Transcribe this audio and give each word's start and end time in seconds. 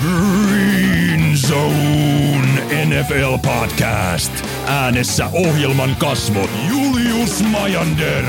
Green 0.00 1.36
Zone 1.36 2.86
NFL 2.86 3.38
Podcast. 3.42 4.32
Äänessä 4.66 5.26
ohjelman 5.32 5.96
kasvot 5.96 6.50
Julius 6.68 7.42
Majander, 7.42 8.24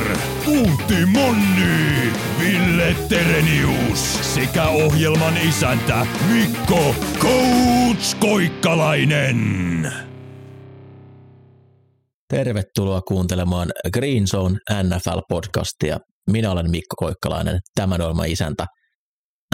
Puhti 0.46 1.06
Monni, 1.06 2.14
Ville 2.40 2.96
Terenius 3.10 4.34
sekä 4.36 4.68
ohjelman 4.68 5.38
isäntä 5.38 6.06
Mikko 6.34 6.96
Coach 7.20 8.20
Koikkalainen. 8.20 9.92
Tervetuloa 12.28 13.02
kuuntelemaan 13.02 13.72
Green 13.94 14.28
Zone 14.28 14.58
NFL-podcastia. 14.84 16.00
Minä 16.32 16.52
olen 16.52 16.72
Mikko 16.72 16.96
Koikkalainen, 16.98 17.60
tämän 17.76 18.02
ohjelman 18.02 18.30
isäntä. 18.30 18.66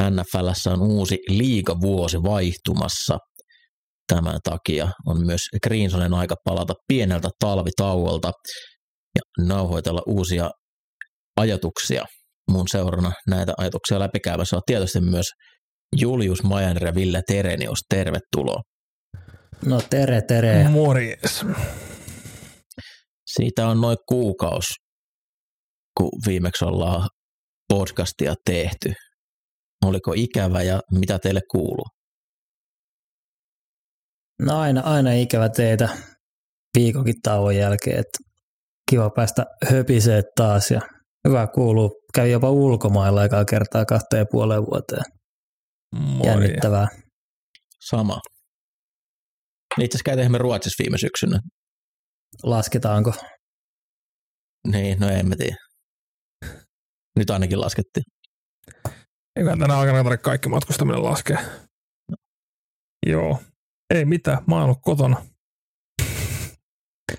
NFLssä 0.02 0.72
on 0.72 0.82
uusi 0.82 1.18
liigavuosi 1.30 2.24
vaihtumassa. 2.24 3.18
Tämän 4.14 4.40
takia 4.44 4.88
on 5.06 5.26
myös 5.26 5.42
Green 5.64 5.90
Zonen 5.90 6.14
aika 6.14 6.36
palata 6.46 6.74
pieneltä 6.88 7.30
talvitauolta 7.40 8.32
ja 9.16 9.46
nauhoitella 9.46 10.02
uusia 10.08 10.50
ajatuksia. 11.38 12.06
Mun 12.52 12.68
seurana 12.68 13.12
näitä 13.28 13.54
ajatuksia 13.58 14.00
läpikäymässä 14.00 14.56
on 14.56 14.62
tietysti 14.66 15.02
myös 15.02 15.26
Julius 16.00 16.44
Majaner 16.44 16.86
ja 16.86 16.96
Ville 16.96 17.22
Terenius. 17.28 17.80
Tervetuloa. 17.90 18.62
No 19.66 19.82
tere, 19.90 20.22
tere. 20.22 20.70
Morjes. 20.70 21.46
Siitä 23.28 23.68
on 23.68 23.82
noin 23.82 23.98
kuukaus, 24.10 24.66
kun 25.98 26.10
viimeksi 26.28 26.66
ollaan 26.66 27.10
podcastia 27.70 28.34
tehty. 28.46 28.94
Oliko 29.86 30.14
ikävä 30.16 30.62
ja 30.62 30.80
mitä 30.92 31.20
teille 31.20 31.42
kuuluu? 31.52 31.86
No 34.42 34.60
aina, 34.60 34.82
aina 34.82 35.12
ikävä 35.14 35.50
teitä 35.50 35.90
viikonkin 36.78 37.22
tauon 37.24 37.56
jälkeen, 37.56 38.00
että 38.00 38.20
kiva 38.92 39.10
päästä 39.10 39.46
höpisee 39.70 40.22
taas 40.36 40.72
ja 40.72 40.82
hyvä 41.28 41.48
kuuluu. 41.48 41.92
Kävi 42.14 42.32
jopa 42.32 42.50
ulkomailla 42.52 43.22
aikaa 43.22 43.46
kertaa 43.46 43.86
kahteen 43.86 44.20
ja 44.20 44.26
puoleen 44.32 44.62
vuoteen. 44.62 45.04
Moi. 45.96 46.28
Jännittävää. 46.28 46.88
Sama. 47.90 48.20
Itse 49.82 49.98
asiassa 49.98 50.04
käytiin 50.04 50.42
Ruotsissa 50.42 50.84
viime 50.84 50.98
syksynä. 50.98 51.40
Lasketaanko? 52.44 53.14
Niin, 54.72 55.00
no 55.00 55.10
en 55.10 55.28
mä 55.30 55.36
tiedä. 55.36 55.56
Nyt 57.16 57.30
ainakin 57.30 57.62
laskettiin. 57.62 58.04
Eiköhän 59.38 59.60
tänä 59.60 59.80
aikana 59.80 60.04
tarvitse 60.04 60.24
kaikki 60.24 60.50
matkustaminen 60.50 61.04
laskea. 61.04 61.40
Joo. 63.06 63.40
Ei 63.94 64.06
mitään, 64.06 64.38
mä 64.48 64.56
oon 64.56 64.64
ollut 64.64 64.82
kotona. 64.82 65.26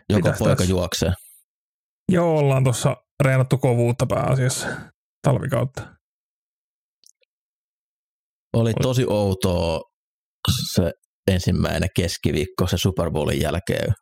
Joko 0.08 0.28
Mitäs 0.28 0.38
poika 0.38 0.56
tässä? 0.56 0.70
juoksee. 0.70 1.12
Joo, 2.12 2.38
ollaan 2.38 2.64
tuossa 2.64 2.96
reenattu 3.24 3.58
kovuutta 3.58 4.06
pääasiassa 4.06 4.66
talvikautta. 5.22 5.94
Oli 8.52 8.72
tosi 8.82 9.04
outoa 9.08 9.80
se 10.72 10.92
ensimmäinen 11.30 11.88
keskiviikko 11.96 12.66
se 12.66 12.78
Super 12.78 13.10
Bowlin 13.10 13.40
jälkeen. 13.40 13.94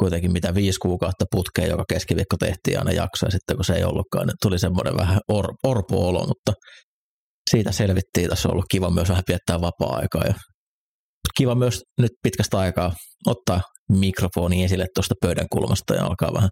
Kuitenkin 0.00 0.32
mitä 0.32 0.54
viisi 0.54 0.78
kuukautta 0.78 1.24
putkeen, 1.30 1.70
joka 1.70 1.84
keskiviikko 1.88 2.36
tehtiin 2.36 2.78
aina 2.78 2.92
jakso, 2.92 3.26
ja 3.26 3.30
sitten 3.30 3.56
kun 3.56 3.64
se 3.64 3.74
ei 3.74 3.84
ollutkaan, 3.84 4.26
niin 4.26 4.36
tuli 4.42 4.58
semmoinen 4.58 4.96
vähän 4.96 5.20
or, 5.28 5.54
orpo-olo, 5.64 6.26
mutta 6.26 6.52
siitä 7.50 7.72
selvittiin. 7.72 8.28
Tässä 8.28 8.48
on 8.48 8.52
ollut 8.52 8.64
kiva 8.70 8.90
myös 8.90 9.08
vähän 9.08 9.22
viettää 9.28 9.60
vapaa-aikaa. 9.60 10.24
Ja 10.26 10.34
kiva 11.36 11.54
myös 11.54 11.82
nyt 12.00 12.10
pitkästä 12.22 12.58
aikaa 12.58 12.92
ottaa 13.26 13.60
mikrofoni 13.92 14.64
esille 14.64 14.86
tuosta 14.94 15.14
pöydän 15.22 15.46
kulmasta 15.52 15.94
ja 15.94 16.04
alkaa 16.04 16.34
vähän 16.34 16.50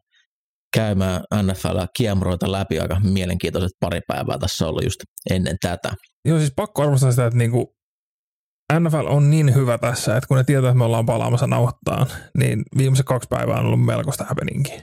käymään 0.75 1.22
NFL 1.43 1.78
kiemroita 1.97 2.53
läpi. 2.53 2.78
Aika 2.81 3.01
mielenkiintoiset 3.01 3.72
pari 3.81 4.01
päivää 4.09 4.39
tässä 4.39 4.65
on 4.65 4.71
ollut 4.71 4.84
just 4.84 5.01
ennen 5.31 5.56
tätä. 5.61 5.93
Joo, 6.25 6.39
siis 6.39 6.53
pakko 6.56 6.83
arvostaa 6.83 7.11
sitä, 7.11 7.27
että 7.27 7.39
niinku 7.39 7.78
NFL 8.73 9.06
on 9.06 9.31
niin 9.31 9.55
hyvä 9.55 9.79
tässä, 9.79 10.17
että 10.17 10.29
kun 10.29 10.37
ne 10.37 10.45
tietää, 10.45 10.69
että 10.71 10.79
me 10.79 10.84
ollaan 10.84 11.06
palaamassa 11.06 11.47
nauhoittaan, 11.47 12.06
niin 12.39 12.62
viimeiset 12.79 13.06
kaksi 13.06 13.29
päivää 13.29 13.59
on 13.59 13.67
ollut 13.67 13.84
melkoista 13.84 14.25
happeningia. 14.25 14.81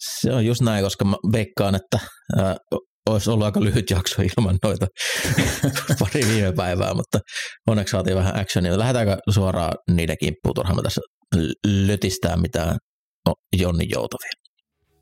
Se 0.00 0.32
on 0.32 0.46
just 0.46 0.60
näin, 0.60 0.84
koska 0.84 1.04
mä 1.04 1.16
veikkaan, 1.32 1.74
että 1.74 1.98
ää, 2.38 2.56
olisi 3.10 3.30
ollut 3.30 3.44
aika 3.44 3.60
lyhyt 3.60 3.90
jakso 3.90 4.22
ilman 4.22 4.58
noita 4.62 4.86
pari 6.00 6.20
viime 6.28 6.52
päivää, 6.52 6.94
mutta 6.94 7.18
onneksi 7.66 7.92
saatiin 7.92 8.16
vähän 8.16 8.40
actionia. 8.40 8.78
Lähdetäänkö 8.78 9.16
suoraan 9.30 9.74
niiden 9.90 10.16
kimppuun, 10.20 10.54
turhaan 10.54 10.76
me 10.76 10.82
tässä 10.82 11.00
lötistää 11.66 12.36
mitään 12.36 12.76
no, 13.26 13.34
Jonni 13.56 13.86
Joutavia. 13.88 14.32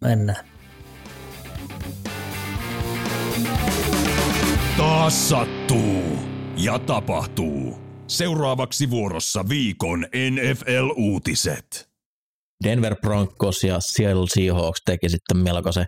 Mennään. 0.01 0.47
Taas 4.77 5.29
sattuu 5.29 6.38
ja 6.59 6.79
tapahtuu. 6.79 7.79
Seuraavaksi 8.07 8.91
vuorossa 8.91 9.45
viikon 9.49 10.07
NFL-uutiset. 10.31 11.89
Denver 12.65 12.97
Broncos 13.01 13.65
ja 13.65 13.81
Seattle 13.81 14.27
Seahawks 14.35 14.81
teki 14.85 15.09
sitten 15.09 15.37
melkoisen 15.37 15.87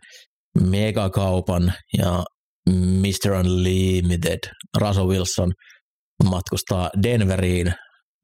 megakaupan 0.70 1.72
ja 1.98 2.24
Mr. 2.70 3.32
Unlimited 3.32 4.38
Russell 4.80 5.08
Wilson 5.08 5.52
matkustaa 6.30 6.90
Denveriin 7.02 7.72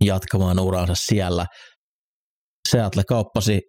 jatkamaan 0.05 0.59
uraansa 0.59 0.95
siellä. 0.95 1.47
Seattle 2.69 3.03
kauppasi 3.09 3.61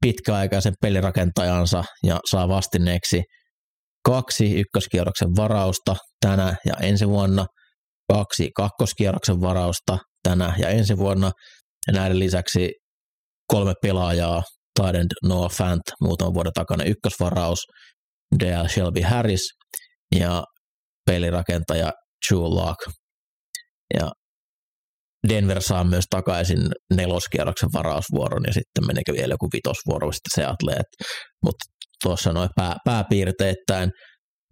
pitkäaikaisen 0.00 0.74
pelirakentajansa 0.80 1.84
ja 2.02 2.20
saa 2.30 2.48
vastineeksi 2.48 3.22
kaksi 4.06 4.60
ykköskierroksen 4.60 5.28
varausta 5.36 5.96
tänä 6.20 6.56
ja 6.66 6.74
ensi 6.80 7.08
vuonna, 7.08 7.46
kaksi 8.12 8.50
kakkoskierroksen 8.56 9.40
varausta 9.40 9.98
tänä 10.22 10.54
ja 10.58 10.68
ensi 10.68 10.96
vuonna, 10.96 11.30
ja 11.86 11.92
näiden 11.92 12.18
lisäksi 12.18 12.70
kolme 13.46 13.74
pelaajaa, 13.82 14.42
Tiden 14.80 15.06
Noah 15.24 15.50
Fant, 15.50 15.82
muutaman 16.00 16.34
vuoden 16.34 16.52
takana 16.52 16.84
ykkösvaraus, 16.84 17.58
Dale 18.40 18.68
Shelby 18.68 19.00
Harris 19.00 19.48
ja 20.14 20.44
pelirakentaja 21.06 21.92
Drew 22.28 22.40
Lock. 22.40 22.78
Ja 23.94 24.10
Denver 25.28 25.62
saa 25.62 25.84
myös 25.84 26.04
takaisin 26.10 26.58
neloskierroksen 26.94 27.68
varausvuoron 27.72 28.42
ja 28.46 28.52
sitten 28.52 28.86
meneekö 28.86 29.12
vielä 29.12 29.34
joku 29.34 29.48
vitosvuoro 29.52 30.12
sitten 30.12 30.44
Seattle. 30.44 30.82
Mutta 31.44 31.64
tuossa 32.02 32.32
noin 32.32 32.48
pää, 32.56 32.76
pääpiirteittäin 32.84 33.90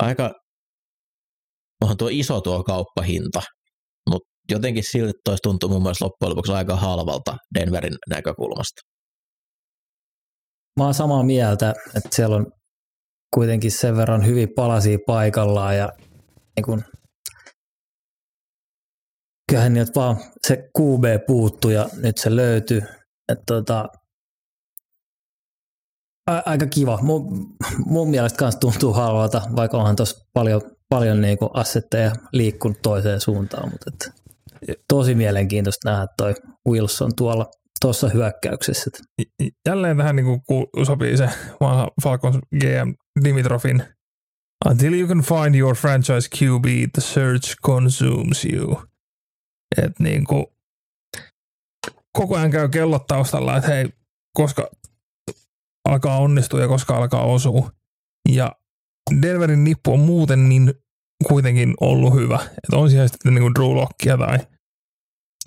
aika, 0.03 0.32
onhan 1.82 1.97
tuo 1.97 2.09
iso 2.10 2.41
tuo 2.41 2.65
kauppahinta, 2.65 3.43
mutta 4.10 4.28
jotenkin 4.50 4.84
silti 4.91 5.12
toisi 5.25 5.43
tuntuu 5.43 5.69
mun 5.69 5.83
mielestä 5.83 6.04
loppujen 6.04 6.31
lopuksi 6.31 6.53
aika 6.53 6.77
halvalta 6.77 7.37
Denverin 7.59 7.97
näkökulmasta. 8.10 8.81
Mä 10.78 10.84
oon 10.84 10.94
samaa 10.94 11.22
mieltä, 11.22 11.75
että 11.97 12.09
siellä 12.12 12.37
on 12.37 12.47
kuitenkin 13.34 13.71
sen 13.71 13.97
verran 13.97 14.27
hyvin 14.27 14.49
palasia 14.56 14.99
paikallaan 15.06 15.77
ja 15.77 15.93
niin 16.56 16.65
kun, 16.65 16.84
kyllähän 19.49 19.75
niiltä 19.75 19.93
vaan 19.94 20.16
se 20.47 20.56
QB 20.56 21.27
puuttuu 21.27 21.71
ja 21.71 21.88
nyt 21.97 22.19
se 22.19 22.37
löytyy. 22.37 22.83
Et 23.33 23.38
tota, 23.47 23.88
aika 26.26 26.66
kiva. 26.66 26.98
Mun, 27.03 27.47
mun 27.86 28.10
mielestä 28.10 28.36
kanssa 28.36 28.60
tuntuu 28.60 28.92
halvalta, 28.92 29.42
vaikka 29.56 29.78
onhan 29.78 29.97
tuossa 29.97 30.26
paljon, 30.32 30.62
paljon 30.88 31.21
niinku 31.21 31.50
assetteja 31.54 32.12
liikkunut 32.32 32.82
toiseen 32.82 33.21
suuntaan, 33.21 33.71
mutta 33.71 33.91
et, 33.94 34.12
tosi 34.88 35.15
mielenkiintoista 35.15 35.91
nähdä 35.91 36.06
toi 36.16 36.34
Wilson 36.68 37.10
tuolla 37.16 37.50
tuossa 37.80 38.09
hyökkäyksessä. 38.09 38.91
Jälleen 39.68 39.97
tähän 39.97 40.16
niin 40.16 40.42
kuin 40.47 40.66
sopii 40.86 41.16
se 41.16 41.28
vanha 41.60 41.88
Falcons 42.03 42.38
GM 42.60 42.92
Dimitrovin 43.24 43.82
Until 44.70 44.94
you 44.94 45.06
can 45.06 45.22
find 45.22 45.54
your 45.54 45.74
franchise 45.74 46.28
QB, 46.28 46.92
the 46.92 47.00
search 47.00 47.56
consumes 47.62 48.44
you. 48.44 48.82
Et 49.77 49.98
niin 49.98 50.24
kuin, 50.24 50.47
koko 52.12 52.36
ajan 52.36 52.50
käy 52.50 52.68
kellot 52.68 53.06
taustalla, 53.06 53.56
että 53.56 53.70
hei, 53.70 53.88
koska 54.36 54.70
alkaa 55.89 56.19
onnistua 56.19 56.60
ja 56.60 56.69
koska 56.69 56.97
alkaa 56.97 57.25
osua. 57.25 57.71
Ja 58.28 58.53
Denverin 59.22 59.65
nippu 59.65 59.92
on 59.92 60.01
muuten 60.01 60.48
niin 60.48 60.75
kuitenkin 61.28 61.75
ollut 61.81 62.15
hyvä. 62.15 62.36
Että 62.36 62.77
on 62.77 62.91
siellä 62.91 63.09
sitten 63.09 63.34
niin 63.34 63.54
Drew 63.54 63.75
Lockia 63.75 64.19
tai 64.19 64.39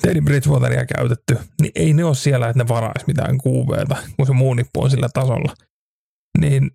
Teddy 0.01 0.21
Bridgewateria 0.21 0.85
käytetty, 0.85 1.37
niin 1.61 1.71
ei 1.75 1.93
ne 1.93 2.05
ole 2.05 2.15
siellä, 2.15 2.49
että 2.49 2.63
ne 2.63 2.67
varaisi 2.67 3.07
mitään 3.07 3.37
QBtä, 3.37 3.95
kun 4.17 4.27
se 4.27 4.33
muu 4.33 4.53
nippu 4.53 4.83
on 4.83 4.89
sillä 4.89 5.09
tasolla. 5.13 5.53
Niin 6.39 6.71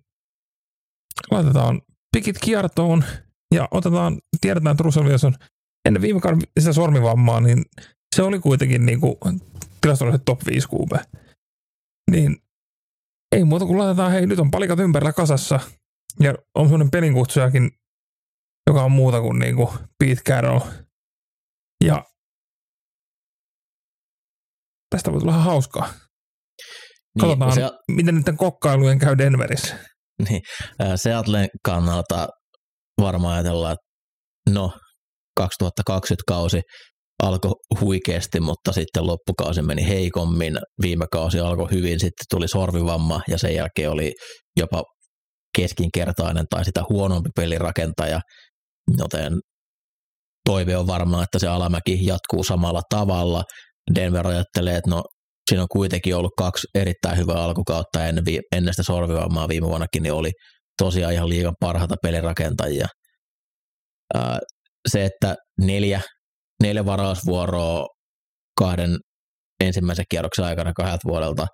laitetaan 1.31 1.81
pikit 2.15 2.37
kiertoon 2.39 3.03
Ja 3.53 3.67
otetaan, 3.71 4.19
tiedetään, 4.41 4.71
että 4.71 4.83
Russell 4.83 5.05
Wilson 5.05 5.35
ennen 5.85 6.01
viime 6.01 6.19
kauden 6.19 6.41
sitä 6.59 6.73
sormivammaa, 6.73 7.39
niin 7.39 7.65
se 8.15 8.21
oli 8.23 8.39
kuitenkin 8.39 8.85
niin 8.85 9.01
kuin 9.01 9.15
tilastollisesti 9.81 10.25
top 10.25 10.45
5 10.45 10.67
QB. 10.67 10.91
Niin 12.11 12.37
ei 13.33 13.43
muuta 13.43 13.65
kuin 13.65 13.77
laitetaan, 13.79 14.11
hei 14.11 14.25
nyt 14.25 14.39
on 14.39 14.51
palikat 14.51 14.79
ympärillä 14.79 15.13
kasassa 15.13 15.59
ja 16.19 16.33
on 16.55 16.65
semmoinen 16.65 16.91
pelinkutsujakin, 16.91 17.71
joka 18.67 18.83
on 18.83 18.91
muuta 18.91 19.21
kuin, 19.21 19.39
niin 19.39 19.55
kuin 19.55 19.69
Pete 19.99 20.21
Carroll. 20.29 20.59
Ja 21.83 22.03
tästä 24.89 25.11
voi 25.11 25.19
tulla 25.19 25.33
hauskaa. 25.33 25.87
Niin, 25.87 27.21
Katsotaan, 27.21 27.53
se, 27.53 27.61
miten 27.87 28.15
nyt 28.15 28.25
kokkailujen 28.37 28.99
käy 28.99 29.17
Denverissä. 29.17 29.75
niin, 30.29 30.41
ää, 30.79 30.97
Seattlen 30.97 31.49
kannalta 31.65 32.27
varmaan 33.01 33.33
ajatellaan, 33.33 33.73
että 33.73 33.85
no 34.59 34.73
2020 35.37 36.23
kausi 36.27 36.61
alkoi 37.23 37.51
huikeasti, 37.81 38.39
mutta 38.39 38.71
sitten 38.71 39.07
loppukausi 39.07 39.61
meni 39.61 39.87
heikommin. 39.87 40.57
Viime 40.81 41.05
kausi 41.11 41.39
alkoi 41.39 41.71
hyvin, 41.71 41.99
sitten 41.99 42.25
tuli 42.29 42.47
sorvivamma 42.47 43.21
ja 43.27 43.37
sen 43.37 43.55
jälkeen 43.55 43.91
oli 43.91 44.13
jopa 44.59 44.83
keskinkertainen 45.57 46.45
tai 46.49 46.65
sitä 46.65 46.83
huonompi 46.89 47.29
pelirakentaja, 47.35 48.19
joten 48.97 49.33
toive 50.45 50.77
on 50.77 50.87
varmaan, 50.87 51.23
että 51.23 51.39
se 51.39 51.47
alamäki 51.47 52.05
jatkuu 52.05 52.43
samalla 52.43 52.81
tavalla. 52.89 53.43
Denver 53.95 54.27
ajattelee, 54.27 54.75
että 54.75 54.89
no 54.89 55.03
siinä 55.49 55.61
on 55.61 55.67
kuitenkin 55.71 56.15
ollut 56.15 56.33
kaksi 56.37 56.67
erittäin 56.75 57.17
hyvää 57.17 57.43
alkukautta 57.43 58.05
ennen, 58.07 58.73
sitä 58.73 58.83
sorvivammaa 58.83 59.47
viime 59.47 59.67
vuonnakin, 59.67 60.03
niin 60.03 60.13
oli 60.13 60.31
tosiaan 60.81 61.13
ihan 61.13 61.29
liigan 61.29 61.53
parhaita 61.59 61.95
pelirakentajia. 62.03 62.87
Se, 64.91 65.05
että 65.05 65.35
neljä, 65.61 66.01
neljä 66.63 66.85
varausvuoroa 66.85 67.87
kahden 68.59 68.97
ensimmäisen 69.63 70.05
kierroksen 70.09 70.45
aikana 70.45 70.73
kahdelta 70.73 71.07
vuodelta, 71.09 71.47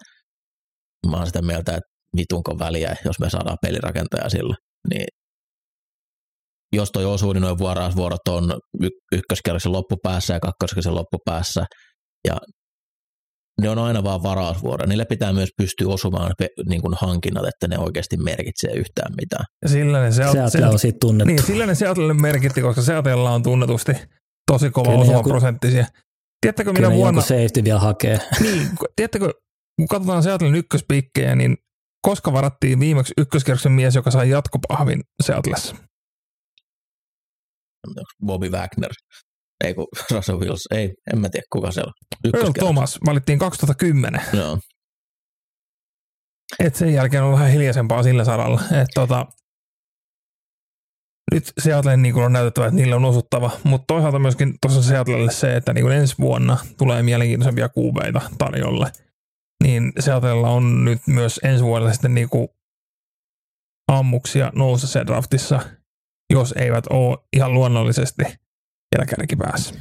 mä 1.10 1.18
oon 1.18 1.26
sitä 1.26 1.42
mieltä, 1.42 1.72
että 1.72 1.90
vitunko 2.18 2.60
väliä, 2.60 2.96
jos 3.06 3.20
me 3.20 3.30
saadaan 3.30 3.58
pelirakentaja 3.62 4.30
sillä, 4.30 4.56
niin 4.90 5.08
jos 6.76 6.92
toi 6.92 7.06
osuu, 7.06 7.34
niin 7.34 7.42
noin 7.42 7.60
varausvuorot 7.60 8.28
on 8.30 8.60
y- 8.84 9.18
ykköskierroksen 9.18 9.72
loppupäässä 9.72 10.34
ja 10.34 10.40
kakkoskierroksen 10.40 10.96
loppupäässä, 10.96 11.66
ja 12.28 12.38
ne 13.62 13.70
on 13.70 13.80
aina 13.80 14.04
vaan 14.04 14.24
varausvuoro. 14.24 14.86
Niille 14.86 15.06
pitää 15.06 15.34
myös 15.34 15.50
pystyä 15.58 15.88
osumaan 15.88 16.32
pe- 16.38 16.48
niin 16.70 16.82
kuin 16.82 16.94
hankinnat, 17.02 17.48
että 17.48 17.68
ne 17.68 17.78
oikeasti 17.78 18.18
merkitsee 18.18 18.74
yhtään 18.74 19.14
mitään. 19.22 19.46
Ja 19.62 19.70
sillä 19.70 20.02
ne 20.02 20.12
Seattle, 20.12 20.50
Seattle 20.50 20.70
on 20.70 20.80
siitä 20.80 20.98
tunnettu. 21.02 21.34
Niin, 21.34 21.44
sillä 21.44 21.66
ne 21.66 21.76
Seattlelle 21.76 22.14
merkitti, 22.14 22.62
koska 22.62 22.82
Seattlella 22.82 23.32
on 23.32 23.44
tunnetusti 23.44 23.92
tosi 24.50 24.70
kova 24.70 24.92
Kyllä 24.92 25.12
joku- 25.14 25.30
prosenttisia. 25.30 25.86
Tiedättekö 26.42 26.74
minä 26.74 26.92
vuonna, 26.92 27.22
safety 27.22 27.64
vielä 27.64 27.80
hakee. 27.80 28.20
niin, 28.42 28.70
tiedättekö, 28.96 29.34
kun 29.78 29.88
katsotaan 29.88 30.24
Seattlen 30.24 30.56
ykköspikkejä, 30.56 31.36
niin 31.36 31.58
koska 32.02 32.34
varattiin 32.34 32.80
viimeksi 32.80 33.14
ykköskierroksen 33.18 33.72
mies, 33.72 33.96
joka 33.96 34.12
sai 34.12 34.30
jatkopahvin 34.30 35.02
Seattlessa? 35.24 35.76
Bobby 38.26 38.50
Wagner, 38.50 38.92
ei 39.64 39.74
kun 39.74 39.88
Russell 40.12 40.40
Wilson, 40.40 40.78
ei, 40.78 40.94
en 41.14 41.20
mä 41.20 41.30
tiedä 41.30 41.46
kuka 41.52 41.72
se 41.72 41.82
on. 41.82 41.94
Earl. 42.34 42.52
Thomas 42.52 43.00
valittiin 43.06 43.40
2010. 43.40 44.22
Joo. 44.34 44.60
Et 46.60 46.76
sen 46.76 46.94
jälkeen 46.94 47.24
on 47.24 47.32
vähän 47.34 47.52
hiljaisempaa 47.52 48.04
sillä 48.04 48.26
saralla. 48.26 48.62
Et 48.82 48.88
tota, 48.94 49.26
nyt 51.34 51.52
Seattle 51.60 51.98
niin 51.98 52.16
on 52.16 52.34
näytettävä, 52.34 52.68
että 52.68 52.76
niille 52.76 52.96
on 52.96 53.06
osuttava, 53.06 53.52
mutta 53.64 53.86
toisaalta 53.88 54.20
myöskin 54.20 54.54
tuossa 54.62 54.84
Seattlelle 54.84 55.32
se, 55.32 55.56
että 55.56 55.74
niin 55.74 55.92
ensi 55.92 56.16
vuonna 56.20 56.58
tulee 56.78 57.04
mielenkiintoisempia 57.04 57.70
kuubeita 57.70 58.22
tarjolle. 58.38 58.92
Niin 59.64 59.94
Seattlella 60.00 60.50
on 60.50 60.86
nyt 60.86 61.00
myös 61.08 61.40
ensi 61.44 61.64
vuodelle 61.64 61.94
sitten 61.94 62.16
niin 62.16 62.30
kuin 62.30 62.48
ammuksia 63.92 64.52
nousta 64.56 64.88
se 64.88 65.06
draftissa, 65.06 65.60
jos 66.34 66.54
eivät 66.58 66.86
ole 66.90 67.18
ihan 67.36 67.54
luonnollisesti 67.54 68.24
vielä 68.96 69.06
kärkipäässä. 69.06 69.76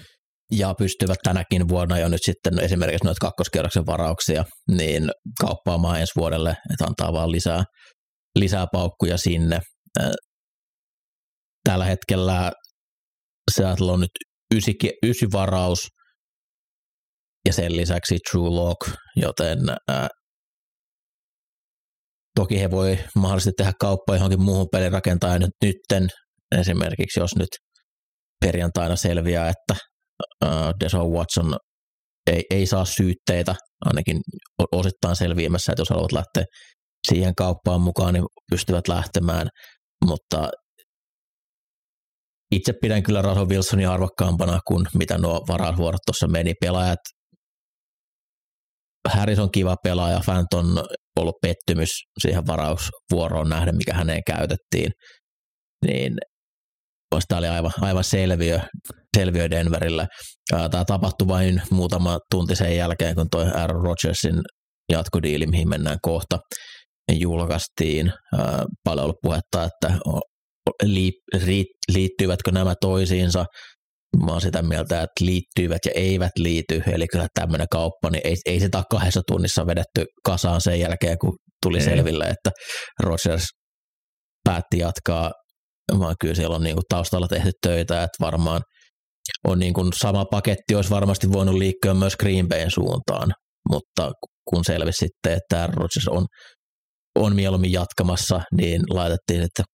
ja 0.52 0.74
pystyvät 0.74 1.18
tänäkin 1.22 1.68
vuonna 1.68 1.98
jo 1.98 2.08
nyt 2.08 2.22
sitten 2.22 2.58
esimerkiksi 2.58 3.04
noita 3.04 3.20
kakkoskierroksen 3.20 3.86
varauksia 3.86 4.44
niin 4.70 5.10
kauppaamaan 5.40 6.00
ensi 6.00 6.12
vuodelle, 6.16 6.50
että 6.72 6.84
antaa 6.84 7.12
vaan 7.12 7.32
lisää, 7.32 7.64
lisää 8.38 8.66
paukkuja 8.72 9.18
sinne. 9.18 9.60
Äh, 11.68 11.72
Tällä 11.72 11.84
hetkellä 11.84 12.52
Seattle 13.54 13.92
on 13.92 14.00
nyt 14.00 14.10
ysi, 14.54 14.74
ysi 15.06 15.26
varaus. 15.32 15.88
Ja 17.46 17.52
sen 17.52 17.76
lisäksi 17.76 18.18
True 18.30 18.50
Lock, 18.50 18.90
joten 19.16 19.58
ää, 19.88 20.08
toki 22.34 22.60
he 22.60 22.70
voi 22.70 22.98
mahdollisesti 23.16 23.52
tehdä 23.56 23.72
kauppaa 23.80 24.16
johonkin 24.16 24.42
muuhun 24.42 24.66
pelirakentajaan 24.72 25.40
nyt 25.40 25.50
nytten, 25.64 26.08
esimerkiksi 26.58 27.20
jos 27.20 27.36
nyt 27.36 27.48
perjantaina 28.40 28.96
selviää, 28.96 29.48
että 29.48 29.74
uh, 30.44 30.50
Deshaun 30.80 31.12
Watson 31.12 31.56
ei, 32.26 32.42
ei 32.50 32.66
saa 32.66 32.84
syytteitä, 32.84 33.54
ainakin 33.84 34.20
osittain 34.72 35.16
selviämässä, 35.16 35.72
että 35.72 35.80
jos 35.80 35.90
haluat 35.90 36.12
lähteä 36.12 36.44
siihen 37.08 37.34
kauppaan 37.34 37.80
mukaan, 37.80 38.14
niin 38.14 38.24
pystyvät 38.50 38.88
lähtemään, 38.88 39.48
mutta 40.04 40.50
itse 42.50 42.72
pidän 42.82 43.02
kyllä 43.02 43.22
Russell 43.22 43.48
Wilsonia 43.48 43.92
arvokkaampana 43.92 44.58
kuin 44.68 44.86
mitä 44.94 45.18
nuo 45.18 45.44
varausvuorot 45.48 46.00
tuossa 46.06 46.28
meni. 46.28 46.52
Pelaajat, 46.60 46.98
Harris 49.08 49.38
on 49.38 49.50
kiva 49.50 49.76
pelaaja, 49.84 50.20
Fant 50.20 50.54
on 50.54 50.84
ollut 51.20 51.36
pettymys 51.42 51.90
siihen 52.22 52.46
varausvuoroon 52.46 53.48
nähden, 53.48 53.76
mikä 53.76 53.94
häneen 53.94 54.22
käytettiin, 54.26 54.90
niin 55.86 56.16
Tämä 57.28 57.38
oli 57.38 57.48
aivan, 57.48 57.72
aivan 57.80 58.04
selviö, 58.04 58.60
selviö 59.16 59.50
Denverillä. 59.50 60.06
Tämä 60.70 60.84
tapahtui 60.84 61.28
vain 61.28 61.62
muutama 61.70 62.18
tunti 62.30 62.56
sen 62.56 62.76
jälkeen, 62.76 63.14
kun 63.14 63.26
tuo 63.30 63.40
Aaron 63.40 63.84
Rodgersin 63.84 64.40
jatkodiili, 64.92 65.46
mihin 65.46 65.68
mennään 65.68 65.98
kohta, 66.02 66.38
julkaistiin. 67.12 68.12
Paljon 68.84 69.04
ollut 69.04 69.16
puhetta, 69.22 69.64
että 69.64 69.98
liittyvätkö 71.94 72.50
nämä 72.52 72.74
toisiinsa. 72.80 73.44
Mä 74.24 74.32
oon 74.32 74.40
sitä 74.40 74.62
mieltä, 74.62 75.02
että 75.02 75.24
liittyvät 75.24 75.78
ja 75.84 75.90
eivät 75.94 76.30
liity, 76.38 76.82
eli 76.92 77.06
kyllä 77.06 77.26
tämmöinen 77.34 77.66
kauppa, 77.70 78.10
niin 78.10 78.20
ei, 78.24 78.36
ei 78.46 78.60
sitä 78.60 78.82
kahdessa 78.90 79.20
tunnissa 79.26 79.66
vedetty 79.66 80.04
kasaan 80.24 80.60
sen 80.60 80.80
jälkeen, 80.80 81.18
kun 81.18 81.36
tuli 81.62 81.78
ei. 81.78 81.84
selville, 81.84 82.24
että 82.24 82.50
Rodgers 83.02 83.46
päätti 84.44 84.78
jatkaa 84.78 85.30
vaan 85.98 86.14
kyllä 86.20 86.34
siellä 86.34 86.56
on 86.56 86.62
niinku 86.62 86.82
taustalla 86.88 87.28
tehty 87.28 87.50
töitä, 87.62 88.02
että 88.02 88.16
varmaan 88.20 88.62
on 89.46 89.58
niinku 89.58 89.90
sama 89.94 90.24
paketti, 90.24 90.74
olisi 90.74 90.90
varmasti 90.90 91.32
voinut 91.32 91.54
liikkeä 91.54 91.94
myös 91.94 92.16
Green 92.16 92.48
Bayn 92.48 92.70
suuntaan, 92.70 93.32
mutta 93.70 94.10
kun 94.50 94.64
selvisi 94.64 94.98
sitten, 94.98 95.32
että 95.32 95.66
Rodgers 95.66 96.08
on, 96.08 96.26
on 97.24 97.34
mieluummin 97.34 97.72
jatkamassa, 97.72 98.40
niin 98.52 98.82
laitettiin 98.90 99.42
sitten 99.42 99.64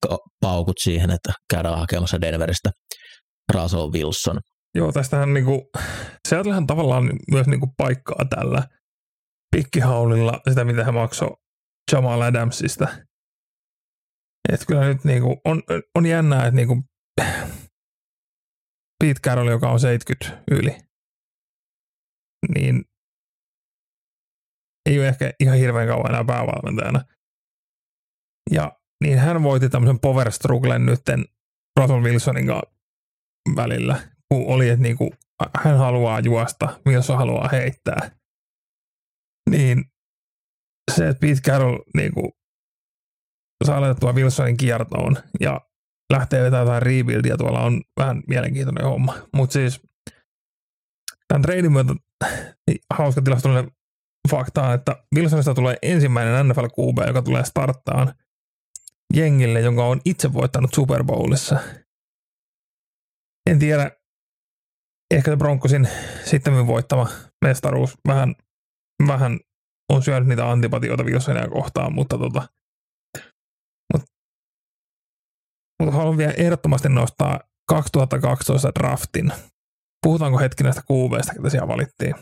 paukut 0.41 0.77
siihen, 0.81 1.11
että 1.11 1.33
käydään 1.51 1.79
hakemassa 1.79 2.21
Denveristä 2.21 2.71
Russell 3.55 3.93
Wilson. 3.93 4.41
Joo, 4.75 4.93
tästähän 4.93 5.35
niinku, 5.35 5.71
Seattlehan 6.29 6.67
tavallaan 6.67 7.11
myös 7.31 7.47
niinku 7.47 7.67
paikkaa 7.77 8.25
tällä 8.31 8.63
pikkihaulilla 9.57 10.41
sitä, 10.49 10.65
mitä 10.65 10.85
he 10.85 10.91
maksoi 10.91 11.37
Jamal 11.93 12.21
Adamsista. 12.21 12.89
Että 14.53 14.67
kyllä 14.67 14.89
nyt 14.89 15.05
niinku 15.05 15.41
on, 15.45 15.63
on 15.95 16.07
jännää, 16.07 16.47
että 16.47 16.57
niinku 16.57 16.83
Pete 19.01 19.21
Carroll, 19.27 19.51
joka 19.51 19.71
on 19.71 19.81
70 19.81 20.43
yli, 20.51 20.79
niin 22.55 22.85
ei 24.87 24.99
ole 24.99 25.09
ehkä 25.09 25.33
ihan 25.41 25.59
hirveän 25.59 25.89
kauan 25.89 26.11
enää 26.11 26.25
päävalmentajana. 26.25 27.01
Ja 28.51 28.73
niin 29.05 29.19
hän 29.19 29.43
voitti 29.43 29.69
tämmöisen 29.69 30.01
power 30.01 30.33
strugglen 30.33 30.87
nytten 30.87 31.25
Russell 31.81 32.03
Wilsonin 32.03 32.47
välillä, 33.57 34.09
kun 34.29 34.47
oli, 34.47 34.69
että 34.69 34.83
niinku, 34.83 35.15
hän 35.59 35.79
haluaa 35.79 36.21
juosta, 36.21 36.81
Wilson 36.87 37.19
haluaa 37.19 37.49
heittää. 37.49 38.11
Niin 39.51 39.85
se, 40.95 41.09
että 41.09 41.21
Pete 41.21 41.41
Carroll 41.51 41.79
niinku, 41.97 42.33
saa 43.65 43.81
laitettua 43.81 44.13
Wilsonin 44.13 44.57
kiertoon 44.57 45.17
ja 45.41 45.61
lähtee 46.13 46.43
vetämään 46.43 46.67
jotain 46.67 46.83
rebuildia 46.83 47.37
tuolla 47.37 47.61
on 47.61 47.83
vähän 48.01 48.23
mielenkiintoinen 48.29 48.85
homma. 48.85 49.15
Mutta 49.37 49.53
siis 49.53 49.81
tämän 51.29 51.43
treidin 51.43 51.73
myötä 51.73 51.95
niin 52.67 52.79
hauska 52.95 53.23
tilastollinen 53.23 53.71
fakta 54.31 54.63
on, 54.63 54.75
että 54.75 55.05
Wilsonista 55.15 55.55
tulee 55.55 55.77
ensimmäinen 55.83 56.49
NFL 56.49 56.65
QB, 56.65 57.07
joka 57.07 57.23
tulee 57.23 57.45
starttaan 57.45 58.15
jengille, 59.15 59.61
jonka 59.61 59.85
on 59.85 60.01
itse 60.05 60.33
voittanut 60.33 60.75
Super 60.75 61.05
Bowlissa. 61.05 61.61
en 63.51 63.59
tiedä, 63.59 63.91
ehkä 65.15 65.31
se 65.31 65.37
Broncosin 65.37 65.89
sitten 66.25 66.67
voittama 66.67 67.09
mestaruus 67.45 67.95
vähän, 68.09 68.35
vähän 69.07 69.41
on 69.93 70.03
syönyt 70.03 70.29
niitä 70.29 70.51
antipatioita 70.51 71.03
Wilsonia 71.05 71.49
kohtaan, 71.49 71.95
mutta 71.95 72.19
tota, 72.19 72.49
mutta, 73.93 74.07
mutta 75.83 75.97
haluan 75.97 76.17
vielä 76.17 76.33
ehdottomasti 76.37 76.89
nostaa 76.89 77.41
2012 77.69 78.73
draftin. 78.79 79.33
Puhutaanko 80.03 80.39
hetki 80.39 80.65
näistä 80.65 80.83
QBista, 80.93 81.35
ketä 81.35 81.51
siellä 81.51 81.69
valittiin? 81.69 82.15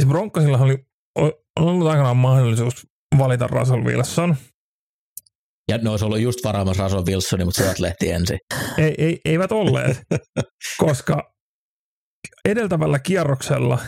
Siis 0.00 0.08
Broncosilla 0.08 0.58
oli, 0.58 0.86
on 1.18 1.32
ollut 1.56 1.88
aikanaan 1.88 2.16
mahdollisuus 2.16 2.86
valita 3.18 3.46
Russell 3.46 3.84
Wilson. 3.84 4.36
Ja 5.70 5.78
ne 5.78 5.90
olisi 5.90 6.04
ollut 6.04 6.20
just 6.20 6.44
varaamassa 6.44 6.82
Russell 6.82 7.06
Wilsonin, 7.06 7.46
mutta 7.46 7.62
sieltä 7.62 7.82
lehti 7.82 8.10
ensin. 8.10 8.38
Ei, 8.78 8.94
ei, 8.98 9.20
eivät 9.24 9.52
olleet, 9.52 10.00
koska 10.78 11.32
edeltävällä 12.44 12.98
kierroksella 12.98 13.78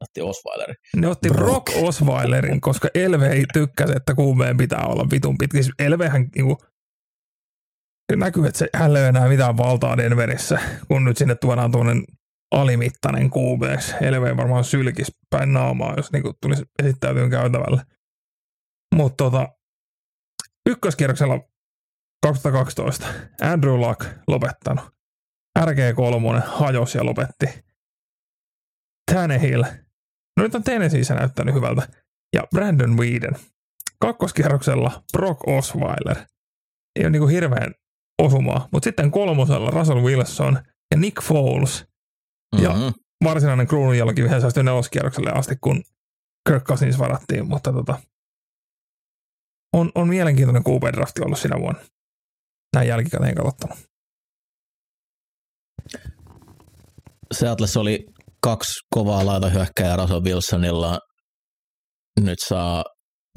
Otti 0.00 0.20
Osweilerin. 0.20 0.76
ne 0.96 1.08
otti 1.08 1.28
Brock, 1.28 1.64
Brock. 1.64 1.88
Osweilerin, 1.88 2.60
koska 2.60 2.88
Elve 2.94 3.28
ei 3.28 3.44
tykkäsi, 3.52 3.92
että 3.96 4.12
QB 4.12 4.58
pitää 4.58 4.86
olla 4.86 5.06
vitun 5.10 5.38
pitkä. 5.38 5.62
Siis 5.62 5.74
Elvehän 5.78 6.28
niinku, 6.34 6.58
näkyy, 8.16 8.46
että 8.46 8.58
se, 8.58 8.68
hänellä 8.74 8.98
ei 8.98 9.02
ole 9.02 9.08
enää 9.08 9.28
mitään 9.28 9.56
valtaa 9.56 9.96
Denverissä, 9.96 10.58
kun 10.88 11.04
nyt 11.04 11.16
sinne 11.16 11.34
tuodaan 11.34 11.72
tuollainen 11.72 12.04
alimittainen 12.50 13.30
QB. 13.30 13.62
Elve 14.02 14.28
ei 14.28 14.36
varmaan 14.36 14.64
sylkis 14.64 15.12
päin 15.30 15.52
naamaa, 15.52 15.94
jos 15.96 16.12
niinku 16.12 16.32
tulisi 16.42 16.62
esittäytyyn 16.82 17.30
käytävällä. 17.30 17.84
Mutta 18.96 19.24
tota, 19.24 19.48
ykköskierroksella 20.68 21.40
2012 22.22 23.06
Andrew 23.42 23.74
Luck 23.80 24.06
lopettanut. 24.28 24.84
RG3 25.58 26.42
hajosi 26.46 26.98
ja 26.98 27.04
lopetti. 27.04 27.46
Tannehill. 29.12 29.62
No 30.36 30.42
nyt 30.42 30.54
on 30.54 30.62
Tennesseeissä 30.62 31.14
näyttänyt 31.14 31.54
hyvältä. 31.54 31.88
Ja 32.36 32.42
Brandon 32.54 32.96
Whedon. 32.96 33.34
Kakkoskierroksella 34.00 35.02
Brock 35.12 35.48
Osweiler. 35.48 36.16
Ei 36.96 37.02
ole 37.04 37.10
niinku 37.10 37.26
hirveän 37.26 37.74
osumaa. 38.22 38.68
Mutta 38.72 38.84
sitten 38.86 39.10
kolmosella 39.10 39.70
Russell 39.70 40.02
Wilson 40.02 40.58
ja 40.90 40.96
Nick 40.98 41.22
Foles. 41.22 41.84
Ja- 42.62 42.70
Mm-hmm. 42.72 42.92
Varsinainen 43.24 43.66
kruununjälki 43.66 44.22
vielä 44.22 44.40
säästyi 44.40 44.62
neloskierrokselle 44.62 45.30
asti, 45.30 45.54
kun 45.60 45.82
Kirk 46.48 46.64
Cousins 46.64 46.98
varattiin. 46.98 47.48
Mutta 47.48 47.72
tota, 47.72 47.98
on, 49.72 49.90
on 49.94 50.08
mielenkiintoinen 50.08 50.62
QB-drafti 50.62 51.22
ollut 51.24 51.38
sinä 51.38 51.56
vuonna. 51.60 51.80
Näin 52.76 52.88
jälkikäteen 52.88 53.34
katsottuna. 53.34 53.76
Seattles 57.32 57.76
oli 57.76 58.04
kaksi 58.42 58.72
kovaa 58.94 59.26
laitahyökkääjää 59.26 59.96
Russell 59.96 60.24
Wilsonilla. 60.24 60.98
Nyt 62.20 62.38
saa, 62.48 62.84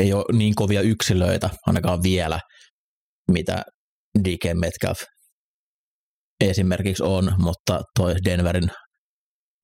ei 0.03 0.13
ole 0.13 0.37
niin 0.37 0.55
kovia 0.55 0.81
yksilöitä 0.81 1.49
ainakaan 1.67 2.03
vielä, 2.03 2.39
mitä 3.31 3.63
DK 4.23 4.45
Metcalf 4.53 4.99
esimerkiksi 6.41 7.03
on, 7.03 7.33
mutta 7.37 7.81
toi 7.99 8.15
Denverin 8.25 8.69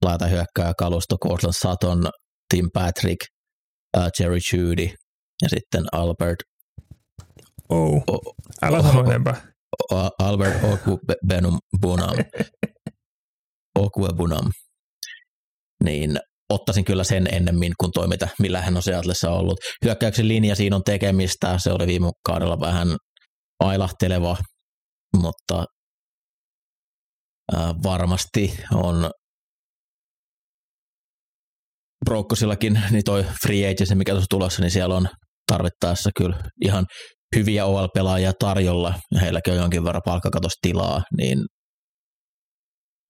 laitahyökkääjä 0.06 0.74
kalusto 0.80 1.18
Cortland 1.18 1.54
Sutton, 1.54 2.10
Tim 2.50 2.66
Patrick, 2.74 3.18
uh, 3.98 4.04
Jerry 4.20 4.40
Judy 4.54 4.88
ja 5.42 5.50
sitten 5.50 5.86
Albert 5.92 6.55
Oh, 7.70 8.04
o, 8.12 8.34
älä 8.62 8.82
sano 8.82 9.04
enempää. 9.04 9.42
Albert 10.20 10.64
Okwenum 10.64 11.60
Bunam. 11.82 12.16
Okwebunam. 13.80 14.52
Niin 15.84 16.20
ottaisin 16.50 16.86
kyllä 16.86 17.04
sen 17.04 17.28
ennemmin 17.32 17.74
kuin 17.80 17.92
toi, 17.92 18.08
mitä, 18.08 18.28
millä 18.40 18.62
hän 18.62 18.76
on 18.76 18.84
Seatlessa 18.84 19.32
ollut. 19.32 19.58
Hyökkäyksen 19.86 20.28
linja 20.28 20.56
siinä 20.56 20.76
on 20.76 20.84
tekemistä. 20.84 21.58
Se 21.58 21.72
oli 21.72 21.88
viime 21.88 22.12
kaudella 22.26 22.60
vähän 22.60 22.88
ailahteleva, 23.60 24.38
mutta 25.18 25.66
ää, 27.56 27.74
varmasti 27.84 28.58
on 28.74 29.12
Brokkosillakin, 32.06 32.82
niin 32.92 33.04
toi 33.04 33.26
free 33.46 33.72
agency, 33.72 33.96
mikä 33.96 34.12
tuossa 34.12 34.28
tulossa, 34.30 34.62
niin 34.62 34.72
siellä 34.72 34.96
on 34.96 35.08
tarvittaessa 35.52 36.10
kyllä 36.18 36.40
ihan 36.62 36.86
hyviä 37.36 37.66
OL-pelaajia 37.66 38.32
tarjolla, 38.40 38.94
heilläkin 39.22 39.54
on 39.54 39.60
jonkin 39.60 39.84
verran 39.84 40.02
palkkakatostilaa, 40.06 41.02
niin 41.18 41.40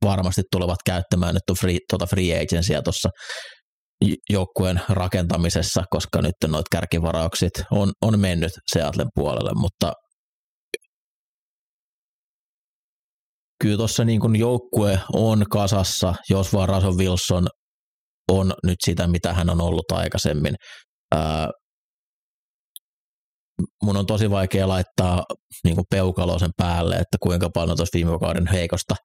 varmasti 0.05 0.41
tulevat 0.51 0.79
käyttämään 0.85 1.33
nyt 1.33 1.59
free, 1.59 1.77
tuota 1.89 2.05
free 2.05 2.41
agencyä 2.41 2.81
tuossa 2.81 3.09
joukkueen 4.29 4.81
rakentamisessa, 4.89 5.83
koska 5.89 6.21
nyt 6.21 6.35
noita 6.47 6.67
kärkivaraukset 6.71 7.51
on, 7.71 7.91
on 8.01 8.19
mennyt 8.19 8.51
Seatlen 8.71 9.07
puolelle, 9.15 9.51
mutta 9.55 9.93
kyllä 13.61 13.77
tuossa 13.77 14.05
niin 14.05 14.19
kuin 14.19 14.35
joukkue 14.35 14.99
on 15.13 15.45
kasassa, 15.49 16.15
jos 16.29 16.53
vaan 16.53 16.69
Russell 16.69 16.97
Wilson 16.97 17.47
on 18.31 18.53
nyt 18.63 18.77
sitä, 18.85 19.07
mitä 19.07 19.33
hän 19.33 19.49
on 19.49 19.61
ollut 19.61 19.91
aikaisemmin. 19.91 20.55
Ää, 21.15 21.49
mun 23.83 23.97
on 23.97 24.05
tosi 24.05 24.29
vaikea 24.29 24.67
laittaa 24.67 25.23
niin 25.63 25.75
kuin 25.75 25.85
peukalo 25.89 26.39
sen 26.39 26.51
päälle, 26.57 26.95
että 26.95 27.17
kuinka 27.19 27.49
paljon 27.53 27.77
tuossa 27.77 27.95
viime 27.97 28.19
kauden 28.19 28.47
heikosta 28.47 28.95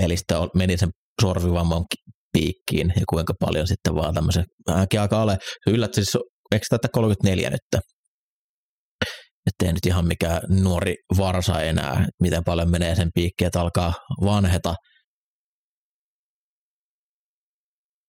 pelistä 0.00 0.34
meni 0.54 0.76
sen 0.76 0.90
sorvivamman 1.22 1.84
piikkiin 2.32 2.92
ja 2.96 3.02
kuinka 3.08 3.34
paljon 3.40 3.66
sitten 3.66 3.94
vaan 3.94 4.14
tämmöisen 4.14 4.44
hänkin 4.68 5.00
aika 5.00 5.22
ale. 5.22 5.38
Yllätti 5.66 6.04
siis, 6.04 6.22
eikö 6.52 6.66
tätä 6.70 6.88
34 6.92 7.50
nyt? 7.50 7.60
Että 9.46 9.66
ei 9.66 9.72
nyt 9.72 9.86
ihan 9.86 10.06
mikään 10.06 10.40
nuori 10.48 10.94
varsa 11.18 11.60
enää, 11.60 12.06
miten 12.22 12.44
paljon 12.44 12.70
menee 12.70 12.94
sen 12.94 13.10
piikkiin, 13.14 13.46
että 13.46 13.60
alkaa 13.60 13.92
vanheta. 14.24 14.74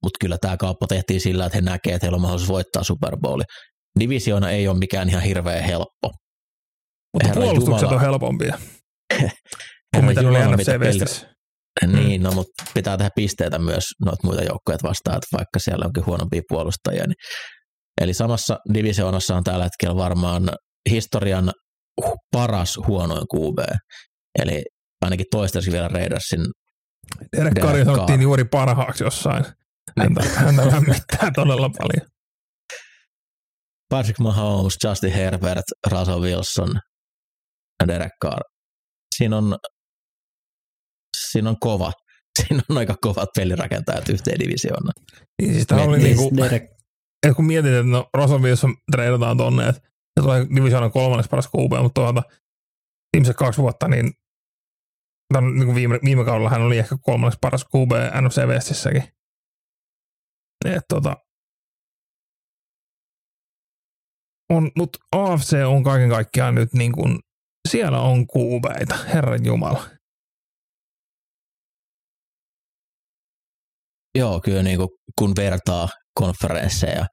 Mutta 0.04 0.18
kyllä 0.22 0.38
tämä 0.38 0.58
kauppa 0.58 0.88
tehtiin 0.88 1.22
sillä, 1.22 1.46
että 1.46 1.58
he 1.58 1.62
näkee, 1.62 1.94
että 1.94 2.06
heillä 2.06 2.16
on 2.16 2.22
mahdollisuus 2.22 2.50
voittaa 2.50 2.84
Super 2.84 3.18
Bowl. 3.18 3.42
Divisiona 4.00 4.50
ei 4.51 4.68
ole 4.68 4.77
mikään 4.77 5.10
ihan 5.10 5.24
hirveän 5.24 5.63
helppo. 5.63 6.12
Mutta 7.13 7.27
Herra 7.27 7.42
puolustukset 7.42 7.82
Jumala. 7.82 7.96
on 7.96 8.01
helpompia 8.01 8.58
kuin 9.96 10.06
mitä 10.06 10.22
Jumala, 10.22 10.46
NFC 10.46 10.58
mitä 10.58 10.80
peli-. 10.80 11.38
Niin, 11.88 12.24
no 12.24 12.32
mutta 12.32 12.63
pitää 12.74 12.98
tehdä 12.98 13.10
pisteitä 13.16 13.60
myös 13.60 13.84
noita 14.06 14.27
muita 14.27 14.44
joukkoja 14.44 14.77
vastaan, 14.84 15.18
että 15.18 15.38
vaikka 15.38 15.60
siellä 15.60 15.86
onkin 15.86 16.06
huonompia 16.06 16.42
puolustajia. 16.50 17.04
Niin. 17.08 17.16
Eli 18.01 18.13
samassa 18.13 18.60
divisioonassa 18.74 19.36
on 19.36 19.44
tällä 19.44 19.63
hetkellä 19.63 19.96
varmaan 19.96 20.50
historian 20.89 21.51
paras 22.32 22.80
huonoin 22.88 23.25
QB. 23.36 23.60
Eli 24.39 24.63
ainakin 25.01 25.25
toistaiseksi 25.32 25.72
vielä 25.72 25.88
Raidersin. 25.88 26.46
Derek 27.38 27.86
sanottiin 27.86 28.22
juuri 28.22 28.46
parhaaksi 28.46 29.04
jossain. 29.04 29.46
Häntä, 30.00 30.24
häntä 30.36 30.68
lämmittää 30.68 31.32
todella 31.36 31.70
paljon. 31.70 32.17
Patrick 33.89 34.20
Mahomes, 34.20 34.77
Justin 34.84 35.12
Herbert, 35.12 35.65
Russell 35.91 36.22
Wilson 36.22 36.79
ja 37.79 37.88
Derek 37.88 38.13
Carr. 38.24 38.41
Siinä 39.15 39.38
on, 39.38 39.58
siinä 41.17 41.50
on 41.50 41.60
kova. 41.60 41.91
Siinä 42.39 42.62
on 42.70 42.77
aika 42.77 42.96
kovat 43.01 43.29
pelirakentajat 43.36 44.10
yhteen 44.10 44.39
divisioonaan. 44.39 44.94
Niin 45.41 45.53
siis 45.53 45.67
tämä 45.67 45.82
oli 45.82 45.98
Niin, 45.98 46.17
niinku, 46.17 46.38
Derek, 46.38 46.63
et 47.27 47.36
kun 47.36 47.46
mietit, 47.46 47.72
että 47.72 47.91
no 47.91 48.10
Russell 48.13 48.41
Wilson 48.41 48.75
treidataan 48.91 49.38
tonne, 49.38 49.70
että 49.70 49.82
se 49.82 50.22
tulee 50.22 50.48
divisioonan 50.56 50.91
kolmanneksi 50.91 51.29
paras 51.29 51.48
QB, 51.48 51.84
mutta 51.84 52.01
tuolta 52.01 52.24
viimeiset 53.13 53.38
kaksi 53.38 53.62
vuotta, 53.62 53.88
niin, 53.88 54.13
tämän, 55.34 55.53
niin 55.53 55.65
kuin 55.65 55.75
viime, 55.75 56.00
viime 56.03 56.25
kaudella 56.25 56.50
hän 56.50 56.62
oli 56.62 56.77
ehkä 56.77 56.96
kolmanneksi 57.01 57.39
paras 57.41 57.65
QB 57.65 57.91
NFC 58.22 58.38
Westissäkin. 58.48 59.03
Et, 60.65 60.84
tota, 60.89 61.17
on, 64.50 64.72
mutta 64.77 65.00
AFC 65.12 65.54
on 65.68 65.84
kaiken 65.84 66.10
kaikkiaan 66.10 66.56
nyt 66.56 66.74
niin 66.74 66.92
kuin, 66.92 67.20
siellä 67.70 68.01
on 68.01 68.25
QBitä, 68.25 68.96
herran 69.13 69.46
jumala. 69.46 69.89
Joo, 74.18 74.42
kyllä 74.42 74.63
niin 74.63 74.77
kuin, 74.77 74.89
kun 75.20 75.34
vertaa 75.36 75.88
konferensseja, 76.20 77.06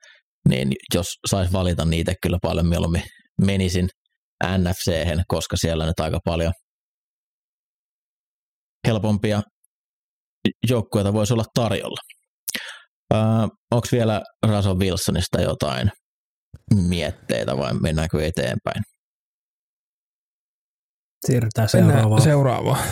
niin 0.48 0.72
jos 0.94 1.06
sais 1.30 1.52
valita 1.52 1.84
niitä, 1.84 2.14
kyllä 2.22 2.38
paljon 2.42 2.68
mieluummin 2.68 3.02
menisin 3.40 3.88
nfc 4.58 5.20
koska 5.28 5.56
siellä 5.56 5.86
nyt 5.86 6.00
aika 6.00 6.18
paljon 6.24 6.52
helpompia 8.86 9.42
joukkueita 10.70 11.12
voisi 11.12 11.32
olla 11.32 11.44
tarjolla. 11.54 12.00
Onko 13.70 13.86
vielä 13.92 14.22
Russell 14.46 14.78
Wilsonista 14.78 15.40
jotain 15.40 15.90
mietteitä 16.88 17.56
vai 17.56 17.74
mennäänkö 17.74 18.26
eteenpäin? 18.26 18.82
siirrytään 21.26 21.68
seuraavaan. 21.68 22.22
seuraavaan. 22.22 22.84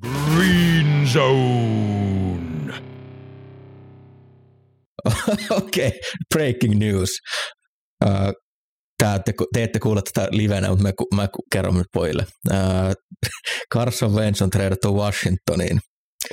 Green 0.00 1.08
Zone. 1.12 2.74
Okei, 5.50 5.88
okay. 5.88 6.00
breaking 6.34 6.78
news. 6.78 7.10
Uh, 8.04 8.32
tää 8.98 9.18
te, 9.18 9.32
te 9.52 9.62
ette 9.62 9.78
kuule 9.78 10.02
tätä 10.02 10.28
livenä, 10.30 10.68
mutta 10.68 10.82
mä, 10.82 10.92
mä 11.14 11.28
kerron 11.52 11.78
nyt 11.78 11.86
pojille. 11.92 12.26
Uh, 12.50 12.56
Carson 13.74 14.14
Wentz 14.14 14.42
on 14.42 14.50
treidattu 14.50 14.96
Washingtoniin. 14.96 15.80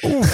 Uh. 0.03 0.27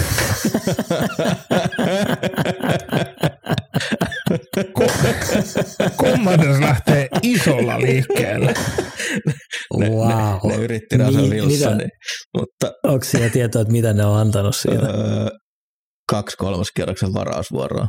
Commanders 5.96 6.60
lähtee 6.60 7.08
isolla 7.22 7.80
liikkeelle. 7.80 8.54
Ne, 9.76 9.88
wow. 9.88 10.08
ne, 10.08 10.56
ne 10.56 10.62
yritti 10.64 10.96
Russell 10.96 11.30
Wilsonin, 11.30 11.90
mutta... 12.36 12.72
Onko 12.84 13.04
siellä 13.04 13.30
tietoa, 13.30 13.62
että 13.62 13.72
mitä 13.72 13.92
ne 13.92 14.04
on 14.04 14.18
antanut 14.18 14.56
siitä? 14.56 14.86
Öö, 14.86 15.28
kaksi 16.12 16.36
kolmoskierroksen 16.36 17.14
varausvuoroa. 17.14 17.88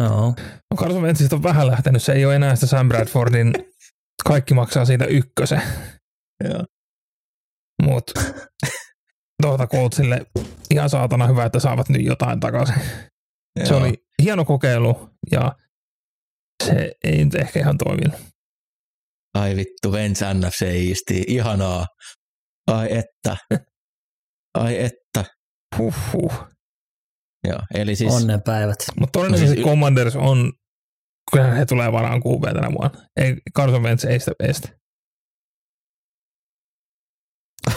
Joo. 0.00 0.34
No 0.70 0.76
Carson 0.76 1.02
Wentzistä 1.02 1.36
on 1.36 1.42
vähän 1.42 1.66
lähtenyt, 1.66 2.02
se 2.02 2.12
ei 2.12 2.24
ole 2.24 2.36
enää 2.36 2.54
sitä 2.54 2.66
Sam 2.66 2.88
Bradfordin, 2.88 3.52
kaikki 4.24 4.54
maksaa 4.54 4.84
siitä 4.84 5.04
ykkösen. 5.04 5.62
Joo. 6.44 6.64
Mut 7.82 8.04
tuota 9.42 9.66
Coltsille 9.66 10.26
ihan 10.70 10.90
saatana 10.90 11.26
hyvä, 11.26 11.44
että 11.44 11.60
saavat 11.60 11.88
nyt 11.88 12.02
jotain 12.02 12.40
takaisin. 12.40 12.74
Joo. 13.56 13.66
Se 13.66 13.74
oli 13.74 13.94
hieno 14.22 14.44
kokeilu 14.44 15.10
ja 15.30 15.52
se 16.64 16.92
ei 17.04 17.24
nyt 17.24 17.34
ehkä 17.34 17.60
ihan 17.60 17.78
toiminut. 17.78 18.20
Ai 19.34 19.56
vittu, 19.56 19.92
Vents 19.92 20.20
NFC 20.34 20.62
Eastiin, 20.62 21.24
ihanaa. 21.28 21.86
Ai 22.66 22.88
että. 22.96 23.36
Ai 24.58 24.84
että. 24.84 25.24
Huhhuh. 25.78 26.48
Joo, 27.48 27.58
eli 27.74 27.96
siis... 27.96 28.14
Onnenpäivät. 28.14 28.76
Mutta 29.00 29.18
todennäköisesti 29.18 29.54
no 29.54 29.62
siis 29.62 29.68
Commanders 29.68 30.16
on, 30.16 30.52
kyllä 31.32 31.54
he 31.54 31.66
tulee 31.66 31.92
varaan 31.92 32.20
QB 32.20 32.54
tänä 32.54 32.68
vuonna. 32.78 33.06
Ei, 33.16 33.36
Carson 33.56 33.82
Wentz 33.82 34.04
ei 34.04 34.20
sitä 34.20 34.32
estä. 34.38 34.68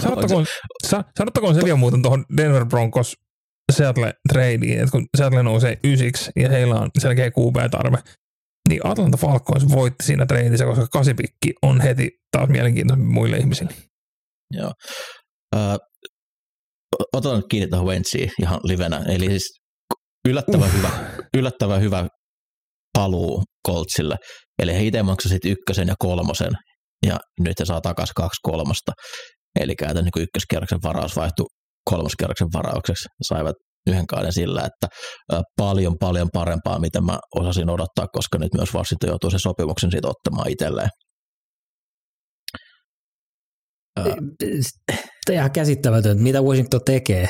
Sanottakoon, 0.01 0.45
sa, 0.88 1.03
sanottakoon 1.17 1.55
se 1.55 1.63
vielä 1.63 1.77
muuten 1.77 2.01
tuohon 2.01 2.25
Denver 2.38 2.65
Broncos 2.65 3.15
Seattle 3.71 4.13
tradeen, 4.29 4.79
että 4.79 4.91
kun 4.91 5.07
Seattle 5.17 5.43
nousee 5.43 5.77
ysiksi 5.83 6.31
ja 6.36 6.50
heillä 6.50 6.75
on 6.75 6.89
selkeä 7.00 7.29
QB-tarve, 7.29 7.98
niin 8.69 8.88
Atlanta 8.88 9.17
Falcons 9.17 9.69
voitti 9.69 10.05
siinä 10.05 10.25
tradeissa, 10.25 10.65
koska 10.65 10.88
kasipikki 10.91 11.53
on 11.61 11.81
heti 11.81 12.09
taas 12.31 12.49
mielenkiintoinen 12.49 13.07
muille 13.07 13.38
ihmisille. 13.38 13.73
Joo. 14.51 14.73
Ö, 15.55 15.59
otan 17.13 17.35
nyt 17.35 17.45
kiinni 17.49 17.67
tuohon 17.67 17.88
Wentsiin 17.88 18.31
ihan 18.41 18.59
livenä. 18.63 19.03
Eli 19.07 19.25
siis 19.25 19.59
yllättävän, 20.27 20.69
uh. 20.69 20.73
hyvä, 20.73 20.89
yllättävän 21.38 21.81
hyvä 21.81 22.07
paluu 22.93 23.43
Coltsille. 23.67 24.15
Eli 24.59 24.73
he 24.73 24.83
itse 24.83 25.03
maksaisivat 25.03 25.45
ykkösen 25.45 25.88
ja 25.88 25.95
kolmosen, 25.99 26.51
ja 27.05 27.19
nyt 27.39 27.59
he 27.59 27.65
saa 27.65 27.81
takaisin 27.81 28.13
kaksi 28.15 28.39
kolmosta. 28.43 28.91
Eli 29.59 29.75
käytännössä 29.75 30.11
niin 30.15 30.23
ykköskierroksen 30.23 30.79
varaus 30.83 31.15
vaihtui 31.15 31.45
kolmoskierroksen 31.89 32.47
varaukseksi. 32.53 33.07
Saivat 33.21 33.55
yhden 33.89 34.08
kauden 34.08 34.34
sillä, 34.34 34.62
että 34.62 34.88
paljon 35.58 35.96
paljon 36.00 36.29
parempaa, 36.34 36.79
mitä 36.79 37.01
mä 37.01 37.19
osasin 37.36 37.69
odottaa, 37.69 38.08
koska 38.08 38.38
nyt 38.38 38.53
myös 38.53 38.74
Washington 38.74 39.10
joutuu 39.10 39.29
sen 39.29 39.39
sopimuksen 39.39 39.91
siitä 39.91 40.08
ottamaan 40.08 40.50
itselleen. 40.50 40.89
Tämä 45.25 45.36
ihan 45.39 45.52
käsittämätöntä. 45.52 46.23
Mitä 46.23 46.41
Washington 46.41 46.82
tekee? 46.86 47.28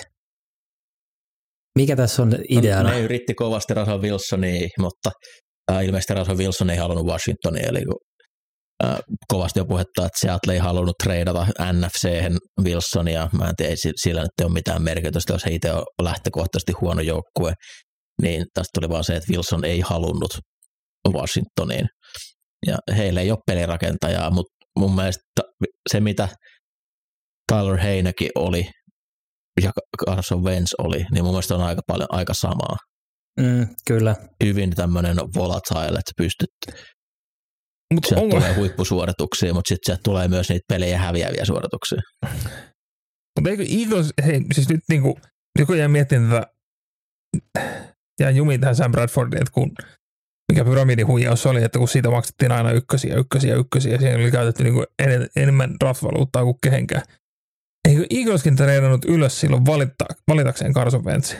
Mikä 1.77 1.95
tässä 1.95 2.21
on 2.21 2.35
ideana? 2.49 2.89
No, 2.89 2.95
ne 2.95 3.01
yritti 3.01 3.33
kovasti 3.33 3.73
Russell 3.73 4.01
Wilsonia, 4.01 4.67
mutta 4.79 5.11
äh, 5.71 5.85
ilmeisesti 5.85 6.13
Russell 6.13 6.37
Wilson 6.37 6.69
ei 6.69 6.77
halunnut 6.77 7.05
Washingtonia, 7.05 7.67
eli 7.67 7.83
kovasti 9.27 9.59
jo 9.59 9.65
puhetta, 9.65 10.05
että 10.05 10.19
Seattle 10.19 10.53
ei 10.53 10.59
halunnut 10.59 10.97
treidata 11.03 11.47
NFC 11.73 12.09
Wilsonia. 12.63 13.29
Mä 13.37 13.49
en 13.49 13.55
tiedä, 13.55 13.75
sillä 13.95 14.21
nyt 14.21 14.31
ei 14.39 14.45
ole 14.45 14.53
mitään 14.53 14.81
merkitystä, 14.81 15.33
jos 15.33 15.45
he 15.45 15.51
itse 15.51 15.73
on 15.73 15.83
lähtökohtaisesti 16.01 16.71
huono 16.81 17.01
joukkue. 17.01 17.53
Niin 18.21 18.45
tästä 18.53 18.69
tuli 18.73 18.89
vaan 18.89 19.03
se, 19.03 19.15
että 19.15 19.31
Wilson 19.31 19.65
ei 19.65 19.79
halunnut 19.79 20.39
Washingtoniin. 21.13 21.87
Ja 22.67 22.77
heillä 22.97 23.21
ei 23.21 23.31
ole 23.31 23.39
pelirakentajaa, 23.45 24.31
mutta 24.31 24.53
mun 24.79 24.95
mielestä 24.95 25.23
se, 25.91 25.99
mitä 25.99 26.27
Tyler 27.51 27.77
Heinäkin 27.77 28.29
oli 28.35 28.69
ja 29.61 29.71
Carson 30.05 30.43
Wentz 30.43 30.73
oli, 30.77 31.05
niin 31.11 31.23
mun 31.23 31.33
mielestä 31.33 31.55
on 31.55 31.61
aika 31.61 31.81
paljon 31.87 32.07
aika 32.11 32.33
samaa. 32.33 32.77
Mm, 33.39 33.67
kyllä. 33.87 34.15
Hyvin 34.43 34.75
tämmöinen 34.75 35.17
volatile, 35.17 35.99
että 35.99 36.11
pystyt 36.17 36.49
sieltä 38.07 38.23
onko... 38.23 38.35
tulee 38.35 38.53
huippusuorituksia, 38.55 39.53
mutta 39.53 39.69
sitten 39.69 39.85
sieltä 39.85 40.01
tulee 40.03 40.27
myös 40.27 40.49
niitä 40.49 40.65
pelejä 40.67 40.97
häviäviä 40.97 41.45
suorituksia. 41.45 42.01
Mutta 43.35 43.49
eikö 43.49 43.65
Eagles, 43.69 44.13
hei, 44.25 44.41
siis 44.53 44.69
nyt 44.69 44.79
niinku, 44.89 45.19
joku 45.59 45.73
jää 45.73 45.87
miettimään 45.87 46.31
tätä, 46.31 46.53
ja 48.19 48.29
jumi 48.29 48.59
tähän 48.59 48.75
Sam 48.75 48.91
Bradfordiin, 48.91 49.41
että 49.41 49.51
kun 49.53 49.71
mikä 50.51 50.65
pyramidin 50.65 51.07
huijaus 51.07 51.45
oli, 51.45 51.63
että 51.63 51.79
kun 51.79 51.87
siitä 51.87 52.09
maksettiin 52.09 52.51
aina 52.51 52.71
ykkösiä, 52.71 53.15
ykkösiä, 53.15 53.55
ykkösiä, 53.55 53.91
ja 53.91 53.99
siihen 53.99 54.19
oli 54.19 54.31
käytetty 54.31 54.63
niinku 54.63 54.85
en, 54.99 55.29
enemmän 55.35 55.75
draft-valuuttaa 55.79 56.43
kuin 56.43 56.57
kehenkään. 56.63 57.03
Eikö 57.89 58.05
Eagleskin 58.09 58.55
treenannut 58.55 59.05
ylös 59.05 59.39
silloin 59.39 59.65
valita, 59.65 60.05
valitakseen 60.27 60.73
Carson 60.73 61.05
Wentz? 61.05 61.35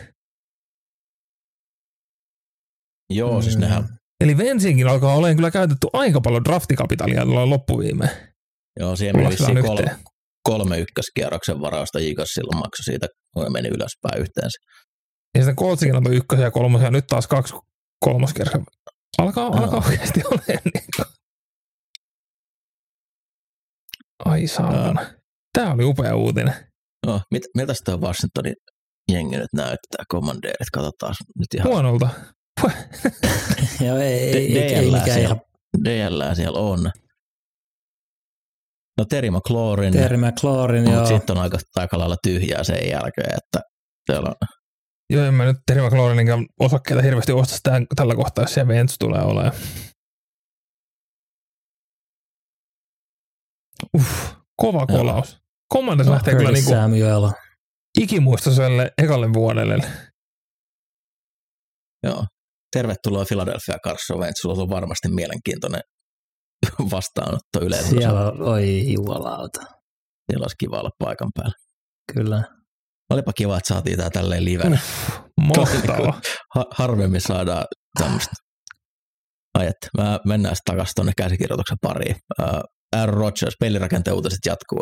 Joo, 3.10 3.36
mm. 3.36 3.44
siis 3.44 3.58
nehän... 3.58 3.99
Eli 4.24 4.36
Wentzinkin 4.36 4.88
alkaa 4.88 5.16
olemaan 5.16 5.36
kyllä 5.36 5.52
käytetty 5.52 5.88
aika 5.94 6.22
paljon 6.22 6.44
draftikapitalia 6.44 7.26
tuolla 7.26 7.50
loppuviime. 7.50 8.34
Joo, 8.80 8.96
siihen 8.96 9.16
meni 9.18 9.62
kolme, 9.62 9.96
kolme 10.44 10.80
ykköskierroksen 10.80 11.62
varausta 11.62 12.00
Eagles 12.00 12.30
silloin 12.30 12.58
maksoi 12.58 12.84
siitä, 12.84 13.08
kun 13.34 13.52
meni 13.52 13.68
ylöspäin 13.68 14.22
yhteensä. 14.22 14.60
Ja 15.36 15.42
sitten 15.42 15.56
Coltsikin 15.56 15.96
antoi 15.96 16.16
ykkösen 16.16 16.44
ja 16.44 16.52
kolmosen 16.52 16.86
ja 16.86 16.92
nyt 16.92 17.08
taas 17.08 17.28
kaksi 17.28 17.54
kolmoskierroksen. 18.06 18.64
Alkaa, 19.18 19.50
no. 19.50 19.64
alkaa 19.64 19.84
oikeasti 19.88 20.22
olemaan 20.26 20.62
niin 20.74 20.84
kuin. 20.96 21.06
Ai 24.26 24.48
saatana. 24.48 25.06
Tämä 25.54 25.74
oli 25.74 25.84
upea 25.84 26.16
uutinen. 26.16 26.54
No, 27.06 27.22
mit, 27.32 27.44
miltä 27.58 27.74
tämä 27.86 27.98
Washingtonin 27.98 28.56
jengi 29.12 29.38
nyt 29.38 29.54
näyttää, 29.54 30.04
kommandeerit, 30.08 30.70
katsotaan 30.74 31.16
nyt 31.40 31.54
ihan. 31.54 31.68
Huonolta. 31.68 32.10
Joo, 33.86 33.98
ei, 33.98 34.14
ei, 34.14 34.58
ei, 34.58 34.74
ei 34.74 34.92
mikään 34.92 35.20
ihan. 35.20 35.42
DL 35.84 36.36
siellä 36.36 36.60
on. 36.60 36.92
No 38.98 39.06
Terry 39.06 39.30
McLaurin. 39.32 39.94
Terry 39.94 40.18
McLaurin, 40.18 40.92
joo. 40.92 41.06
sitten 41.06 41.38
on 41.38 41.44
aika, 41.44 41.58
aika 41.76 42.00
lailla 42.00 42.18
tyhjää 42.24 42.64
sen 42.64 42.90
jälkeen, 42.90 43.38
että 43.38 43.62
siellä 44.12 44.30
on. 44.30 44.36
Joo, 45.10 45.26
en 45.26 45.34
mä 45.34 45.46
nyt 45.46 45.58
Terry 45.66 45.82
McLaurinin 45.82 46.48
osakkeita 46.60 47.02
hirveästi 47.04 47.32
osta 47.32 47.56
sitä 47.56 47.82
tällä 47.96 48.16
kohtaa, 48.16 48.44
jos 48.44 48.54
siellä 48.54 48.68
Vents 48.68 48.96
tulee 49.00 49.22
olemaan. 49.22 49.54
Uff, 53.98 54.34
kova 54.56 54.86
kolaus. 54.86 55.38
Commanders 55.74 56.08
no, 56.08 56.14
lähtee 56.14 56.36
kyllä 56.36 56.52
niinku 56.52 56.72
ikimuistoiselle 58.00 58.92
ekalle 58.98 59.34
vuodelle. 59.34 59.78
Joo. 62.04 62.26
Tervetuloa 62.72 63.26
Philadelphia 63.26 63.78
Carson 63.86 64.20
Wentz. 64.20 64.42
Sulla 64.42 64.62
on 64.62 64.70
varmasti 64.70 65.10
mielenkiintoinen 65.10 65.82
vastaanotto 66.92 67.62
yleensä. 67.62 67.90
Siellä 67.90 68.28
on, 68.28 68.42
oi 68.42 68.94
jumalauta. 68.94 69.62
Siellä 69.62 70.44
olisi 70.44 70.56
kiva 70.60 70.80
olla 70.80 70.90
paikan 71.00 71.30
päällä. 71.36 71.56
Kyllä. 72.14 72.44
Olipa 73.10 73.34
kiva, 73.34 73.58
että 73.58 73.68
saatiin 73.68 73.98
tämä 73.98 74.10
tälleen 74.10 74.46
livenä. 74.46 74.78
Mahtavaa. 75.42 76.22
harvemmin 76.78 77.22
saadaan 77.22 77.66
tämmöistä. 78.00 78.32
Ai 79.54 79.68
että, 79.68 79.88
mä 79.98 80.20
mennään 80.26 80.56
sitten 80.56 80.74
takaisin 80.74 80.96
tuonne 80.96 81.12
käsikirjoituksen 81.18 81.78
pariin. 81.82 82.16
Aaron 82.96 83.18
Rodgers, 83.18 83.56
pelirakenteen 83.60 84.16
uutiset 84.16 84.40
jatkuu. 84.46 84.82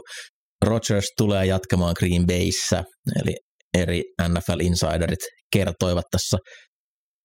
Rodgers 0.65 1.05
tulee 1.17 1.45
jatkamaan 1.45 1.95
Green 1.99 2.25
Bayssä, 2.27 2.83
eli 3.21 3.35
eri 3.73 4.03
NFL-insiderit 4.21 5.19
kertoivat 5.53 6.05
tässä 6.11 6.37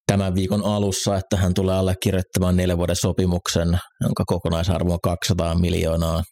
tämän 0.06 0.34
viikon 0.34 0.64
alussa, 0.64 1.16
että 1.16 1.36
hän 1.36 1.54
tulee 1.54 1.76
allekirjoittamaan 1.76 2.56
neljän 2.56 2.78
vuoden 2.78 2.96
sopimuksen, 2.96 3.78
jonka 4.02 4.24
kokonaisarvo 4.26 4.92
on 4.92 4.98
200 5.02 5.54
miljoonaa. 5.54 6.22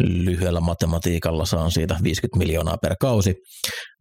lyhyellä 0.00 0.60
matematiikalla 0.60 1.44
saan 1.46 1.70
siitä 1.70 1.96
50 2.02 2.38
miljoonaa 2.38 2.76
per 2.82 2.96
kausi. 3.00 3.34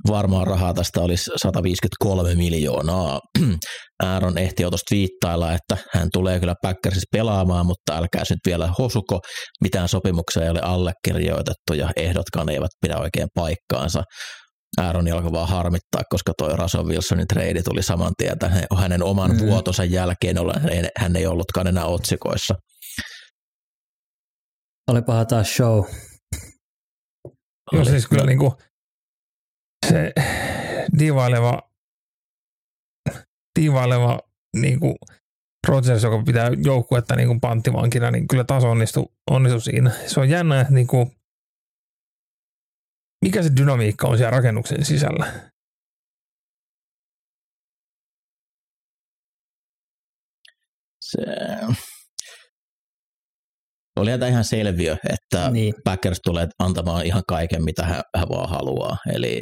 Varmaan 0.08 0.48
rahaa 0.48 0.74
tästä 0.74 1.02
olisi 1.02 1.32
153 1.36 2.36
miljoonaa. 2.36 3.20
Aaron 4.04 4.38
ehti 4.38 4.64
jo 4.64 4.70
tuosta 4.70 4.96
viittailla, 4.96 5.54
että 5.54 5.78
hän 5.94 6.08
tulee 6.14 6.40
kyllä 6.40 6.56
Packersissa 6.62 7.08
pelaamaan, 7.12 7.66
mutta 7.66 7.98
älkää 7.98 8.24
nyt 8.30 8.40
vielä 8.46 8.74
hosuko, 8.80 9.20
mitään 9.62 9.88
sopimuksia 9.88 10.44
ei 10.44 10.50
ole 10.50 10.62
allekirjoitettu 10.62 11.74
ja 11.74 11.90
ehdotkaan 11.96 12.50
eivät 12.50 12.72
pidä 12.82 12.98
oikein 12.98 13.28
paikkaansa. 13.36 14.04
Aaron 14.78 15.12
alkoi 15.14 15.32
vaan 15.32 15.50
harmittaa, 15.50 16.02
koska 16.10 16.34
toi 16.38 16.58
Russell 16.58 16.88
Wilsonin 16.88 17.28
trade 17.28 17.62
tuli 17.64 17.84
saman 17.84 18.14
tien 18.18 18.38
hänen 18.78 19.04
oman 19.04 19.32
mm. 19.32 19.40
vuotonsa 19.40 19.84
jälkeen, 19.84 20.36
hän 20.98 21.16
ei 21.16 21.26
ollutkaan 21.26 21.68
enää 21.68 21.86
otsikoissa. 21.86 22.56
Olipahan 24.92 25.28
taas 25.28 25.56
show. 25.56 25.84
Joo, 27.72 27.86
siis 27.86 28.08
kyllä 28.08 28.26
niin 28.26 28.40
kuin 28.40 28.52
se 29.88 30.14
divaileva, 31.00 31.62
divaileva 33.60 34.20
niin 34.58 34.80
kuin 34.80 34.96
Rodgers, 35.68 36.04
joka 36.04 36.24
pitää 36.26 36.52
joukkuetta 36.66 37.16
niin 37.16 37.28
kuin 37.28 37.40
panttivankina, 37.40 38.12
niin 38.12 38.28
kyllä 38.28 38.44
taas 38.44 38.64
onnistui, 38.64 39.06
onnistui 39.30 39.62
siinä. 39.62 39.92
Se 40.08 40.20
on 40.20 40.30
jännä, 40.30 40.62
että 40.62 40.74
niin 40.74 40.88
kuin, 40.88 41.12
mikä 43.26 43.44
se 43.44 43.50
dynamiikka 43.58 44.08
on 44.08 44.18
siellä 44.18 44.32
rakennuksen 44.32 44.86
sisällä. 44.86 45.52
Se, 51.02 51.22
oli 53.96 54.12
tämä 54.12 54.28
ihan 54.28 54.44
selviö, 54.44 54.98
että 55.10 55.52
niin. 55.52 55.74
Packers 55.84 56.20
tulee 56.24 56.48
antamaan 56.60 57.06
ihan 57.06 57.24
kaiken, 57.28 57.64
mitä 57.64 57.86
hän, 57.86 58.02
hän 58.18 58.30
vaan 58.30 58.50
haluaa. 58.50 58.98
Eli, 59.14 59.42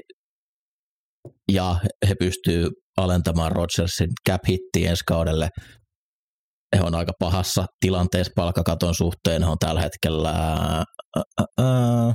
ja 1.52 1.76
he 2.08 2.15
pystyy 2.20 2.70
alentamaan 2.98 3.52
Rodgersin 3.52 4.10
cap 4.30 4.42
hittiä 4.48 4.89
ensi 4.89 5.04
kaudelle. 5.08 5.50
He 6.76 6.82
on 6.82 6.96
aika 6.96 7.12
pahassa 7.20 7.65
tilanteessa 7.80 8.34
palkkakaton 8.36 8.96
suhteen. 8.96 9.44
He 9.44 9.50
on 9.50 9.58
tällä 9.60 9.82
hetkellä 9.82 10.30
ää, 10.30 10.84
ää, 11.58 12.13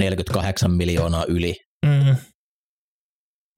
48 0.00 0.70
miljoonaa 0.70 1.24
yli. 1.28 1.54
Mm 1.86 2.16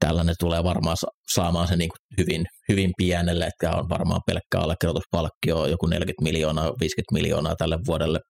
tällainen 0.07 0.35
tulee 0.41 0.65
varmaan 0.65 0.97
saamaan 1.35 1.69
se 1.69 1.77
niin 1.77 1.89
kuin 1.89 2.19
hyvin, 2.19 2.45
hyvin 2.69 2.93
pienelle, 2.97 3.47
että 3.47 3.77
on 3.77 3.89
varmaan 3.89 4.21
pelkkä 4.27 4.59
allekirjoituspalkkio 4.59 5.67
joku 5.67 5.87
40 5.87 6.23
miljoonaa, 6.23 6.65
50 6.81 7.13
miljoonaa 7.13 7.57
tälle 7.57 7.79
vuodelle, 7.87 8.21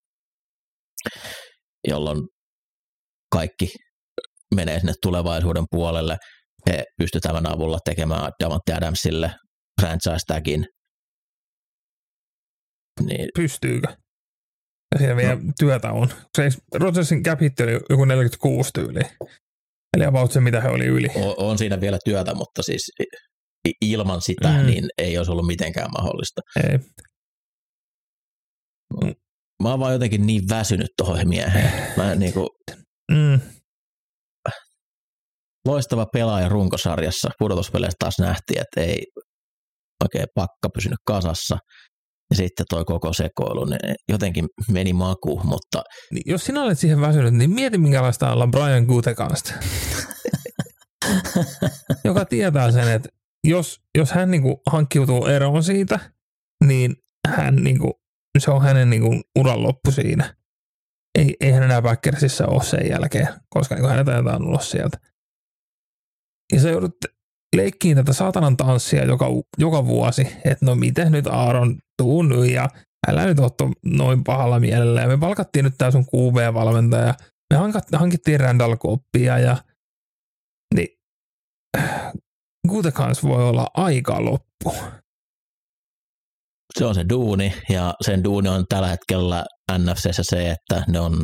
jolloin 1.89 2.19
kaikki 3.33 3.69
menee 4.55 4.79
sinne 4.79 4.93
tulevaisuuden 5.03 5.65
puolelle. 5.71 6.17
He 6.71 6.85
pystyvät 6.99 7.23
tämän 7.23 7.53
avulla 7.53 7.79
tekemään 7.85 8.33
Davante 8.45 8.75
Adamsille 8.75 9.35
franchise 9.81 10.27
tagin. 10.27 10.67
Niin. 13.01 13.29
Pystyykö? 13.35 13.97
Ja 14.95 14.99
siinä 14.99 15.17
vielä 15.17 15.35
no. 15.35 15.53
työtä 15.59 15.93
on. 15.93 16.09
Se 16.37 16.49
Rodgersin 16.75 17.23
cap 17.23 17.41
oli 17.41 17.81
joku 17.91 18.05
46 18.05 18.71
tyyli. 18.75 19.01
Eli 19.97 20.05
about 20.05 20.33
se, 20.33 20.41
mitä 20.41 20.61
he 20.61 20.69
oli 20.69 20.85
yli. 20.85 21.09
On, 21.15 21.35
on 21.37 21.59
siinä 21.59 21.81
vielä 21.81 21.99
työtä, 22.05 22.35
mutta 22.35 22.63
siis 22.63 22.93
ilman 23.81 24.23
sitä 24.23 24.49
mm. 24.49 24.67
niin 24.67 24.89
ei 24.99 25.19
olisi 25.19 25.33
ollut 25.33 25.47
mitenkään 25.47 25.91
mahdollista. 25.99 26.41
Ei. 26.57 26.79
Mä 29.63 29.71
oon 29.71 29.81
vaan 29.81 29.93
jotenkin 29.93 30.27
niin 30.27 30.43
väsynyt 30.49 30.91
tuohon 30.97 31.29
mieheen. 31.29 31.97
Mä 31.97 32.15
niin 32.15 32.33
kuin, 32.33 32.49
mm. 33.13 33.41
Loistava 35.67 36.07
pelaaja 36.13 36.49
runkosarjassa. 36.49 37.31
Pudotuspeleissä 37.39 37.97
taas 37.99 38.19
nähtiin, 38.19 38.61
että 38.61 38.81
ei 38.81 39.07
oikein 40.05 40.27
pakka 40.35 40.69
pysynyt 40.75 40.99
kasassa. 41.07 41.59
Ja 42.31 42.37
sitten 42.37 42.67
toi 42.69 42.85
koko 42.85 43.13
sekoilu, 43.13 43.65
niin 43.65 43.95
jotenkin 44.09 44.47
meni 44.71 44.93
maku, 44.93 45.41
mutta... 45.45 45.83
Niin, 46.13 46.23
jos 46.27 46.45
sinä 46.45 46.63
olet 46.63 46.79
siihen 46.79 47.01
väsynyt, 47.01 47.35
niin 47.35 47.51
mieti 47.51 47.79
minkälaista 47.79 48.33
olla 48.33 48.47
Brian 48.47 48.85
Gutekansta. 48.85 49.55
joka 52.05 52.25
tietää 52.25 52.71
sen, 52.71 52.89
että 52.89 53.09
jos, 53.45 53.81
jos 53.99 54.11
hän 54.11 54.31
niinku 54.31 54.63
hankkiutuu 54.71 55.27
eroon 55.27 55.63
siitä, 55.63 55.99
niin 56.65 56.95
hän 57.29 57.57
niinku, 57.57 58.01
se 58.39 58.51
on 58.51 58.63
hänen 58.63 58.91
niinku 58.91 59.23
uran 59.39 59.63
loppu 59.63 59.91
siinä. 59.91 60.37
Ei, 61.19 61.37
ei 61.41 61.51
hän 61.51 61.63
enää 61.63 61.83
Packersissa 61.83 62.47
ole 62.47 62.65
sen 62.65 62.89
jälkeen, 62.89 63.29
koska 63.49 63.75
niinku 63.75 63.89
hänet 63.89 64.09
ajetaan 64.09 64.47
ulos 64.47 64.71
sieltä. 64.71 64.99
Ja 66.53 66.61
sä 66.61 66.71
joudut 66.71 66.97
leikkiin 67.57 67.97
tätä 67.97 68.13
saatanan 68.13 68.57
tanssia 68.57 69.05
joka, 69.05 69.27
joka 69.59 69.87
vuosi, 69.87 70.23
että 70.45 70.67
no 70.67 70.75
miten 70.75 71.13
nyt 71.13 71.27
Aaron 71.27 71.79
tuu 71.97 72.43
ja 72.53 72.69
älä 73.09 73.27
nyt 73.27 73.39
otto 73.39 73.71
noin 73.85 74.25
pahalla 74.25 74.61
mielellä. 74.61 75.01
Ja 75.01 75.09
me 75.09 75.19
palkattiin 75.19 75.65
nyt 75.65 75.75
tää 75.79 75.91
sun 75.91 76.05
QV-valmentaja. 76.05 77.15
Me 77.51 77.57
hankittiin 77.99 78.41
Randall 78.41 78.77
Koppia 78.77 79.39
ja 79.39 79.57
niin 80.75 80.89
Gutekans 82.69 83.23
voi 83.23 83.49
olla 83.49 83.67
aika 83.75 84.25
loppu. 84.25 84.75
Se 86.79 86.85
on 86.85 86.95
se 86.95 87.05
duuni 87.09 87.53
ja 87.69 87.95
sen 88.05 88.25
duuni 88.25 88.49
on 88.49 88.65
tällä 88.69 88.89
hetkellä 88.89 89.45
NFCssä 89.79 90.23
se, 90.23 90.51
että 90.51 90.85
ne 90.89 91.01
on 91.01 91.21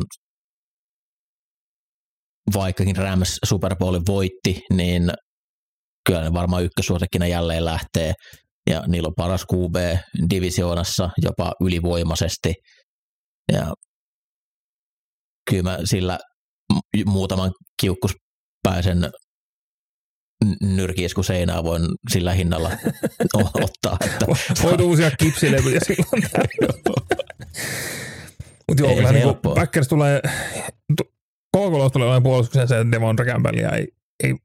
vaikkakin 2.53 2.95
Rams 2.95 3.39
Super 3.45 3.75
Bowlin 3.75 4.05
voitti, 4.07 4.61
niin 4.73 5.11
kyllä 6.05 6.21
ne 6.21 6.33
varmaan 6.33 6.63
ykkösuosikkina 6.63 7.27
jälleen 7.27 7.65
lähtee. 7.65 8.13
Ja 8.69 8.83
niillä 8.87 9.07
on 9.07 9.13
paras 9.17 9.45
QB 9.53 9.75
divisioonassa 10.29 11.09
jopa 11.21 11.51
ylivoimaisesti. 11.61 12.53
Ja 13.51 13.73
kyllä 15.49 15.63
mä 15.63 15.77
sillä 15.83 16.19
muutaman 17.05 17.51
kiukkuspäisen 17.81 19.11
nyrkiesku 20.61 21.23
seinää 21.23 21.63
voin 21.63 21.85
sillä 22.11 22.33
hinnalla 22.33 22.71
ottaa. 23.65 23.97
Että 24.05 24.25
Voit 24.63 24.81
uusia 24.81 25.11
kipsilevyjä 25.11 25.79
silloin 25.87 26.23
Mutta 28.67 28.83
joo, 28.83 28.95
kyllä 28.95 29.11
niin 29.11 29.35
Packers 29.55 29.87
tulee, 29.87 30.21
Kolkolos 31.51 31.91
tulee 31.91 32.05
olemaan 32.05 32.23
puolustuksen 32.23 32.67
se, 32.67 32.79
että 32.79 32.91
Devon 32.91 33.15
Campbellia 33.15 33.69
ei, 33.69 33.87
ei 34.23 34.35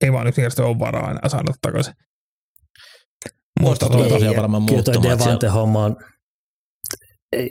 ei 0.00 0.12
vaan 0.12 0.26
yksinkertaisesti 0.26 0.62
ole 0.62 0.78
varaa 0.78 1.10
enää 1.10 1.28
saada 1.28 1.52
takaisin. 1.62 1.94
Muista 3.60 3.88
tulee 3.88 4.08
tosiaan 4.08 4.36
varmaan 4.36 4.62
muuttumaan. 4.62 5.02
Kyllä 5.02 5.18
Devante 5.18 5.48
homma 5.48 5.84
on, 5.84 5.96
ei, 7.32 7.50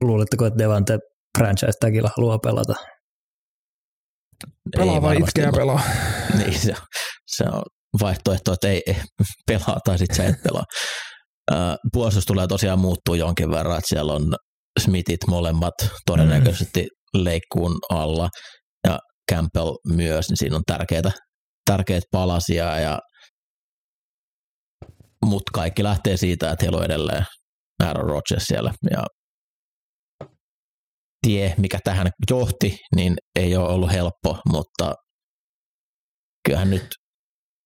luuletteko, 0.00 0.46
että 0.46 0.58
Devante 0.58 0.98
franchise 1.38 1.72
tagilla 1.80 2.10
haluaa 2.16 2.38
pelata? 2.38 2.74
Pelaa 4.76 5.02
vai 5.02 5.16
itkeä 5.16 5.52
pelaa? 5.52 5.80
Niin, 6.38 6.58
se, 6.58 6.74
se 7.26 7.44
on 7.44 7.62
vaihtoehto, 8.00 8.52
että 8.52 8.68
ei, 8.68 8.82
ei 8.86 8.96
pelaa 9.48 9.78
tai 9.84 9.98
sitten 9.98 10.16
sä 10.16 10.24
et 10.24 10.42
pelaa. 10.42 10.64
puolustus 11.92 12.24
tulee 12.26 12.46
tosiaan 12.46 12.78
muuttuu 12.78 13.14
jonkin 13.14 13.50
verran, 13.50 13.78
että 13.78 13.88
siellä 13.88 14.12
on 14.12 14.34
Smithit 14.80 15.20
molemmat 15.28 15.74
todennäköisesti 16.06 16.82
mm. 16.82 17.24
leikkuun 17.24 17.78
alla 17.90 18.28
ja 18.86 18.98
Campbell 19.32 19.76
myös, 19.88 20.28
niin 20.28 20.36
siinä 20.36 20.56
on 20.56 20.62
tärkeitä 20.66 21.12
tärkeitä 21.70 22.06
palasia, 22.10 22.80
ja, 22.80 22.98
mutta 25.24 25.50
kaikki 25.54 25.82
lähtee 25.82 26.16
siitä, 26.16 26.50
että 26.50 26.64
heillä 26.64 26.78
on 26.78 26.84
edelleen 26.84 27.24
Aaron 27.82 28.08
Rodgers 28.08 28.44
siellä, 28.44 28.72
ja 28.90 29.04
tie, 31.26 31.54
mikä 31.58 31.78
tähän 31.84 32.10
johti, 32.30 32.78
niin 32.96 33.14
ei 33.36 33.56
ole 33.56 33.68
ollut 33.68 33.92
helppo, 33.92 34.38
mutta 34.52 34.94
kyllähän 36.48 36.70
nyt 36.70 36.88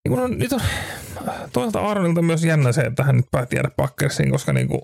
niin 0.09 0.19
on, 0.19 0.39
nyt 0.39 0.53
on 0.53 0.61
toisaalta 1.53 1.81
Aaronilta 1.81 2.23
myös 2.23 2.45
jännä 2.45 2.73
se, 2.73 2.81
että 2.81 3.05
hän 3.05 3.17
nyt 3.17 3.27
päätti 3.31 3.57
jäädä 3.57 3.71
Packersiin, 3.77 4.31
koska 4.31 4.53
niin 4.53 4.69
kuin, 4.69 4.81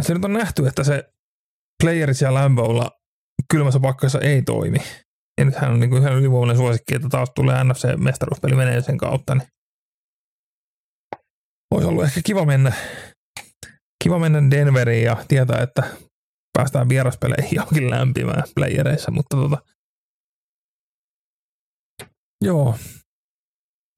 se 0.00 0.14
nyt 0.14 0.24
on 0.24 0.32
nähty, 0.32 0.66
että 0.66 0.84
se 0.84 1.02
playerit 1.82 2.16
siellä 2.16 2.40
Lamboilla 2.40 2.90
kylmässä 3.50 3.80
pakkassa 3.80 4.20
ei 4.20 4.42
toimi. 4.42 4.78
Ja 5.38 5.44
nyt 5.44 5.54
hän 5.54 5.72
on 5.72 5.80
niin 5.80 5.90
kuin 5.90 6.02
ihan 6.02 6.14
ylivoimainen 6.14 6.56
suosikki, 6.56 6.94
että 6.94 7.08
taas 7.08 7.30
tulee 7.34 7.64
NFC-mestaruuspeli 7.64 8.56
menee 8.56 8.82
sen 8.82 8.98
kautta. 8.98 9.34
Niin 9.34 9.48
olisi 11.70 11.88
ollut 11.88 12.04
ehkä 12.04 12.20
kiva 12.24 12.44
mennä, 12.44 12.72
kiva 14.04 14.18
mennä 14.18 14.50
Denveriin 14.50 15.04
ja 15.04 15.24
tietää, 15.28 15.62
että 15.62 15.82
päästään 16.58 16.88
vieraspeleihin 16.88 17.56
johonkin 17.56 17.90
lämpimään 17.90 18.42
playereissa, 18.54 19.10
mutta 19.10 19.36
tota, 19.36 19.58
joo. 22.44 22.78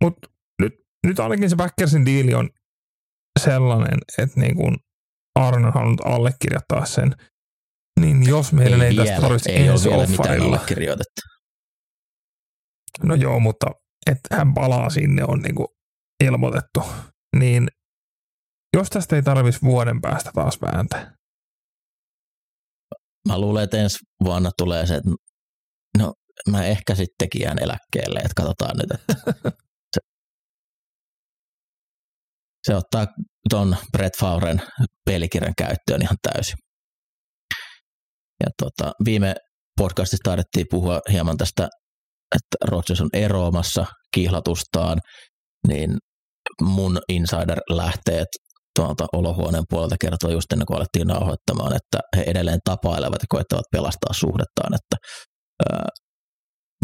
Mutta 0.05 0.29
nyt, 0.63 0.75
nyt 1.07 1.21
ainakin 1.21 1.51
se 1.51 1.57
Backersin 1.57 2.07
diili 2.07 2.35
on 2.35 2.51
sellainen, 3.41 3.99
että 4.19 4.41
niin 4.41 4.57
kuin 4.57 4.77
Aaron 5.39 5.65
on 5.65 5.73
halunnut 5.73 6.07
allekirjoittaa 6.07 6.85
sen. 6.85 7.15
Niin 8.01 8.27
jos 8.29 8.53
meidän 8.53 8.83
ei, 8.83 8.89
ei 8.89 8.97
tästä 8.97 9.21
tarvitse 9.21 9.53
ei 9.53 9.71
ole 9.71 9.79
vielä 9.85 10.07
mitään 10.07 10.43
allekirjoitettu. 10.43 11.21
No 13.03 13.15
joo, 13.15 13.41
mutta 13.41 13.67
että 14.11 14.37
hän 14.37 14.55
palaa 14.55 14.91
sinne 14.91 15.25
on 15.25 15.39
niinku 15.39 15.67
ilmoitettu. 16.25 16.83
Niin 17.39 17.69
jos 18.77 18.89
tästä 18.89 19.17
ei 19.17 19.23
tarvitsisi 19.23 19.67
vuoden 19.67 20.01
päästä 20.01 20.31
taas 20.35 20.59
vääntää. 20.63 21.13
Mä 23.29 23.41
luulen, 23.41 23.65
että 23.65 23.77
ensi 23.77 23.99
vuonna 24.25 24.51
tulee 24.59 24.87
se, 24.87 24.95
että 24.95 25.11
no 25.99 26.15
mä 26.51 26.65
ehkä 26.65 26.95
sittenkin 26.95 27.43
jään 27.43 27.59
eläkkeelle, 27.63 28.19
että 28.19 28.33
katsotaan 28.37 28.77
nyt, 28.77 28.91
että 28.91 29.33
se, 29.95 30.01
se 32.67 32.77
ottaa 32.77 33.07
ton 33.51 33.77
Brett 33.93 34.17
Favren 34.21 34.63
pelikirjan 35.05 35.55
käyttöön 35.59 36.03
ihan 36.03 36.17
täysin. 36.23 36.66
Ja 38.41 38.47
tota, 38.63 38.93
viime 39.05 39.35
podcastissa 39.79 40.23
taidettiin 40.25 40.67
puhua 40.71 41.01
hieman 41.13 41.37
tästä, 41.37 41.69
että 42.37 42.71
Rodgers 42.71 43.01
on 43.01 43.09
eroamassa 43.13 43.87
kihlatustaan, 44.15 44.99
niin 45.69 45.97
mun 46.63 46.99
insider-lähteet 47.09 48.29
tuolta 48.77 49.07
olohuoneen 49.13 49.65
puolelta 49.71 49.97
kertoi 50.01 50.33
just 50.33 50.53
ennen 50.53 50.67
kuin 50.67 50.77
alettiin 50.77 51.07
nauhoittamaan, 51.07 51.77
että 51.77 51.99
he 52.17 52.25
edelleen 52.27 52.59
tapailevat 52.65 53.23
ja 53.23 53.27
koettavat 53.29 53.65
pelastaa 53.73 54.13
suhdettaan, 54.13 54.75
että 54.75 54.97
ää, 55.71 55.87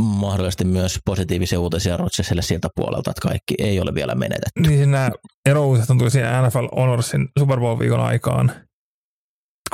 mahdollisesti 0.01 0.65
myös 0.65 0.99
positiivisia 1.05 1.61
uutisia 1.61 1.97
Rodgersille 1.97 2.43
siltä 2.43 2.69
puolelta, 2.77 3.11
että 3.11 3.29
kaikki 3.29 3.55
ei 3.59 3.81
ole 3.81 3.95
vielä 3.95 4.15
menetetty. 4.15 4.61
Niin 4.61 4.91
nämä 4.91 5.11
erouutiset 5.47 5.91
on 5.91 5.99
tullut 5.99 6.13
siinä 6.13 6.49
NFL 6.49 6.67
Honorsin 6.77 7.29
Super 7.39 7.61
Bowl 7.61 7.79
viikon 7.79 8.01
aikaan, 8.01 8.53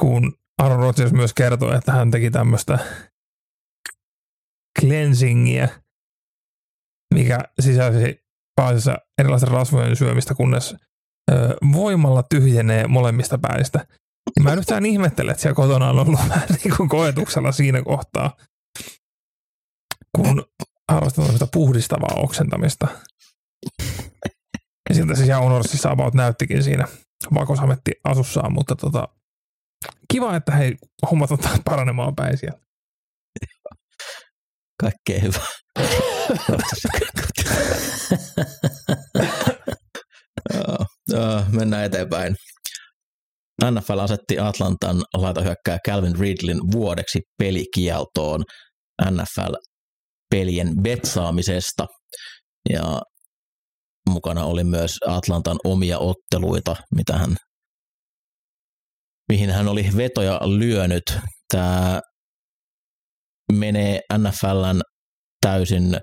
kun 0.01 0.33
Aaron 0.59 0.81
Rodgers 0.81 1.13
myös 1.13 1.35
kertoi, 1.35 1.77
että 1.77 1.93
hän 1.93 2.11
teki 2.11 2.31
tämmöistä 2.31 2.79
cleansingia, 4.81 5.69
mikä 7.15 7.39
sisälsi 7.61 8.25
pääasiassa 8.57 8.99
erilaisten 9.19 9.51
rasvojen 9.51 9.97
syömistä, 9.97 10.35
kunnes 10.35 10.77
ö, 11.31 11.57
voimalla 11.73 12.23
tyhjenee 12.23 12.87
molemmista 12.87 13.39
päistä. 13.39 13.87
Ja 14.37 14.43
mä 14.43 14.53
en 14.53 14.59
yhtään 14.59 14.87
ihmettele, 14.87 15.31
että 15.31 15.41
siellä 15.43 15.55
kotona 15.55 15.91
on 15.91 15.99
ollut 15.99 16.19
vähän 16.19 16.49
niin 16.65 16.77
kuin 16.77 16.89
koetuksella 16.89 17.53
siinä 17.53 17.83
kohtaa, 17.83 18.37
kun 20.17 20.45
harrastan 20.89 21.25
tämmöistä 21.25 21.49
puhdistavaa 21.53 22.17
oksentamista. 22.17 22.89
Ja 24.89 24.95
siltä 24.95 25.15
se 25.15 25.25
siellä 25.25 25.43
Honorsissa 25.43 25.91
about 25.91 26.15
näyttikin 26.15 26.63
siinä 26.63 26.85
vakosametti 27.35 27.93
asussaan, 28.05 28.53
mutta 28.53 28.77
tota, 28.77 29.09
kiva, 30.13 30.37
että 30.37 30.53
hei, 30.53 30.75
hommat 31.11 31.31
ottaa 31.31 31.57
paranemaan 31.65 32.15
päin 32.15 32.39
siellä. 32.39 32.59
Kaikkea 34.81 35.21
hyvää. 35.21 35.47
Mennään 41.53 41.85
eteenpäin. 41.85 42.37
NFL 43.71 43.99
asetti 43.99 44.39
Atlantan 44.39 45.03
laitohyökkää 45.15 45.79
Calvin 45.87 46.19
Ridlin 46.19 46.61
vuodeksi 46.73 47.21
pelikieltoon 47.39 48.45
NFL-pelien 49.11 50.83
betsaamisesta. 50.83 51.87
Ja 52.71 53.03
mukana 54.11 54.45
oli 54.45 54.65
myös 54.65 54.99
Atlantan 55.07 55.57
omia 55.65 55.99
otteluita, 55.99 56.77
mitä 56.95 57.19
hän, 57.19 57.37
mihin 59.29 59.51
hän 59.51 59.69
oli 59.69 59.91
vetoja 59.97 60.41
lyönyt. 60.45 61.03
Tämä 61.53 62.01
menee 63.53 64.01
NFLn 64.19 64.81
täysin 65.41 65.97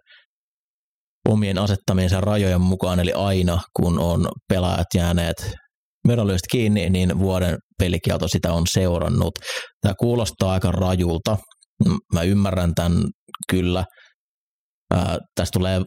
omien 1.30 1.58
asettamiensa 1.58 2.22
rajojen 2.22 2.62
mukaan, 2.62 3.00
eli 3.00 3.14
aina 3.14 3.62
kun 3.76 4.00
on 4.00 4.28
pelaajat 4.50 4.88
jääneet 4.96 5.52
medaljoista 6.08 6.48
kiinni, 6.52 6.90
niin 6.90 7.20
vuoden 7.20 7.58
pelikielto 7.80 8.28
sitä 8.28 8.54
on 8.54 8.68
seurannut. 8.68 9.32
Tämä 9.82 9.94
kuulostaa 10.00 10.54
aika 10.54 10.72
rajulta. 10.72 11.38
Mä 12.14 12.22
ymmärrän 12.22 12.74
tämän 12.76 13.04
kyllä. 13.52 13.86
Ää, 14.94 15.18
tästä 15.36 15.60
tulee 15.60 15.82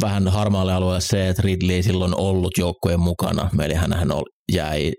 vähän 0.00 0.28
harmaalle 0.28 0.72
alueelle 0.72 1.00
se, 1.00 1.28
että 1.28 1.42
Ridley 1.42 1.76
ei 1.76 1.82
silloin 1.82 2.14
ollut 2.16 2.58
joukkojen 2.58 3.00
mukana. 3.00 3.50
Eli 3.62 3.74
hän 3.74 3.92
jäi 4.52 4.92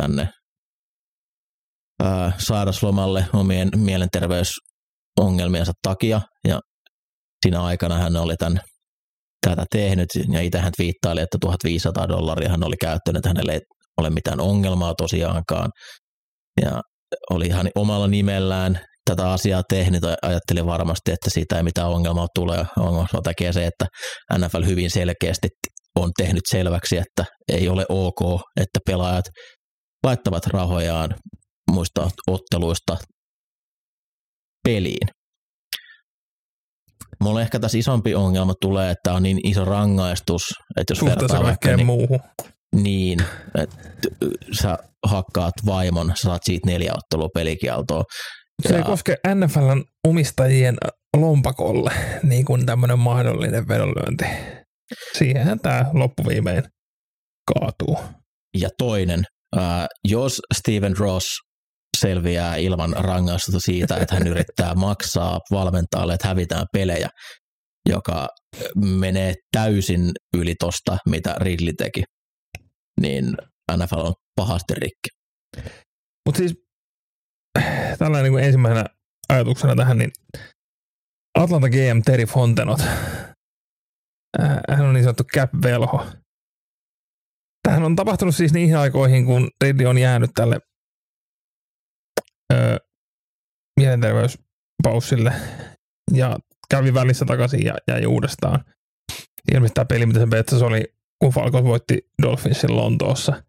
tänne 0.00 0.28
sairaslomalle 2.38 3.26
omien 3.32 3.68
mielenterveysongelmiensa 3.76 5.72
takia. 5.82 6.20
Ja 6.48 6.60
siinä 7.46 7.62
aikana 7.62 7.98
hän 7.98 8.16
oli 8.16 8.36
tämän 8.36 8.60
tätä 9.46 9.64
tehnyt, 9.72 10.08
ja 10.32 10.40
itse 10.40 10.58
hän 10.58 10.72
viittaili, 10.78 11.20
että 11.20 11.38
1500 11.40 12.08
dollaria 12.08 12.48
hän 12.48 12.64
oli 12.64 12.76
käyttänyt, 12.80 13.18
että 13.18 13.28
hänelle 13.28 13.52
ei 13.52 13.60
ole 14.00 14.10
mitään 14.10 14.40
ongelmaa 14.40 14.94
tosiaankaan, 14.98 15.70
ja 16.62 16.80
oli 17.30 17.46
ihan 17.46 17.68
omalla 17.74 18.08
nimellään 18.08 18.80
tätä 19.10 19.30
asiaa 19.32 19.62
tehnyt, 19.68 20.02
ajattelin 20.22 20.66
varmasti, 20.66 21.12
että 21.12 21.30
siitä 21.30 21.56
ei 21.56 21.62
mitään 21.62 21.88
ongelmaa 21.88 22.26
tule. 22.34 22.66
Ongelma 22.78 23.22
tekee 23.24 23.52
se, 23.52 23.66
että 23.66 23.86
NFL 24.38 24.64
hyvin 24.66 24.90
selkeästi 24.90 25.48
on 25.96 26.10
tehnyt 26.16 26.42
selväksi, 26.48 26.96
että 26.96 27.24
ei 27.52 27.68
ole 27.68 27.86
ok, 27.88 28.40
että 28.60 28.78
pelaajat 28.86 29.24
laittavat 30.04 30.46
rahojaan 30.46 31.14
muista 31.70 32.10
otteluista 32.26 32.96
peliin. 34.64 35.08
Mulla 37.20 37.42
ehkä 37.42 37.60
tässä 37.60 37.78
isompi 37.78 38.14
ongelma 38.14 38.54
tulee, 38.60 38.90
että 38.90 39.12
on 39.12 39.22
niin 39.22 39.48
iso 39.48 39.64
rangaistus, 39.64 40.42
että 40.76 40.90
jos 40.90 41.04
vertaa 41.04 41.42
vaikka, 41.42 41.76
niin, 41.76 41.86
muuhun. 41.86 42.20
Niin, 42.74 43.18
että 43.58 44.08
sä 44.60 44.78
hakkaat 45.06 45.54
vaimon, 45.66 46.12
sä 46.16 46.22
saat 46.22 46.42
siitä 46.44 46.66
neljä 46.66 46.92
ottelua 46.96 47.28
pelikieltoa. 47.34 48.04
Se 48.62 48.72
ja... 48.72 48.78
ei 48.78 48.84
koske 48.84 49.16
NFLn 49.34 49.84
omistajien 50.08 50.76
lompakolle 51.16 51.90
niin 52.22 52.44
kuin 52.44 52.66
tämmöinen 52.66 52.98
mahdollinen 52.98 53.68
vedonlyönti. 53.68 54.24
Siihenhän 55.18 55.60
tämä 55.60 55.86
loppuviimein 55.92 56.62
kaatuu. 57.52 57.98
Ja 58.58 58.68
toinen, 58.78 59.24
äh, 59.56 59.86
jos 60.08 60.40
Steven 60.54 60.96
Ross 60.96 61.38
selviää 62.04 62.56
ilman 62.56 62.92
rangaistusta 62.92 63.60
siitä, 63.60 63.96
että 63.96 64.14
hän 64.14 64.26
yrittää 64.26 64.74
maksaa 64.74 65.40
valmentajalle, 65.50 66.14
että 66.14 66.28
hävitään 66.28 66.66
pelejä, 66.72 67.08
joka 67.88 68.28
menee 68.76 69.34
täysin 69.52 70.12
yli 70.36 70.54
tosta, 70.54 70.98
mitä 71.08 71.34
Ridley 71.38 71.72
teki, 71.72 72.02
niin 73.00 73.36
NFL 73.76 73.98
on 73.98 74.14
pahasti 74.36 74.74
rikki. 74.74 75.08
Mutta 76.26 76.38
siis 76.38 76.54
tällainen 77.98 78.32
niin 78.32 78.44
ensimmäisenä 78.44 78.84
ajatuksena 79.28 79.76
tähän, 79.76 79.98
niin 79.98 80.10
Atlanta 81.38 81.68
GM 81.68 82.02
Terry 82.04 82.26
Fontenot, 82.26 82.80
hän 84.68 84.80
on 84.80 84.94
niin 84.94 85.04
sanottu 85.04 85.24
cap-velho. 85.36 86.06
Tähän 87.62 87.82
on 87.82 87.96
tapahtunut 87.96 88.34
siis 88.34 88.52
niihin 88.52 88.78
aikoihin, 88.78 89.26
kun 89.26 89.50
Ridley 89.64 89.86
on 89.86 89.98
jäänyt 89.98 90.30
tälle 90.34 90.58
öö, 92.54 92.78
mielenterveyspaussille 93.80 95.32
ja 96.12 96.38
kävi 96.70 96.94
välissä 96.94 97.24
takaisin 97.24 97.64
ja 97.64 97.74
jäi 97.88 98.06
uudestaan. 98.06 98.64
Ilmeisesti 99.52 99.74
tämä 99.74 99.84
peli, 99.84 100.06
mitä 100.06 100.20
se 100.20 100.26
Betsas 100.26 100.62
oli, 100.62 100.84
kun 101.18 101.32
Falcons 101.32 101.64
voitti 101.64 102.10
Dolphinsin 102.22 102.76
Lontoossa. 102.76 103.42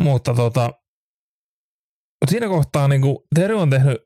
Mutta 0.00 0.34
tota, 0.34 0.66
mutta 2.20 2.30
siinä 2.30 2.48
kohtaa 2.48 2.88
niin 2.88 3.02
Terry 3.34 3.54
on 3.54 3.70
tehnyt, 3.70 3.98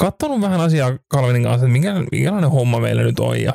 katsonut 0.00 0.40
vähän 0.40 0.60
asiaa 0.60 0.98
Calvinin 1.14 1.42
kanssa, 1.42 1.66
että 1.66 1.72
minkä, 1.72 1.94
minkälainen 2.12 2.50
homma 2.50 2.80
meillä 2.80 3.02
nyt 3.02 3.20
on. 3.20 3.42
Ja 3.42 3.52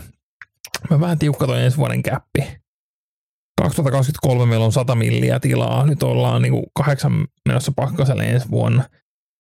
mä 0.89 1.00
vähän 1.00 1.19
tiukka 1.19 1.48
toi 1.48 1.63
ensi 1.63 1.78
vuoden 1.78 2.04
käppi. 2.04 2.63
2023 3.62 4.46
meillä 4.46 4.65
on 4.65 4.72
100 4.72 4.96
milliä 4.96 5.39
tilaa, 5.39 5.86
nyt 5.86 6.04
ollaan 6.04 6.41
niin 6.41 6.52
kuin 6.52 6.65
kahdeksan 6.76 7.28
menossa 7.48 7.72
pakkaselle 7.76 8.24
ensi 8.24 8.50
vuonna– 8.52 8.84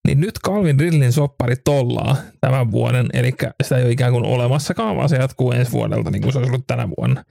niin 0.07 0.21
nyt 0.21 0.39
Calvin 0.45 0.79
Ridlin 0.79 1.13
soppari 1.13 1.55
tollaa 1.55 2.17
tämän 2.41 2.71
vuoden, 2.71 3.09
eli 3.13 3.31
sitä 3.63 3.77
ei 3.77 3.83
ole 3.83 3.91
ikään 3.91 4.11
kuin 4.11 4.25
olemassakaan, 4.25 4.97
vaan 4.97 5.09
se 5.09 5.15
jatkuu 5.15 5.51
ensi 5.51 5.71
vuodelta, 5.71 6.11
niin 6.11 6.21
kuin 6.21 6.33
se 6.33 6.39
olisi 6.39 6.51
ollut 6.51 6.67
tänä 6.67 6.89
vuonna. 6.97 7.23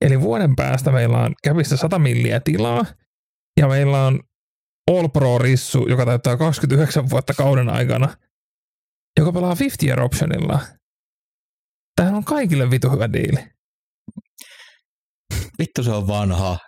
Eli 0.00 0.20
vuoden 0.20 0.56
päästä 0.56 0.92
meillä 0.92 1.18
on 1.18 1.34
kävissä 1.42 1.76
100 1.76 1.98
milliä 1.98 2.40
tilaa, 2.40 2.84
ja 3.60 3.68
meillä 3.68 4.06
on 4.06 4.20
All 4.90 5.08
Pro 5.08 5.38
Rissu, 5.38 5.88
joka 5.88 6.06
täyttää 6.06 6.36
29 6.36 7.10
vuotta 7.10 7.34
kauden 7.34 7.68
aikana, 7.68 8.16
joka 9.18 9.32
pelaa 9.32 9.56
50 9.58 9.86
year 9.86 10.00
optionilla. 10.00 10.60
Tämähän 11.96 12.14
on 12.14 12.24
kaikille 12.24 12.70
vitu 12.70 12.90
hyvä 12.90 13.12
diili. 13.12 13.48
Vittu 15.58 15.82
se 15.82 15.90
on 15.90 16.08
vanha. 16.08 16.58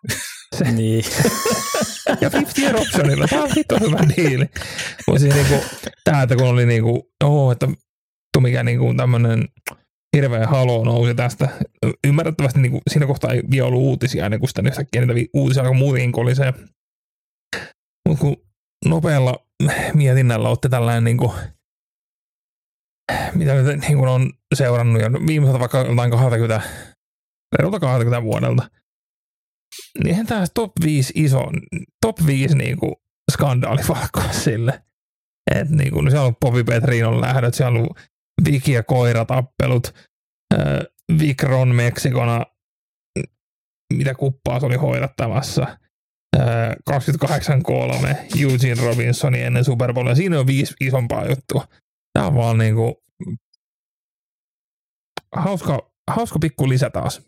Se. 0.56 0.64
Niin. 0.64 1.04
ja 2.20 2.30
50 2.32 2.60
year 2.60 2.76
optionilla. 2.76 3.26
Tämä 3.28 3.42
on 3.42 3.50
vittu 3.56 3.74
hyvä 3.80 3.98
diili. 4.16 4.46
Mutta 5.06 5.20
siis 5.20 5.34
niinku, 5.34 5.54
tää, 6.04 6.22
että 6.22 6.36
kun 6.36 6.46
oli 6.46 6.66
niinku, 6.66 7.10
oho, 7.24 7.52
että 7.52 7.68
tu 8.32 8.40
mikä 8.40 8.62
niinku 8.62 8.94
tämmönen 8.94 9.48
hirveä 10.16 10.46
halo 10.46 10.84
nousi 10.84 11.14
tästä. 11.14 11.48
Ymmärrettävästi 12.06 12.60
niinku, 12.60 12.80
siinä 12.90 13.06
kohtaa 13.06 13.32
ei 13.32 13.42
vielä 13.50 13.66
ollut 13.66 13.82
uutisia, 13.82 14.24
ennen 14.24 14.40
kuin 14.40 14.48
sitten 14.48 14.66
yhtäkkiä 14.66 15.06
niitä 15.06 15.30
uutisia 15.34 15.62
alkoi 15.62 15.78
muutenkin 15.78 16.12
kolisee. 16.12 16.54
Mutta 18.08 18.20
kun 18.20 18.36
nopealla 18.84 19.46
mietinnällä 19.94 20.48
otti 20.48 20.68
tällainen 20.68 21.04
niinku, 21.04 21.34
mitä 23.34 23.54
nyt 23.54 23.80
niin 23.80 23.98
kuin 23.98 24.08
on 24.08 24.32
seurannut 24.54 25.02
jo 25.02 25.08
viimeiseltä 25.26 25.60
vaikka 25.60 25.78
jotain 25.78 26.10
20, 26.10 26.60
reilulta 27.58 27.80
20 27.80 28.22
vuodelta, 28.22 28.70
niin 29.98 30.08
eihän 30.08 30.26
tämä 30.26 30.44
top 30.54 30.72
5 30.84 31.12
iso, 31.16 31.44
top 32.00 32.26
5 32.26 32.56
niin 32.56 32.76
kuin 32.76 32.94
skandaali 33.32 33.82
sille. 34.30 34.82
että 35.54 35.74
niin 35.74 35.92
kuin, 35.92 36.10
siellä 36.10 36.26
on 36.26 36.36
Bobby 36.36 36.64
Petrinon 36.64 37.20
lähdöt, 37.20 37.54
siellä 37.54 37.70
on 37.70 37.76
ollut 37.76 37.98
Viki 38.44 38.72
ja 38.72 38.82
koiratappelut, 38.82 39.94
äh, 40.54 40.60
Vikron 41.18 41.74
Meksikona, 41.74 42.46
mitä 43.94 44.14
kuppaa 44.14 44.60
se 44.60 44.66
oli 44.66 44.76
hoidattamassa, 44.76 45.66
äh, 46.36 46.76
28-3, 46.90 48.16
Eugene 48.40 48.82
Robinsonin 48.82 49.44
ennen 49.44 49.64
Super 49.64 49.94
Bowlia, 49.94 50.14
siinä 50.14 50.40
on 50.40 50.46
viisi 50.46 50.74
isompaa 50.80 51.28
juttua. 51.28 51.68
Tämä 52.12 52.26
on 52.26 52.34
vaan 52.34 52.58
niinku 52.58 53.02
hauska, 55.36 55.90
hauska 56.10 56.38
pikku 56.38 56.68
lisä 56.68 56.90
taas. 56.90 57.22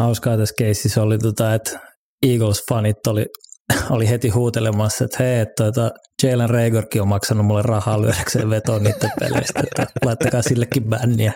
Hauskaa 0.00 0.36
tässä 0.36 0.54
keississä 0.58 1.02
oli, 1.02 1.18
tota, 1.18 1.54
että 1.54 1.80
Eagles-fanit 2.26 3.06
oli, 3.06 3.26
oli 3.90 4.08
heti 4.08 4.28
huutelemassa, 4.28 5.04
että 5.04 5.16
hei, 5.22 5.40
että 5.40 5.72
tuota, 5.72 5.90
Jalen 6.22 6.50
Ragerkin 6.50 7.02
on 7.02 7.08
maksanut 7.08 7.46
mulle 7.46 7.62
rahaa 7.62 8.02
lyödäkseen 8.02 8.50
vetoon 8.50 8.82
niiden 8.82 9.10
peleistä, 9.20 9.60
että 9.60 9.86
laittakaa 10.04 10.42
sillekin 10.42 10.84
bänniä. 10.84 11.32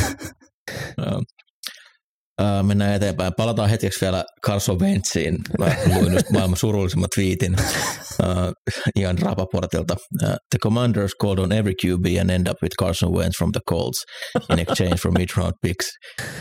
Ää, 2.40 2.62
mennään 2.62 2.94
eteenpäin. 2.94 3.32
Palataan 3.36 3.70
hetkeksi 3.70 4.00
vielä 4.00 4.24
Carson 4.46 4.80
Wentsiin. 4.80 5.38
Mä 5.58 5.72
luin 5.94 6.12
just 6.12 6.30
maailman 6.30 6.56
surullisimman 6.56 7.08
tweetin 7.14 7.56
uh, 8.22 8.52
Ian 8.98 9.18
Rapaportilta. 9.18 9.96
Uh, 10.22 10.28
the 10.28 10.58
Commanders 10.62 11.12
called 11.22 11.38
on 11.38 11.52
every 11.52 11.74
QB 11.84 12.20
and 12.20 12.30
end 12.30 12.48
up 12.48 12.56
with 12.62 12.74
Carson 12.78 13.12
Wentz 13.12 13.38
from 13.38 13.50
the 13.52 13.60
Colts 13.68 14.04
in 14.50 14.58
exchange 14.58 15.00
for 15.00 15.12
mid-round 15.12 15.52
picks. 15.62 15.90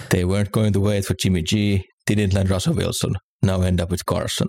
They 0.09 0.23
weren't 0.25 0.51
going 0.51 0.73
to 0.73 0.79
wait 0.79 1.05
for 1.05 1.15
Jimmy 1.23 1.43
G, 1.43 1.81
didn't 2.07 2.33
land 2.33 2.49
Russell 2.49 2.75
Wilson, 2.75 3.13
now 3.41 3.61
end 3.61 3.81
up 3.81 3.89
with 3.91 4.05
Carson. 4.05 4.47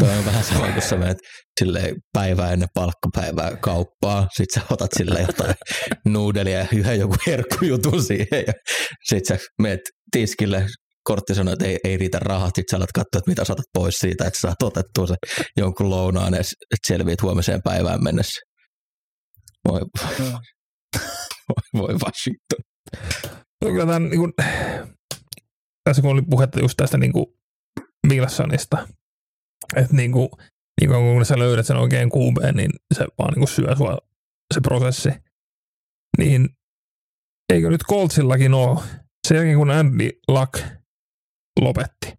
Tuo 0.00 0.08
on 0.08 0.24
vähän 0.24 0.44
sama, 0.44 0.72
kun 0.72 0.82
sä 0.82 0.96
menet 0.96 1.18
silleen 1.60 1.96
päivää 2.12 2.52
ennen 2.52 2.68
palkkapäivää 2.74 3.56
kauppaa, 3.56 4.26
sit 4.36 4.50
sä 4.54 4.60
otat 4.70 4.90
sille 4.96 5.20
jotain 5.20 5.54
nuudelia 6.04 6.66
ja 6.84 6.94
joku 6.94 7.14
herkkujutun 7.26 8.02
siihen 8.02 8.44
ja 8.46 8.52
sit 9.04 9.24
sä 9.24 9.38
menet 9.62 9.80
tiskille, 10.12 10.66
kortti 11.04 11.34
sanoo, 11.34 11.52
että 11.52 11.64
ei, 11.64 11.78
ei 11.84 11.96
riitä 11.96 12.18
rahat, 12.18 12.54
sit 12.54 12.64
sä 12.70 12.76
alat 12.76 12.92
katsoa, 12.92 13.18
että 13.18 13.30
mitä 13.30 13.44
saatat 13.44 13.66
pois 13.72 13.98
siitä, 13.98 14.26
että 14.26 14.40
saat 14.40 14.62
otettua 14.62 15.06
se 15.06 15.14
jonkun 15.56 15.90
lounaan 15.90 16.34
ja 16.34 16.40
et 16.40 16.78
selviät 16.86 17.22
huomiseen 17.22 17.62
päivään 17.62 18.04
mennessä. 18.04 18.40
Voi, 19.68 19.80
voi, 21.48 21.62
voi 21.74 21.94
Washington. 21.94 22.58
No 23.64 23.70
kyllä 23.70 23.86
tämän, 23.86 24.10
niin 24.10 24.20
kuin, 24.20 24.32
tässä 25.84 26.02
kun 26.02 26.10
oli 26.10 26.22
puhetta 26.30 26.60
just 26.60 26.76
tästä 26.76 26.98
niin 26.98 27.12
kuin 27.12 27.26
Wilsonista, 28.08 28.88
että 29.76 29.96
niin 29.96 30.12
kuin, 30.12 30.28
niin 30.80 30.90
kuin 30.90 31.14
kun 31.14 31.24
sä 31.24 31.38
löydät 31.38 31.66
sen 31.66 31.76
oikein 31.76 32.10
kuubeen, 32.10 32.54
niin 32.54 32.70
se 32.94 33.06
vaan 33.18 33.30
niin 33.30 33.40
kuin 33.40 33.48
syö 33.48 33.76
sua 33.76 33.98
se 34.54 34.60
prosessi. 34.60 35.10
Niin 36.18 36.48
eikö 37.52 37.70
nyt 37.70 37.84
Coltsillakin 37.84 38.54
ole, 38.54 38.80
sen 39.28 39.36
jälkeen 39.36 39.56
kun 39.56 39.70
Andy 39.70 40.10
Luck 40.28 40.54
lopetti, 41.60 42.18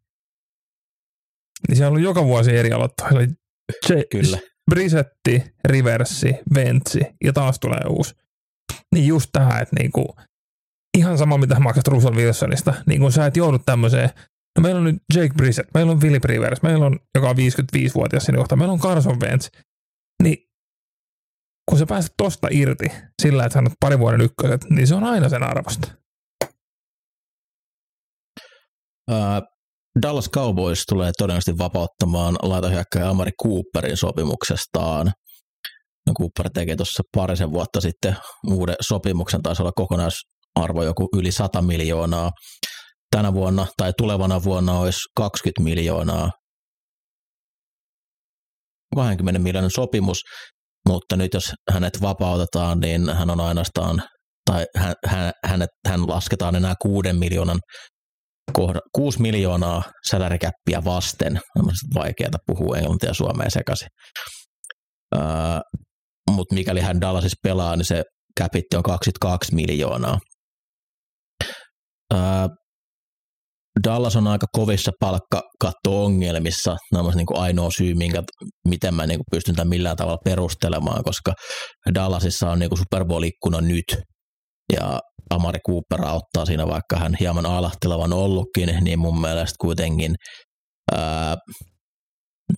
niin 1.67 1.75
siellä 1.75 1.87
on 1.87 1.91
ollut 1.91 2.03
joka 2.03 2.25
vuosi 2.25 2.57
eri 2.57 2.71
aloittajia. 2.71 3.27
Kyllä. 4.11 4.37
Brisetti, 4.71 5.43
Riversi, 5.65 6.35
Ventsi 6.55 6.99
ja 7.23 7.33
taas 7.33 7.59
tulee 7.59 7.81
uusi. 7.89 8.15
Niin 8.95 9.07
just 9.07 9.29
tähän, 9.31 9.61
että 9.61 9.75
niinku, 9.79 10.15
ihan 10.97 11.17
sama 11.17 11.37
mitä 11.37 11.59
maksat 11.59 11.87
Russell 11.87 12.15
Wilsonista, 12.15 12.73
niin 12.85 13.01
kun 13.01 13.11
sä 13.11 13.25
et 13.25 13.37
joudu 13.37 13.59
tämmöiseen, 13.59 14.09
no 14.59 14.63
meillä 14.63 14.79
on 14.79 14.83
nyt 14.83 14.95
Jake 15.15 15.33
Brissett, 15.37 15.69
meillä 15.73 15.91
on 15.91 15.99
Philip 15.99 16.23
Rivers, 16.23 16.61
meillä 16.61 16.85
on, 16.85 16.99
joka 17.15 17.29
on 17.29 17.35
55-vuotias 17.35 18.23
siinä 18.23 18.37
kohtaa, 18.37 18.57
meillä 18.57 18.73
on 18.73 18.79
Carson 18.79 19.19
Wentz, 19.19 19.49
niin 20.23 20.37
kun 21.69 21.79
sä 21.79 21.85
pääset 21.85 22.13
tosta 22.17 22.47
irti 22.51 22.85
sillä, 23.21 23.45
että 23.45 23.53
sanot 23.53 23.73
pari 23.79 23.99
vuoden 23.99 24.21
ykköset, 24.21 24.61
niin 24.69 24.87
se 24.87 24.95
on 24.95 25.03
aina 25.03 25.29
sen 25.29 25.43
arvosta. 25.43 25.87
Uh, 29.11 29.41
Dallas 30.01 30.29
Cowboys 30.29 30.85
tulee 30.85 31.11
todennäköisesti 31.17 31.57
vapauttamaan 31.57 32.35
laitahyökkäjä 32.41 33.09
Amari 33.09 33.31
Cooperin 33.43 33.97
sopimuksestaan. 33.97 35.11
No 36.07 36.13
Cooper 36.19 36.49
teki 36.53 36.75
tuossa 36.75 37.03
parisen 37.15 37.51
vuotta 37.51 37.81
sitten 37.81 38.15
uuden 38.47 38.75
sopimuksen, 38.81 39.41
taisi 39.41 39.61
olla 39.61 39.71
kokonaisarvo 39.71 40.83
joku 40.83 41.09
yli 41.15 41.31
100 41.31 41.61
miljoonaa. 41.61 42.31
Tänä 43.15 43.33
vuonna 43.33 43.67
tai 43.77 43.93
tulevana 43.97 44.43
vuonna 44.43 44.79
olisi 44.79 44.99
20 45.17 45.61
miljoonaa. 45.61 46.31
20 48.95 49.39
miljoonan 49.39 49.71
sopimus, 49.71 50.17
mutta 50.89 51.17
nyt 51.17 51.33
jos 51.33 51.53
hänet 51.71 52.01
vapautetaan, 52.01 52.79
niin 52.79 53.09
hän 53.09 53.29
on 53.29 53.39
ainoastaan, 53.39 54.03
tai 54.51 54.65
hän, 54.77 54.95
hän, 55.05 55.31
hänet, 55.45 55.69
hän 55.87 56.07
lasketaan 56.07 56.55
enää 56.55 56.73
6 56.81 57.13
miljoonan 57.13 57.59
kohda, 58.53 58.79
6 58.95 59.21
miljoonaa 59.21 59.83
salarikäppiä 60.09 60.81
vasten. 60.85 61.39
On 61.57 61.71
vaikeaa 61.95 62.31
puhua 62.47 62.77
englantia 62.77 63.09
ja 63.09 63.13
suomea 63.13 63.49
sekaisin. 63.49 63.87
Uh, 65.15 65.81
Mutta 66.31 66.55
mikäli 66.55 66.81
hän 66.81 67.01
Dallasissa 67.01 67.37
pelaa, 67.43 67.75
niin 67.75 67.85
se 67.85 68.03
käpitti 68.37 68.75
on 68.77 68.83
22 68.83 69.55
miljoonaa. 69.55 70.17
Uh, 72.13 72.19
Dallas 73.83 74.15
on 74.15 74.27
aika 74.27 74.47
kovissa 74.51 74.91
palkkakatto-ongelmissa. 74.99 76.77
Nämä 76.91 77.07
on 77.07 77.13
niin 77.15 77.25
kuin 77.25 77.39
ainoa 77.39 77.71
syy, 77.71 77.93
minkä, 77.93 78.23
miten 78.67 78.93
mä 78.93 79.07
niin 79.07 79.17
kuin 79.17 79.25
pystyn 79.31 79.55
tämän 79.55 79.69
millään 79.69 79.97
tavalla 79.97 80.17
perustelemaan, 80.25 81.03
koska 81.03 81.33
Dallasissa 81.95 82.49
on 82.49 82.59
niin 82.59 82.77
Super 82.77 83.05
Bowl-ikkuna 83.05 83.61
nyt, 83.61 84.01
ja 84.73 84.99
Amari 85.29 85.59
Cooper 85.67 86.05
auttaa 86.05 86.45
siinä, 86.45 86.67
vaikka 86.67 86.97
hän 86.97 87.15
hieman 87.19 87.45
alahtelevan 87.45 88.13
ollutkin, 88.13 88.77
niin 88.81 88.99
mun 88.99 89.21
mielestä 89.21 89.55
kuitenkin, 89.61 90.15
ää, 90.91 91.37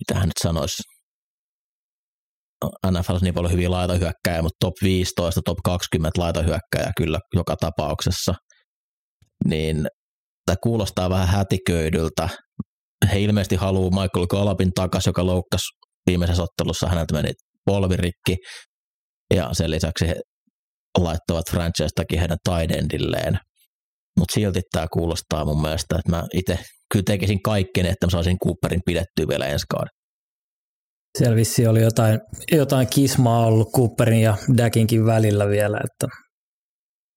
mitä 0.00 0.20
hän 0.20 0.28
nyt 0.28 0.38
sanoisi, 0.42 0.82
no, 2.64 2.90
NFL 2.90 3.14
on 3.14 3.20
niin 3.22 3.34
paljon 3.34 3.52
hyviä 3.52 3.70
laitahyökkäjä, 3.70 4.42
mutta 4.42 4.56
top 4.60 4.74
15, 4.82 5.40
top 5.44 5.58
20 5.64 6.20
laitahyökkäjä 6.20 6.92
kyllä 6.96 7.18
joka 7.34 7.56
tapauksessa, 7.56 8.34
niin 9.44 9.86
tämä 10.46 10.56
kuulostaa 10.62 11.10
vähän 11.10 11.28
hätiköidyltä. 11.28 12.28
He 13.12 13.20
ilmeisesti 13.20 13.56
haluaa 13.56 14.02
Michael 14.02 14.26
Gallupin 14.26 14.72
takaisin, 14.74 15.10
joka 15.10 15.26
loukkasi 15.26 15.66
viimeisessä 16.06 16.42
ottelussa, 16.42 16.88
häneltä 16.88 17.14
meni 17.14 17.32
polvirikki, 17.64 18.36
ja 19.34 19.48
sen 19.52 19.70
lisäksi 19.70 20.08
he 20.08 20.14
laittavat 20.98 21.50
franchise 21.50 22.20
heidän 22.20 22.38
taidendilleen. 22.44 23.38
Mutta 24.18 24.34
silti 24.34 24.60
tämä 24.72 24.86
kuulostaa 24.92 25.44
mun 25.44 25.62
mielestä, 25.62 25.96
että 25.98 26.10
mä 26.10 26.24
itse 26.34 26.58
kyllä 26.92 27.02
tekisin 27.06 27.42
kaikkeni, 27.42 27.88
että 27.88 28.06
mä 28.06 28.10
saisin 28.10 28.36
Cooperin 28.44 28.80
pidettyä 28.86 29.28
vielä 29.28 29.46
ensi 29.46 29.64
kauden. 29.70 29.90
Siellä 31.18 31.36
vissi 31.36 31.66
oli 31.66 31.82
jotain, 31.82 32.20
jotain 32.52 32.86
kismaa 32.94 33.46
ollut 33.46 33.72
Cooperin 33.76 34.22
ja 34.22 34.36
Dakinkin 34.56 35.06
välillä 35.06 35.48
vielä, 35.48 35.76
että 35.76 36.06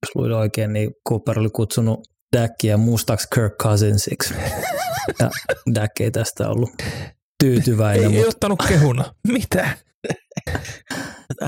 jos 0.06 0.16
luin 0.16 0.32
oikein, 0.32 0.74
niin 0.74 0.90
Cooper 1.10 1.40
oli 1.40 1.50
kutsunut 1.50 2.00
Dackia 2.36 2.78
mustaksi 2.78 3.28
Kirk 3.36 3.54
Cousinsiksi. 3.58 4.34
Ja 5.20 5.30
Dack 5.76 6.02
ei 6.02 6.12
tästä 6.12 6.50
ollut 6.50 6.70
tyytyväinen. 7.44 8.04
Ei, 8.04 8.10
mutta... 8.10 8.24
ei 8.24 8.28
ottanut 8.28 8.64
kehuna. 8.68 9.14
Mitä? 9.28 9.78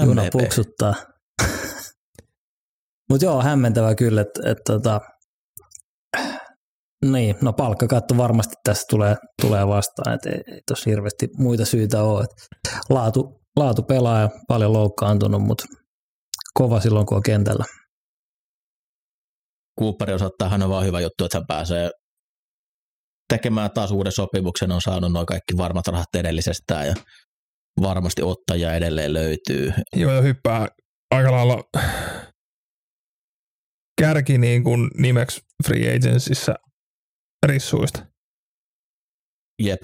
Juna 0.05 0.23
puksuttaa. 0.31 0.95
Mutta 3.09 3.25
joo, 3.25 3.41
hämmentävä 3.41 3.95
kyllä, 3.95 4.21
että 4.21 4.51
et, 4.51 4.57
tota, 4.65 5.01
niin, 7.05 7.35
no 7.41 7.53
palkkakatto 7.53 8.17
varmasti 8.17 8.55
tässä 8.63 8.83
tulee, 8.89 9.15
tulee 9.41 9.67
vastaan, 9.67 10.15
että 10.15 10.29
ei, 10.29 10.41
ei 10.47 10.61
tossa 10.67 10.89
hirveästi 10.89 11.29
muita 11.37 11.65
syitä 11.65 12.03
ole. 12.03 12.23
Et 12.23 12.63
laatu, 12.89 13.41
laatu 13.55 13.83
pelaa 13.83 14.29
paljon 14.47 14.73
loukkaantunut, 14.73 15.41
mutta 15.41 15.65
kova 16.53 16.79
silloin, 16.79 17.05
kun 17.05 17.17
on 17.17 17.23
kentällä. 17.23 17.65
Cooperin 19.79 20.15
osalta 20.15 20.49
hän 20.49 20.63
on 20.63 20.69
vaan 20.69 20.85
hyvä 20.85 20.99
juttu, 20.99 21.25
että 21.25 21.37
hän 21.37 21.47
pääsee 21.47 21.91
tekemään 23.33 23.71
taas 23.71 23.91
uuden 23.91 24.11
sopimuksen, 24.11 24.71
on 24.71 24.81
saanut 24.81 25.11
noin 25.11 25.25
kaikki 25.25 25.57
varmat 25.57 25.87
rahat 25.87 26.15
edellisestään 26.15 26.87
ja 26.87 26.95
varmasti 27.81 28.21
ottajia 28.21 28.73
edelleen 28.73 29.13
löytyy. 29.13 29.73
Joo, 29.95 30.11
ja 30.11 30.21
hyppää 30.21 30.67
aika 31.11 31.31
lailla 31.31 31.63
kärki 34.01 34.37
niin 34.37 34.63
kuin 34.63 34.89
nimeksi 34.97 35.41
free 35.67 35.95
agencyssä 35.95 36.55
rissuista. 37.45 38.05
Jep. 39.61 39.81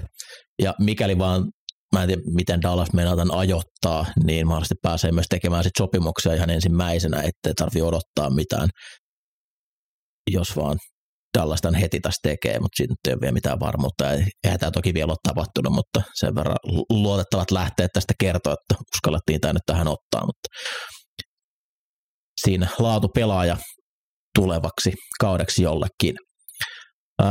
Ja 0.61 0.73
mikäli 0.79 1.17
vaan, 1.17 1.51
mä 1.95 2.01
en 2.01 2.07
tiedä 2.07 2.21
miten 2.35 2.61
Dallas 2.61 2.93
meinaa 2.93 3.15
tämän 3.15 3.37
ajoittaa, 3.37 4.05
niin 4.23 4.47
mahdollisesti 4.47 4.75
pääsee 4.81 5.11
myös 5.11 5.25
tekemään 5.29 5.63
sit 5.63 5.71
sopimuksia 5.77 6.33
ihan 6.33 6.49
ensimmäisenä, 6.49 7.17
ettei 7.17 7.53
tarvi 7.55 7.81
odottaa 7.81 8.29
mitään, 8.29 8.69
jos 10.31 10.55
vaan 10.55 10.77
tämän 11.61 11.79
heti 11.79 11.99
tässä 11.99 12.19
tekee, 12.23 12.59
mutta 12.59 12.77
siitä 12.77 12.93
ei 13.07 13.13
ole 13.13 13.21
vielä 13.21 13.33
mitään 13.33 13.59
varmuutta. 13.59 14.11
Eihän 14.11 14.59
tämä 14.59 14.71
toki 14.71 14.93
vielä 14.93 15.11
ole 15.11 15.17
tapahtunut, 15.27 15.73
mutta 15.73 16.01
sen 16.19 16.35
verran 16.35 16.57
luotettavat 16.89 17.51
lähteet 17.51 17.91
tästä 17.93 18.13
kertoo, 18.19 18.53
että 18.53 18.83
uskallettiin 18.95 19.41
tämä 19.41 19.53
nyt 19.53 19.63
tähän 19.65 19.87
ottaa, 19.87 20.25
mutta 20.25 20.49
siinä 22.41 22.67
laatu 22.79 23.09
pelaaja 23.09 23.57
tulevaksi 24.39 24.93
kaudeksi 25.19 25.63
jollekin. 25.63 26.15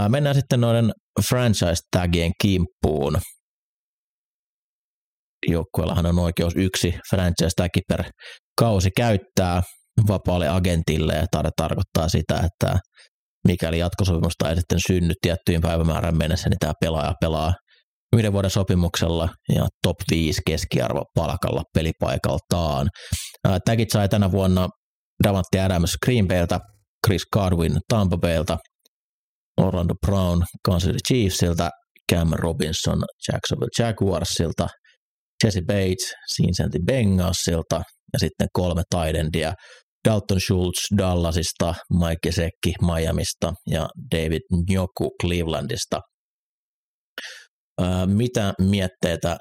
Mennään 0.09 0.35
sitten 0.35 0.61
noiden 0.61 0.93
franchise-tagien 1.29 2.33
kimppuun. 2.43 3.19
Joukkueellahan 5.49 6.07
on 6.07 6.19
oikeus 6.19 6.53
yksi 6.57 6.95
franchise-tagi 7.11 7.81
per 7.89 8.05
kausi 8.59 8.91
käyttää 8.97 9.63
vapaalle 10.09 10.49
agentille 10.49 11.15
ja 11.15 11.27
tar- 11.37 11.51
tarkoittaa 11.57 12.09
sitä, 12.09 12.35
että 12.35 12.79
mikäli 13.49 13.79
jatkosopimusta 13.79 14.51
ei 14.51 14.57
sitten 14.57 14.79
synny 14.87 15.15
tiettyyn 15.21 15.61
päivämäärän 15.61 16.17
mennessä, 16.17 16.49
niin 16.49 16.59
tämä 16.59 16.73
pelaaja 16.81 17.15
pelaa 17.21 17.55
yhden 18.17 18.33
vuoden 18.33 18.51
sopimuksella 18.51 19.29
ja 19.55 19.67
top 19.83 19.97
5 20.11 20.43
keskiarvo 20.47 21.05
palkalla 21.15 21.63
pelipaikaltaan. 21.75 22.89
Tagit 23.65 23.91
sai 23.91 24.09
tänä 24.09 24.33
vuonna 24.33 24.69
Davante 25.25 25.61
Adams 25.61 25.97
Green 26.05 26.29
Bayltä, 26.29 26.61
Chris 27.07 27.23
Godwin 27.33 27.79
Tampa 27.89 28.17
Baylta, 28.17 28.59
Orlando 29.61 29.95
Brown 30.07 30.43
Kansas 30.65 30.89
City 30.89 30.99
Chiefsiltä, 31.09 31.71
Cam 32.13 32.31
Robinson 32.33 33.05
Jacksonville 33.29 33.71
Jaguarsilta, 33.79 34.69
Jesse 35.45 35.61
Bates 35.61 36.15
Cincinnati 36.35 36.79
Bengalsilta 36.87 37.83
ja 38.13 38.19
sitten 38.19 38.49
kolme 38.53 38.83
taidendia 38.91 39.53
Dalton 40.09 40.41
Schultz 40.41 40.87
Dallasista, 40.99 41.75
Mike 41.93 42.33
Sekki 42.33 42.73
Miamista 42.81 43.53
ja 43.67 43.89
David 44.15 44.41
Njoku 44.69 45.11
Clevelandista. 45.23 46.01
mitä 48.07 48.55
mietteitä 48.61 49.37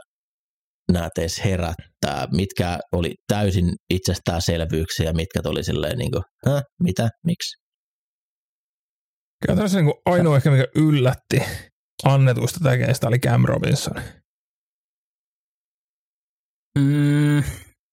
nämä 0.92 1.10
teissä 1.16 1.44
herättää? 1.44 2.28
Mitkä 2.36 2.80
oli 2.92 3.14
täysin 3.28 3.70
itsestäänselvyyksiä 3.94 5.06
ja 5.06 5.14
mitkä 5.14 5.42
tuli 5.44 5.64
silleen 5.64 5.98
niin 5.98 6.12
kuin, 6.12 6.24
mitä, 6.84 7.10
miksi? 7.26 7.62
Käytännössä 9.48 9.82
niin 9.82 9.94
ainoa 10.06 10.38
ehkä, 10.38 10.52
mikä 10.52 10.68
yllätti 10.76 11.42
annetuista 12.04 12.60
tekeistä 12.70 13.08
oli 13.08 13.20
Cam 13.20 13.46
Robinson. 13.46 13.96
Mm. 16.80 17.44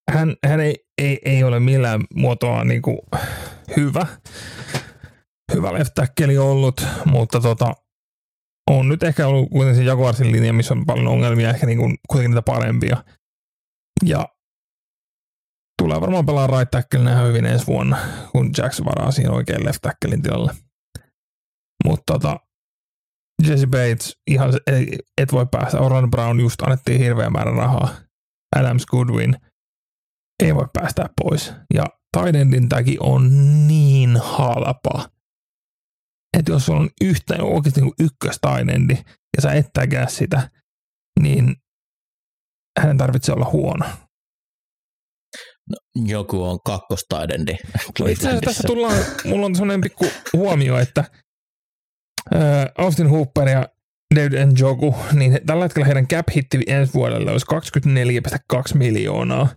Hän, 0.09 0.35
hän 0.47 0.59
ei, 0.59 0.75
ei, 0.97 1.19
ei, 1.25 1.43
ole 1.43 1.59
millään 1.59 2.01
muotoa 2.15 2.63
niin 2.63 2.81
kuin 2.81 2.97
hyvä, 3.77 4.07
hyvä 5.53 5.73
left 5.73 5.93
ollut, 6.41 6.87
mutta 7.05 7.39
tota, 7.39 7.73
on 8.71 8.89
nyt 8.89 9.03
ehkä 9.03 9.27
ollut 9.27 9.49
kuitenkin 9.49 9.83
se 9.83 9.87
Jaguarsin 9.89 10.31
linja, 10.31 10.53
missä 10.53 10.73
on 10.73 10.85
paljon 10.85 11.07
ongelmia, 11.07 11.49
ehkä 11.49 11.65
niin 11.65 11.77
kuin, 11.77 11.97
kuitenkin 12.09 12.31
niitä 12.31 12.41
parempia. 12.41 13.03
Ja 14.05 14.27
tulee 15.81 16.01
varmaan 16.01 16.25
pelaa 16.25 16.47
right 16.47 16.71
tackle 16.71 17.27
hyvin 17.27 17.45
ensi 17.45 17.67
vuonna, 17.67 17.97
kun 18.31 18.49
Jackson 18.57 18.85
varaa 18.85 19.11
siihen 19.11 19.31
oikein 19.31 19.65
left 19.65 19.81
tacklein 19.81 20.21
tilalle. 20.21 20.53
Mutta 21.85 22.13
tota, 22.13 22.39
Jesse 23.47 23.67
Bates, 23.67 24.17
ihan 24.27 24.53
et 25.21 25.31
voi 25.31 25.45
päästä. 25.51 25.79
Oran 25.79 26.11
Brown 26.11 26.39
just 26.39 26.61
annettiin 26.61 26.99
hirveän 26.99 27.31
määrän 27.31 27.55
rahaa. 27.55 27.89
Adams 28.55 28.85
Goodwin 28.85 29.35
ei 30.43 30.55
voi 30.55 30.67
päästä 30.73 31.09
pois. 31.21 31.53
Ja 31.73 31.85
Tidendin 32.17 32.69
tagi 32.69 32.97
on 32.99 33.29
niin 33.67 34.17
halpa. 34.23 35.09
Että 36.37 36.51
jos 36.51 36.65
sulla 36.65 36.79
on 36.79 36.89
yhtä 37.01 37.35
oikeasti 37.41 37.81
niin 37.81 37.93
ykköstaidendi 37.99 38.93
ja 39.35 39.41
sä 39.41 39.51
et 39.51 39.65
tägää 39.73 40.07
sitä, 40.07 40.49
niin 41.19 41.55
hänen 42.79 42.97
tarvitsee 42.97 43.35
olla 43.35 43.49
huono. 43.51 43.85
No, 45.69 45.77
joku 46.05 46.43
on 46.43 46.59
kakkostaidendi. 46.65 47.55
Itse 48.09 48.27
asiassa 48.27 48.45
tässä 48.45 48.67
tullaan, 48.67 48.97
mulla 49.25 49.45
on 49.45 49.55
sellainen 49.55 49.81
pikku 49.81 50.05
huomio, 50.33 50.77
että 50.77 51.03
Austin 52.77 53.09
Hooper 53.09 53.49
ja 53.49 53.69
David 54.15 54.45
Njoku, 54.45 54.95
niin 55.13 55.39
tällä 55.45 55.65
hetkellä 55.65 55.85
heidän 55.85 56.07
cap 56.07 56.25
hitti 56.35 56.59
ensi 56.67 56.93
vuodelle 56.93 57.31
olisi 57.31 57.45
24,2 58.73 58.77
miljoonaa. 58.77 59.47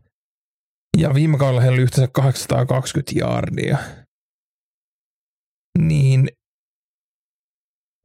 Ja 0.98 1.14
viime 1.14 1.38
kaudella 1.38 1.60
heillä 1.60 1.74
oli 1.74 1.82
yhteensä 1.82 2.10
820 2.12 3.12
jardia. 3.18 3.78
Niin 5.78 6.28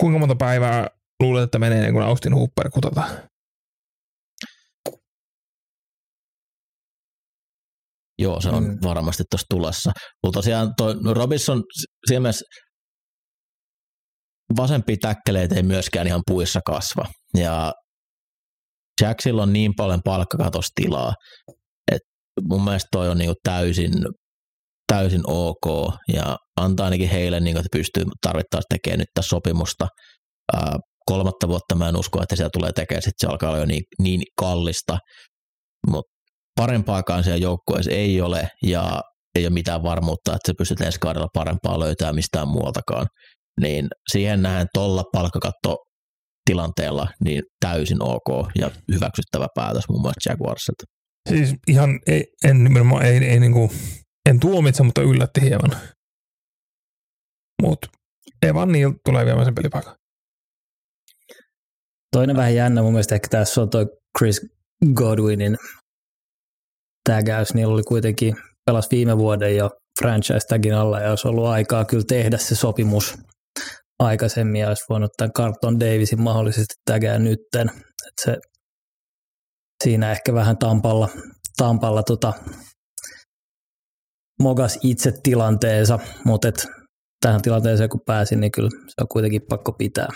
kuinka 0.01 0.19
monta 0.19 0.35
päivää 0.35 0.87
luulet, 1.23 1.43
että 1.43 1.59
menee 1.59 1.77
ennen 1.77 1.93
kuin 1.93 2.05
Austin 2.05 2.33
Hooper 2.33 2.69
kutata? 2.69 3.03
Joo, 8.19 8.41
se 8.41 8.49
on 8.49 8.63
mm. 8.63 8.77
varmasti 8.83 9.23
tuossa 9.31 9.47
tulossa. 9.49 9.91
Mutta 10.23 10.37
tosiaan 10.37 10.73
toi 10.77 10.95
Robinson 11.13 11.63
siinä 12.07 12.19
mielessä 12.19 12.45
vasempia 14.57 14.95
täkkeleitä 15.01 15.55
ei 15.55 15.63
myöskään 15.63 16.07
ihan 16.07 16.21
puissa 16.27 16.59
kasva. 16.65 17.05
Ja 17.37 17.73
Jacksilla 19.01 19.43
on 19.43 19.53
niin 19.53 19.73
paljon 19.75 20.01
palkkakatostilaa, 20.03 21.13
mun 22.49 22.63
mielestä 22.63 22.87
toi 22.91 23.09
on 23.09 23.17
niinku 23.17 23.35
täysin, 23.43 23.93
täysin 24.93 25.21
ok 25.27 25.93
ja 26.13 26.37
antaa 26.57 26.83
ainakin 26.83 27.09
heille, 27.09 27.39
niinku, 27.39 27.59
että 27.59 27.77
pystyy 27.77 28.03
tarvittaessa 28.21 28.67
tekemään 28.69 28.99
nyt 28.99 29.07
tässä 29.13 29.29
sopimusta. 29.29 29.87
Ää, 30.53 30.77
kolmatta 31.05 31.47
vuotta 31.47 31.75
mä 31.75 31.89
en 31.89 31.97
usko, 31.97 32.23
että 32.23 32.35
siellä 32.35 32.49
tulee 32.53 32.71
tekemään, 32.71 33.01
sitten 33.01 33.27
se 33.27 33.31
alkaa 33.31 33.49
olla 33.49 33.59
jo 33.59 33.65
niin, 33.65 33.83
niin 33.99 34.21
kallista, 34.39 34.97
mutta 35.87 36.11
parempaakaan 36.55 37.23
siellä 37.23 37.37
joukkueessa 37.37 37.91
ei 37.91 38.21
ole 38.21 38.49
ja 38.63 39.01
ei 39.35 39.45
ole 39.45 39.53
mitään 39.53 39.83
varmuutta, 39.83 40.31
että 40.31 40.51
se 40.51 40.53
pystyt 40.57 40.81
ensi 40.81 40.99
kaudella 40.99 41.27
parempaa 41.33 41.79
löytää 41.79 42.13
mistään 42.13 42.47
muualtakaan 42.47 43.07
niin 43.61 43.87
siihen 44.11 44.41
näen 44.41 44.67
tuolla 44.73 45.03
palkkakatto 45.13 45.77
tilanteella 46.45 47.07
niin 47.23 47.43
täysin 47.59 48.03
ok 48.03 48.49
ja 48.59 48.71
hyväksyttävä 48.93 49.47
päätös 49.55 49.83
muun 49.89 50.01
muassa 50.01 50.29
Jaguarsilta. 50.31 50.83
Siis 51.29 51.55
ihan 51.67 51.99
ei, 52.07 52.33
en 52.43 52.63
nimenomaan 52.63 53.05
ei, 53.05 53.17
ei 53.17 53.39
niinku, 53.39 53.71
en 54.29 54.39
tuomitse, 54.39 54.83
mutta 54.83 55.01
yllätti 55.01 55.41
hieman. 55.41 55.71
Mutta 57.61 57.87
Evan 58.41 58.71
Neal 58.71 58.91
tulee 59.05 59.25
viemään 59.25 59.45
sen 59.45 59.55
pelipaikan. 59.55 59.95
Toinen 62.11 62.35
vähän 62.35 62.55
jännä 62.55 62.81
mun 62.81 62.91
mielestä 62.91 63.15
ehkä 63.15 63.27
tässä 63.27 63.61
on 63.61 63.69
toi 63.69 63.85
Chris 64.17 64.41
Godwinin 64.93 65.57
tägäys. 67.09 67.53
Niillä 67.53 67.73
oli 67.73 67.83
kuitenkin, 67.83 68.35
pelas 68.65 68.87
viime 68.91 69.17
vuoden 69.17 69.55
jo 69.55 69.69
franchise 69.99 70.47
tagin 70.47 70.73
alla 70.73 70.99
ja 70.99 71.09
olisi 71.09 71.27
ollut 71.27 71.45
aikaa 71.45 71.85
kyllä 71.85 72.03
tehdä 72.07 72.37
se 72.37 72.55
sopimus 72.55 73.17
aikaisemmin 73.99 74.61
ja 74.61 74.67
olisi 74.67 74.85
voinut 74.89 75.11
tämän 75.17 75.33
Carlton 75.33 75.79
Davisin 75.79 76.21
mahdollisesti 76.21 76.75
tägää 76.85 77.19
nytten. 77.19 77.69
että 77.69 78.21
se, 78.21 78.37
siinä 79.83 80.11
ehkä 80.11 80.33
vähän 80.33 80.57
Tampalla, 80.57 81.09
tampalla 81.57 82.03
tota, 82.03 82.33
mogas 84.41 84.79
itse 84.83 85.11
tilanteensa, 85.23 85.99
mutta 86.25 86.47
et 86.47 86.67
tähän 87.21 87.41
tilanteeseen 87.41 87.89
kun 87.89 88.01
pääsin, 88.05 88.39
niin 88.39 88.51
kyllä 88.51 88.69
se 88.69 88.93
on 89.01 89.07
kuitenkin 89.07 89.41
pakko 89.49 89.73
pitää. 89.73 90.07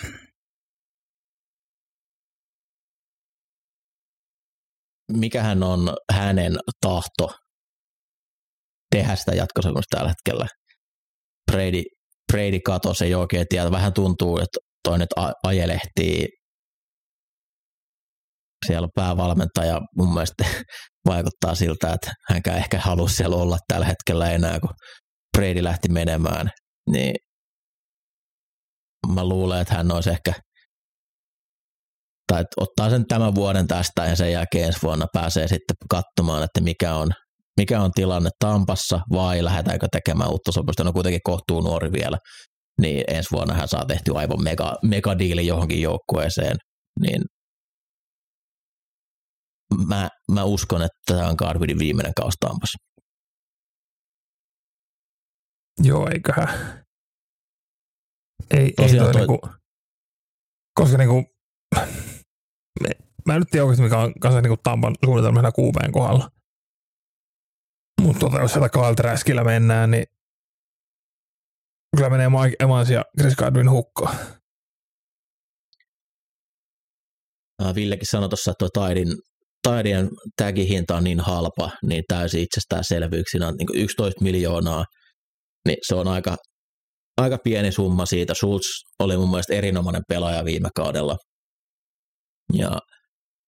Mikähän 5.11 5.63
on 5.63 5.95
hänen 6.13 6.53
tahto 6.81 7.35
tehdä 8.95 9.15
sitä 9.15 9.31
jatkosopimusta 9.31 9.97
tällä 9.97 10.09
hetkellä? 10.09 10.47
Brady 11.51 11.83
Brady 12.31 12.59
katosi, 12.59 13.05
ei 13.05 13.15
oikein 13.15 13.45
tiedä. 13.49 13.71
Vähän 13.71 13.93
tuntuu, 13.93 14.37
että 14.37 14.59
toi 14.83 14.97
nyt 14.97 15.09
ajelehtii 15.43 16.27
siellä 18.65 18.87
päävalmentaja 18.95 19.79
mun 19.97 20.13
mielestä 20.13 20.45
vaikuttaa 21.07 21.55
siltä, 21.55 21.93
että 21.93 22.11
hänkään 22.29 22.57
ehkä 22.57 22.79
halusi 22.79 23.15
siellä 23.15 23.35
olla 23.35 23.57
tällä 23.67 23.85
hetkellä 23.85 24.31
enää, 24.31 24.59
kun 24.59 24.73
Brady 25.37 25.63
lähti 25.63 25.89
menemään, 25.89 26.49
niin 26.91 27.15
mä 29.13 29.25
luulen, 29.25 29.61
että 29.61 29.73
hän 29.73 29.91
olisi 29.91 30.09
ehkä 30.09 30.33
että 32.39 32.61
ottaa 32.61 32.89
sen 32.89 33.05
tämän 33.07 33.35
vuoden 33.35 33.67
tästä 33.67 34.05
ja 34.05 34.15
sen 34.15 34.31
jälkeen 34.31 34.65
ensi 34.65 34.79
vuonna 34.83 35.05
pääsee 35.13 35.47
sitten 35.47 35.75
katsomaan, 35.89 36.43
että 36.43 36.61
mikä 36.61 36.95
on, 36.95 37.11
mikä 37.57 37.81
on 37.81 37.91
tilanne 37.91 38.29
Tampassa 38.39 38.99
vai 39.13 39.43
lähdetäänkö 39.43 39.87
tekemään 39.91 40.29
uutta 40.29 40.51
sopimusta. 40.51 40.83
No 40.83 40.93
kuitenkin 40.93 41.21
kohtuu 41.23 41.61
nuori 41.61 41.91
vielä, 41.91 42.17
niin 42.81 43.03
ensi 43.07 43.29
vuonna 43.31 43.53
hän 43.53 43.67
saa 43.67 43.85
tehty 43.85 44.17
aivan 44.17 44.43
mega, 44.43 44.75
mega 44.83 45.19
diili 45.19 45.47
johonkin 45.47 45.81
joukkueeseen, 45.81 46.57
niin 47.01 47.21
mä, 49.87 50.09
mä 50.31 50.43
uskon, 50.43 50.81
että 50.81 50.97
tämä 51.05 51.27
on 51.29 51.35
Garvidin 51.37 51.79
viimeinen 51.79 52.13
kausi 52.13 52.37
Tampassa. 52.39 52.77
Joo, 55.83 56.09
eiköhän. 56.13 56.49
Ei, 58.51 58.73
Tosiaan 58.77 59.07
ei 59.07 59.13
toi, 59.13 59.27
toi- 59.27 59.37
niinku, 59.37 59.47
koska 60.79 60.97
niinku, 60.97 61.23
me, 62.81 62.89
mä 63.27 63.33
en 63.33 63.39
nyt 63.39 63.49
tiedä 63.51 63.65
oikeasti 63.65 63.83
mikä 63.83 63.97
on 63.97 64.13
kanssa 64.19 64.41
niinku 64.41 64.57
Tampan 64.63 64.95
suunnitelmana 65.05 65.51
QBn 65.51 65.91
kohdalla. 65.91 66.29
Mutta 68.01 68.19
tota, 68.19 68.41
jos 68.41 68.51
sieltä 68.51 68.69
Kyle 68.69 68.95
Traskillä 68.95 69.43
mennään, 69.43 69.91
niin 69.91 70.05
kyllä 71.97 72.09
menee 72.09 72.29
Mike 72.29 72.55
Evans 72.65 72.89
ja 72.89 73.05
Chris 73.19 73.35
Godwin 73.35 73.69
hukkaan. 73.69 74.15
Ää, 77.61 77.75
Villekin 77.75 78.07
sanoi 78.07 78.29
tuossa, 78.29 78.51
että 78.51 78.57
tuo 78.59 78.69
Taidin, 78.69 79.07
Taidien 79.63 80.09
tagin 80.37 80.67
hinta 80.67 80.95
on 80.95 81.03
niin 81.03 81.19
halpa, 81.19 81.71
niin 81.83 82.03
täysin 82.07 82.41
itsestäänselvyys. 82.41 83.25
Siinä 83.31 83.47
on 83.47 83.55
niin 83.57 83.83
11 83.83 84.23
miljoonaa, 84.23 84.85
niin 85.67 85.77
se 85.87 85.95
on 85.95 86.07
aika, 86.07 86.35
aika 87.17 87.37
pieni 87.43 87.71
summa 87.71 88.05
siitä. 88.05 88.33
Schultz 88.33 88.67
oli 88.99 89.17
mun 89.17 89.29
mielestä 89.29 89.53
erinomainen 89.53 90.01
pelaaja 90.09 90.45
viime 90.45 90.69
kaudella. 90.75 91.17
Ja 92.53 92.79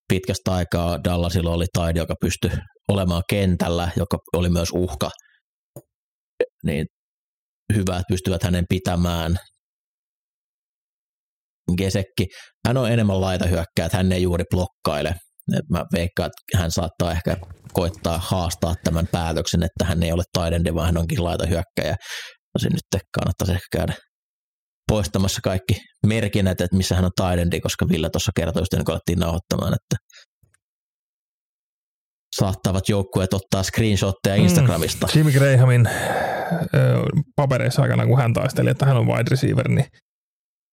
pitkästä 0.10 0.54
aikaa 0.54 1.04
Dallasilla 1.04 1.52
oli 1.52 1.66
Taidi, 1.74 2.00
joka 2.00 2.16
pystyi 2.22 2.52
olemaan 2.90 3.24
kentällä, 3.30 3.92
joka 3.98 4.18
oli 4.34 4.50
myös 4.50 4.70
uhka. 4.72 5.10
Niin 6.64 6.86
hyvä, 7.74 7.96
että 7.96 8.04
pystyvät 8.10 8.44
hänen 8.44 8.66
pitämään. 8.70 9.38
Gesekki, 11.78 12.26
hän 12.68 12.78
on 12.78 12.92
enemmän 12.92 13.22
laitahyökkää, 13.22 13.86
että 13.86 13.98
hän 13.98 14.12
ei 14.12 14.22
juuri 14.24 14.44
blokkaile. 14.50 15.16
Mä 15.70 15.86
veikkaan, 15.94 16.28
että 16.28 16.58
hän 16.58 16.72
saattaa 16.72 17.12
ehkä 17.12 17.38
koittaa 17.74 18.18
haastaa 18.18 18.76
tämän 18.84 19.08
päätöksen, 19.12 19.64
että 19.64 19.86
hän 19.86 20.04
ei 20.04 20.12
ole 20.12 20.24
taidendi, 20.34 20.74
vaan 20.74 20.86
hän 20.86 20.98
onkin 20.98 21.24
laitahyökkäjä. 21.24 21.96
Tosin 22.54 22.72
nyt 22.72 23.04
kannattaisi 23.20 23.52
ehkä 23.54 23.78
käydä 23.78 23.94
poistamassa 24.88 25.40
kaikki 25.44 25.82
merkinnät, 26.06 26.62
että 26.62 26.78
missä 26.78 26.96
hän 26.96 27.06
on 27.06 27.12
taidendi, 27.16 27.62
koska 27.62 27.90
Ville 27.90 28.10
tuossa 28.10 28.32
kertoi, 28.36 28.62
just 28.62 28.74
ennen 28.74 28.86
kuin 28.86 28.94
alettiin 28.94 29.20
nauhoittamaan, 29.20 29.74
että 29.74 29.96
saattavat 32.36 32.90
joukkueet 32.90 33.34
ottaa 33.34 33.64
screenshotteja 33.64 34.36
Instagramista. 34.36 35.08
Jimmy 35.16 35.32
Grahamin 35.32 35.88
ö, 35.88 37.04
papereissa 37.36 37.82
aikana, 37.82 38.06
kun 38.06 38.18
hän 38.18 38.34
taisteli, 38.34 38.70
että 38.70 38.86
hän 38.86 38.98
on 38.98 39.08
wide 39.08 39.30
receiver, 39.30 39.68
niin 39.68 39.86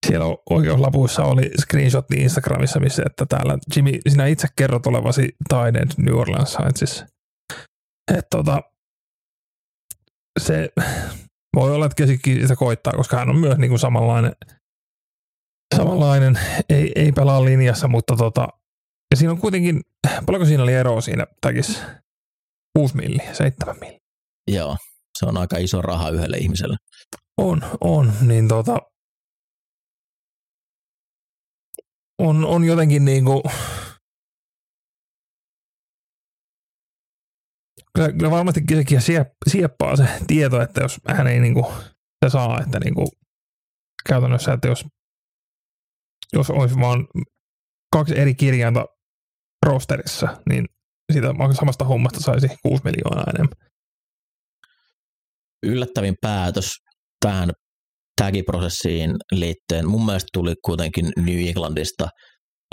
siellä 0.07 0.27
oikeuslapuissa 0.51 1.25
oli 1.25 1.51
screenshot 1.61 2.11
Instagramissa, 2.11 2.81
missä, 2.81 3.03
että 3.07 3.27
täällä 3.27 3.59
Jimmy, 3.77 3.91
sinä 4.09 4.27
itse 4.27 4.49
kerrot 4.57 4.87
olevasi 4.87 5.29
taiden 5.49 5.89
New 5.97 6.15
Orleans 6.15 6.53
Saintsissa. 6.53 7.07
Että 8.13 8.27
tota, 8.31 8.63
se 10.39 10.69
voi 11.57 11.75
olla, 11.75 11.87
että 11.87 11.97
Kesikki 11.97 12.41
sitä 12.41 12.57
koittaa, 12.57 12.93
koska 12.93 13.17
hän 13.17 13.31
on 13.31 13.39
myös 13.39 13.59
niin 13.59 13.69
kuin 13.69 13.79
samanlainen, 13.79 14.33
samanlainen 15.77 16.39
ei, 16.69 16.93
ei 16.97 17.13
pelaa 17.13 17.45
linjassa, 17.45 17.89
mutta 17.89 18.17
tota, 18.17 18.49
ja 19.11 19.17
siinä 19.17 19.33
on 19.33 19.41
kuitenkin, 19.41 19.81
paljonko 20.27 20.47
siinä 20.47 20.63
oli 20.63 20.75
eroa 20.75 21.01
siinä 21.01 21.27
tagissa? 21.41 21.81
6 22.79 22.97
milliä, 22.97 23.35
7 23.35 23.77
milliä. 23.81 23.99
Joo, 24.51 24.77
se 25.19 25.27
on 25.27 25.37
aika 25.37 25.57
iso 25.59 25.83
raha 25.83 26.11
yhdelle 26.11 26.37
ihmiselle. 26.37 26.77
On, 27.39 27.63
on, 27.81 28.13
niin 28.21 28.49
tota, 28.49 28.79
on, 32.21 32.45
on 32.45 32.65
jotenkin 32.65 33.05
niinku, 33.05 33.43
kyllä, 37.95 38.13
kyllä 38.13 38.31
varmasti 38.31 38.61
sekin 38.75 38.99
siep- 38.99 39.51
sieppaa 39.51 39.97
se 39.97 40.09
tieto, 40.27 40.63
että 40.63 40.81
jos 40.81 41.01
hän 41.09 41.27
ei 41.27 41.41
niinku, 41.41 41.73
se 42.25 42.31
saa, 42.31 42.61
että 42.61 42.81
niinku, 42.81 43.09
käytännössä, 44.09 44.53
että 44.53 44.69
jos, 44.69 44.85
jos 46.33 46.51
olisi 46.51 46.77
vaan 46.77 47.07
kaksi 47.93 48.19
eri 48.19 48.35
kirjainta 48.35 48.85
rosterissa, 49.67 50.43
niin 50.49 50.65
siitä 51.13 51.29
samasta 51.53 51.85
hommasta 51.85 52.21
saisi 52.21 52.49
6 52.63 52.83
miljoonaa 52.85 53.33
enemmän. 53.35 53.71
Yllättävin 55.63 56.17
päätös 56.21 56.77
tähän 57.21 57.51
tagiprosessiin 58.23 59.17
liittyen. 59.33 59.89
Mun 59.89 60.07
mielestä 60.07 60.29
tuli 60.33 60.55
kuitenkin 60.65 61.13
New 61.17 61.49
Englandista 61.49 62.09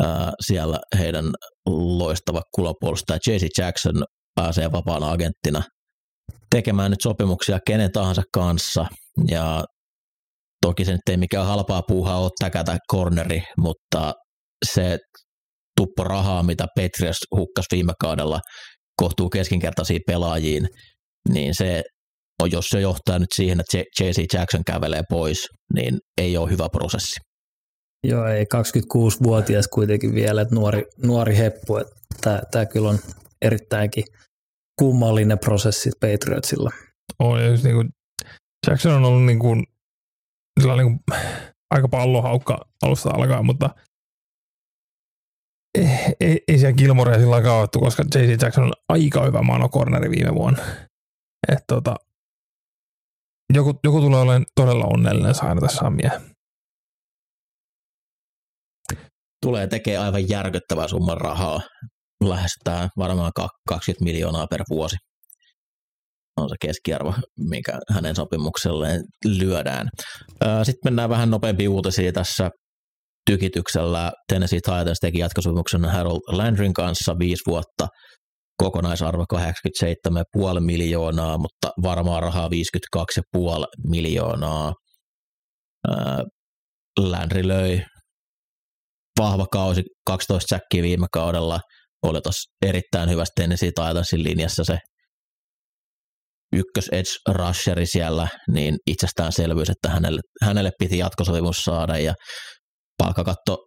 ää, 0.02 0.32
siellä 0.48 0.80
heidän 1.00 1.26
loistava 1.66 2.42
kulopuolustaja 2.56 3.20
JC 3.28 3.48
Jackson 3.58 4.04
pääsee 4.36 4.72
vapaana 4.72 5.12
agenttina 5.12 5.64
tekemään 6.50 6.92
nyt 6.92 7.02
sopimuksia 7.02 7.60
kenen 7.68 7.92
tahansa 7.92 8.22
kanssa. 8.34 8.86
Ja 9.32 9.64
toki 10.62 10.86
se 10.86 10.92
nyt 10.92 11.10
ei 11.10 11.18
mikään 11.18 11.46
halpaa 11.46 11.82
puuhaa 11.88 12.20
ole 12.20 12.32
täkätä 12.40 12.78
corneri, 12.92 13.44
mutta 13.58 14.14
se 14.66 14.98
tuppo 15.78 16.04
rahaa, 16.04 16.44
mitä 16.44 16.66
Patriots 16.76 17.20
hukkas 17.36 17.66
viime 17.72 17.94
kaudella 18.02 18.40
kohtuu 19.02 19.30
keskinkertaisiin 19.30 20.02
pelaajiin, 20.08 20.68
niin 21.30 21.56
se 21.56 21.84
on, 22.44 22.52
jos 22.52 22.70
se 22.70 22.82
johtaa 22.82 23.20
nyt 23.20 23.32
siihen, 23.32 23.60
että 23.60 23.78
J.C. 23.78 24.34
Jackson 24.34 24.64
kävelee 24.66 25.04
pois, 25.10 25.50
niin 25.74 26.00
ei 26.18 26.38
ole 26.38 26.50
hyvä 26.50 26.70
prosessi. 26.70 27.20
Joo, 28.04 28.26
ei 28.28 28.44
26-vuotias 28.44 29.68
kuitenkin 29.68 30.16
vielä, 30.16 30.42
että 30.42 30.56
nuori, 30.56 30.84
nuori 31.04 31.38
heppu. 31.38 31.78
Että 31.78 32.42
tämä 32.52 32.66
kyllä 32.66 32.90
on 32.90 33.00
erittäinkin 33.42 34.04
kummallinen 34.80 35.40
prosessi 35.40 35.92
Patriotsilla. 36.00 36.72
On, 37.20 37.40
ja 37.40 37.48
just 37.48 37.64
niin 37.64 37.76
kuin 37.76 37.90
Jackson 38.68 38.94
on 38.94 39.06
ollut 39.06 39.26
niin 39.26 39.40
kuin, 39.40 39.64
sellainen 40.60 40.86
niin 40.86 41.00
kuin, 41.08 41.20
aika 41.72 41.88
pallohaukka 41.88 42.66
alusta 42.82 43.10
alkaen, 43.10 43.46
mutta 43.46 43.70
ei, 45.78 45.88
ei, 46.20 46.40
ei 46.48 46.58
siellä 46.58 46.78
Gilmorea 46.78 47.20
sillä 47.20 47.42
kaavittu, 47.42 47.80
koska 47.80 48.04
J.C. 48.16 48.42
Jackson 48.42 48.64
on 48.64 48.72
aika 48.90 49.26
hyvä 49.26 49.42
manokorneri 49.42 50.10
viime 50.10 50.36
vuonna. 50.36 50.64
Et 51.48 51.64
tota, 51.68 51.96
joku, 53.54 53.80
joku 53.84 54.02
tulee 54.02 54.22
olemaan 54.22 54.46
todella 54.56 54.86
onnellinen 54.86 55.36
saada 55.36 55.62
tässä 55.62 55.78
sammia. 55.78 56.12
Tulee 59.46 59.68
tekee 59.68 59.98
aivan 59.98 60.30
järkyttävää 60.30 60.88
summan 60.88 61.18
rahaa. 61.18 61.62
Lähestytään 62.24 62.90
varmaan 62.98 63.32
20 63.68 64.04
miljoonaa 64.04 64.48
per 64.48 64.64
vuosi. 64.70 64.96
On 66.38 66.50
se 66.50 66.56
keskiarvo, 66.62 67.14
mikä 67.50 67.80
hänen 67.94 68.16
sopimukselleen 68.16 69.04
lyödään. 69.26 69.90
Sitten 70.64 70.80
mennään 70.84 71.10
vähän 71.10 71.32
nopeampi 71.32 71.68
uutisia 71.68 72.12
tässä 72.12 72.50
tykityksellä. 73.30 74.12
Tennessee 74.30 74.60
Titans 74.60 75.00
teki 75.02 75.20
jatkosopimuksen 75.20 75.86
Harold 75.86 76.20
Landryn 76.28 76.74
kanssa 76.74 77.16
viisi 77.20 77.44
vuotta 77.48 77.88
kokonaisarvo 78.58 79.26
87,5 79.34 80.60
miljoonaa, 80.60 81.38
mutta 81.38 81.72
varmaa 81.82 82.20
rahaa 82.20 82.50
52,5 82.98 83.66
miljoonaa. 83.90 84.74
Landry 87.00 87.48
löi 87.48 87.82
vahva 89.20 89.46
kausi, 89.52 89.84
12 90.06 90.48
säkkiä 90.56 90.84
viime 90.84 91.08
kaudella, 91.12 91.60
oli 92.04 92.22
tuossa 92.22 92.52
erittäin 92.66 93.10
hyvässä 93.10 93.32
Tennessee 93.36 93.72
Titansin 93.72 94.24
linjassa 94.24 94.64
se 94.64 94.78
ykkös 96.54 96.90
edge 96.92 97.34
rusheri 97.34 97.86
siellä, 97.86 98.28
niin 98.52 98.78
itsestäänselvyys, 98.88 99.70
että 99.70 99.90
hänelle, 99.90 100.22
hänelle 100.42 100.72
piti 100.80 100.98
jatkosopimus 100.98 101.64
saada. 101.64 101.98
Ja 101.98 102.14
palkkakatto 102.98 103.58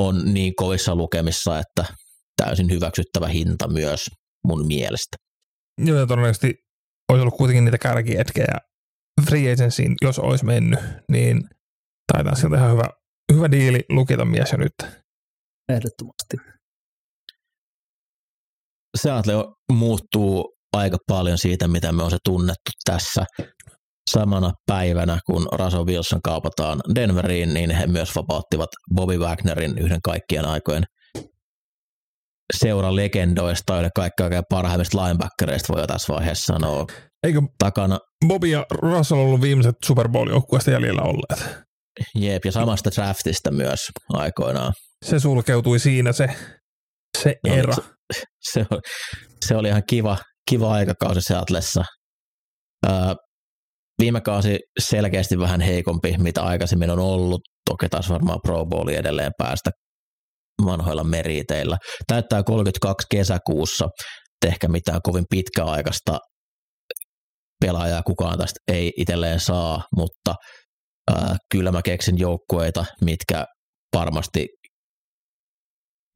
on 0.00 0.34
niin 0.34 0.52
kovissa 0.56 0.96
lukemissa, 0.96 1.58
että 1.58 1.94
täysin 2.36 2.70
hyväksyttävä 2.70 3.28
hinta 3.28 3.68
myös 3.68 4.06
mun 4.46 4.66
mielestä. 4.66 5.16
Joo, 5.84 5.98
ja 5.98 6.06
todennäköisesti 6.06 6.54
olisi 7.12 7.22
ollut 7.22 7.36
kuitenkin 7.36 7.64
niitä 7.64 7.78
kärkietkejä 7.78 8.58
free 9.26 9.52
agencyin, 9.52 9.94
jos 10.02 10.18
olisi 10.18 10.44
mennyt, 10.44 10.80
niin 11.12 11.48
taitaa 12.12 12.34
sieltä 12.34 12.56
ihan 12.56 12.72
hyvä, 12.72 12.84
hyvä 13.32 13.50
diili 13.50 13.84
lukita 13.88 14.24
mies 14.24 14.52
jo 14.52 14.58
nyt. 14.58 14.72
Ehdottomasti. 15.68 16.36
Seattle 18.96 19.34
muuttuu 19.72 20.56
aika 20.72 20.96
paljon 21.06 21.38
siitä, 21.38 21.68
mitä 21.68 21.92
me 21.92 22.02
on 22.02 22.10
se 22.10 22.16
tunnettu 22.24 22.70
tässä. 22.84 23.24
Samana 24.10 24.52
päivänä, 24.66 25.18
kun 25.26 25.48
Russell 25.52 25.86
Wilson 25.86 26.22
kaupataan 26.22 26.80
Denveriin, 26.94 27.54
niin 27.54 27.70
he 27.70 27.86
myös 27.86 28.16
vapauttivat 28.16 28.68
Bobby 28.94 29.18
Wagnerin 29.18 29.78
yhden 29.78 30.02
kaikkien 30.02 30.44
aikojen 30.44 30.84
seuran 32.56 32.96
legendoista, 32.96 33.74
joiden 33.74 33.90
kaikki 33.94 34.22
oikein 34.22 34.42
parhaimmista 34.50 35.02
linebackereista 35.02 35.72
voi 35.72 35.82
jo 35.82 35.86
tässä 35.86 36.14
vaiheessa 36.14 36.52
sanoa. 36.52 36.86
Eikö 37.22 37.42
Takana, 37.58 37.98
Bobby 38.26 38.46
ja 38.46 38.66
Russell 38.70 39.20
ollut 39.20 39.40
viimeiset 39.40 39.74
Super 39.84 40.08
Bowl-joukkueesta 40.08 40.70
jäljellä 40.70 41.02
olleet? 41.02 41.66
jep, 42.14 42.44
ja 42.44 42.52
samasta 42.52 42.90
draftista 42.96 43.50
myös 43.50 43.88
aikoinaan. 44.12 44.72
Se 45.04 45.20
sulkeutui 45.20 45.78
siinä 45.78 46.12
se, 46.12 46.26
se 47.18 47.34
No, 47.46 47.54
era. 47.54 47.74
se, 47.74 47.82
se, 48.40 48.66
oli, 48.70 48.80
se 49.46 49.56
oli 49.56 49.68
ihan 49.68 49.82
kiva, 49.88 50.18
kiva 50.50 50.72
aikakausi 50.72 51.20
Seatlessa. 51.20 51.84
Öö, 52.86 53.14
viime 54.02 54.20
kausi 54.20 54.58
selkeästi 54.80 55.38
vähän 55.38 55.60
heikompi, 55.60 56.14
mitä 56.18 56.42
aikaisemmin 56.42 56.90
on 56.90 56.98
ollut. 56.98 57.40
Toki 57.70 57.88
taas 57.88 58.10
varmaan 58.10 58.40
Pro 58.42 58.66
Bowli 58.66 58.94
edelleen 58.96 59.32
päästä 59.38 59.70
vanhoilla 60.64 61.04
meriteillä. 61.04 61.78
Täyttää 62.06 62.42
32 62.42 63.06
kesäkuussa. 63.10 63.88
Et 64.44 64.52
Ehkä 64.52 64.68
mitään 64.68 65.00
kovin 65.02 65.24
pitkäaikaista 65.30 66.18
pelaajaa 67.60 68.02
kukaan 68.02 68.38
tästä 68.38 68.60
ei 68.68 68.92
itselleen 68.96 69.40
saa, 69.40 69.84
mutta 69.96 70.34
ää, 71.10 71.36
kyllä 71.52 71.72
mä 71.72 71.82
keksin 71.82 72.18
joukkueita, 72.18 72.84
mitkä 73.04 73.44
varmasti 73.94 74.46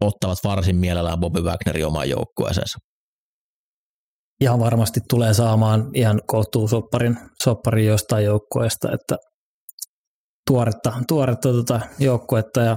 ottavat 0.01 0.39
varsin 0.45 0.77
mielellään 0.77 1.21
Bobby 1.21 1.41
Wagnerin 1.41 1.87
omaan 1.87 2.09
joukkueeseensa. 2.09 2.79
Ihan 4.41 4.61
varmasti 4.61 5.01
tulee 5.11 5.35
saamaan 5.35 5.91
ihan 5.95 6.21
kohtuu 6.27 6.69
sopparin, 6.69 7.17
sopparin 7.43 7.87
jostain 7.87 8.25
joukkueesta, 8.25 8.93
että 8.93 9.17
tuoretta, 10.51 10.93
tuoretta 11.09 11.49
tuota 11.49 11.81
joukkuetta 11.99 12.61
ja 12.61 12.77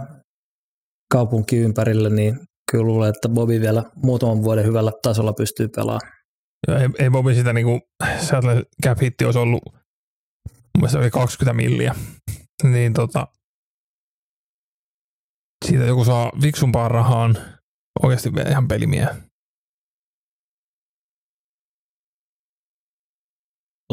kaupunki 1.12 1.58
ympärillä, 1.58 2.10
niin 2.10 2.40
kyllä 2.72 2.86
luulen, 2.86 3.10
että 3.10 3.30
Bobby 3.30 3.62
vielä 3.62 3.84
muutaman 4.04 4.44
vuoden 4.44 4.66
hyvällä 4.66 4.92
tasolla 5.02 5.34
pystyy 5.34 5.68
pelaamaan. 5.76 6.12
Ja 6.68 6.80
ei, 6.80 6.90
ei 7.00 7.10
Bobby 7.10 7.36
sitä 7.36 7.54
niinku, 7.54 7.80
Seattle 8.20 8.64
cap 8.86 9.02
hitti 9.02 9.26
olisi 9.26 9.40
ollut, 9.40 9.64
mun 9.66 10.78
mielestä 10.78 10.98
oli 10.98 11.12
20 11.12 11.54
milliä. 11.54 11.96
Niin 12.64 12.94
tota, 12.94 13.28
siitä 15.66 15.86
joku 15.86 16.06
saa 16.06 16.32
viksumpaan 16.42 16.92
rahaan 16.92 17.38
oikeasti 18.04 18.36
vielä 18.36 18.50
ihan 18.50 18.68
pelimiä. 18.68 19.16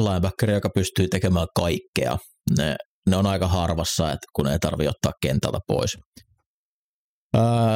linebackeri, 0.00 0.52
joka 0.52 0.70
pystyy 0.74 1.08
tekemään 1.08 1.46
kaikkea. 1.56 2.18
Ne, 2.58 2.76
ne 3.08 3.16
on 3.16 3.26
aika 3.26 3.48
harvassa, 3.48 4.12
että 4.12 4.26
kun 4.32 4.48
ei 4.48 4.58
tarvitse 4.58 4.90
ottaa 4.90 5.12
kentältä 5.22 5.58
pois. 5.66 5.98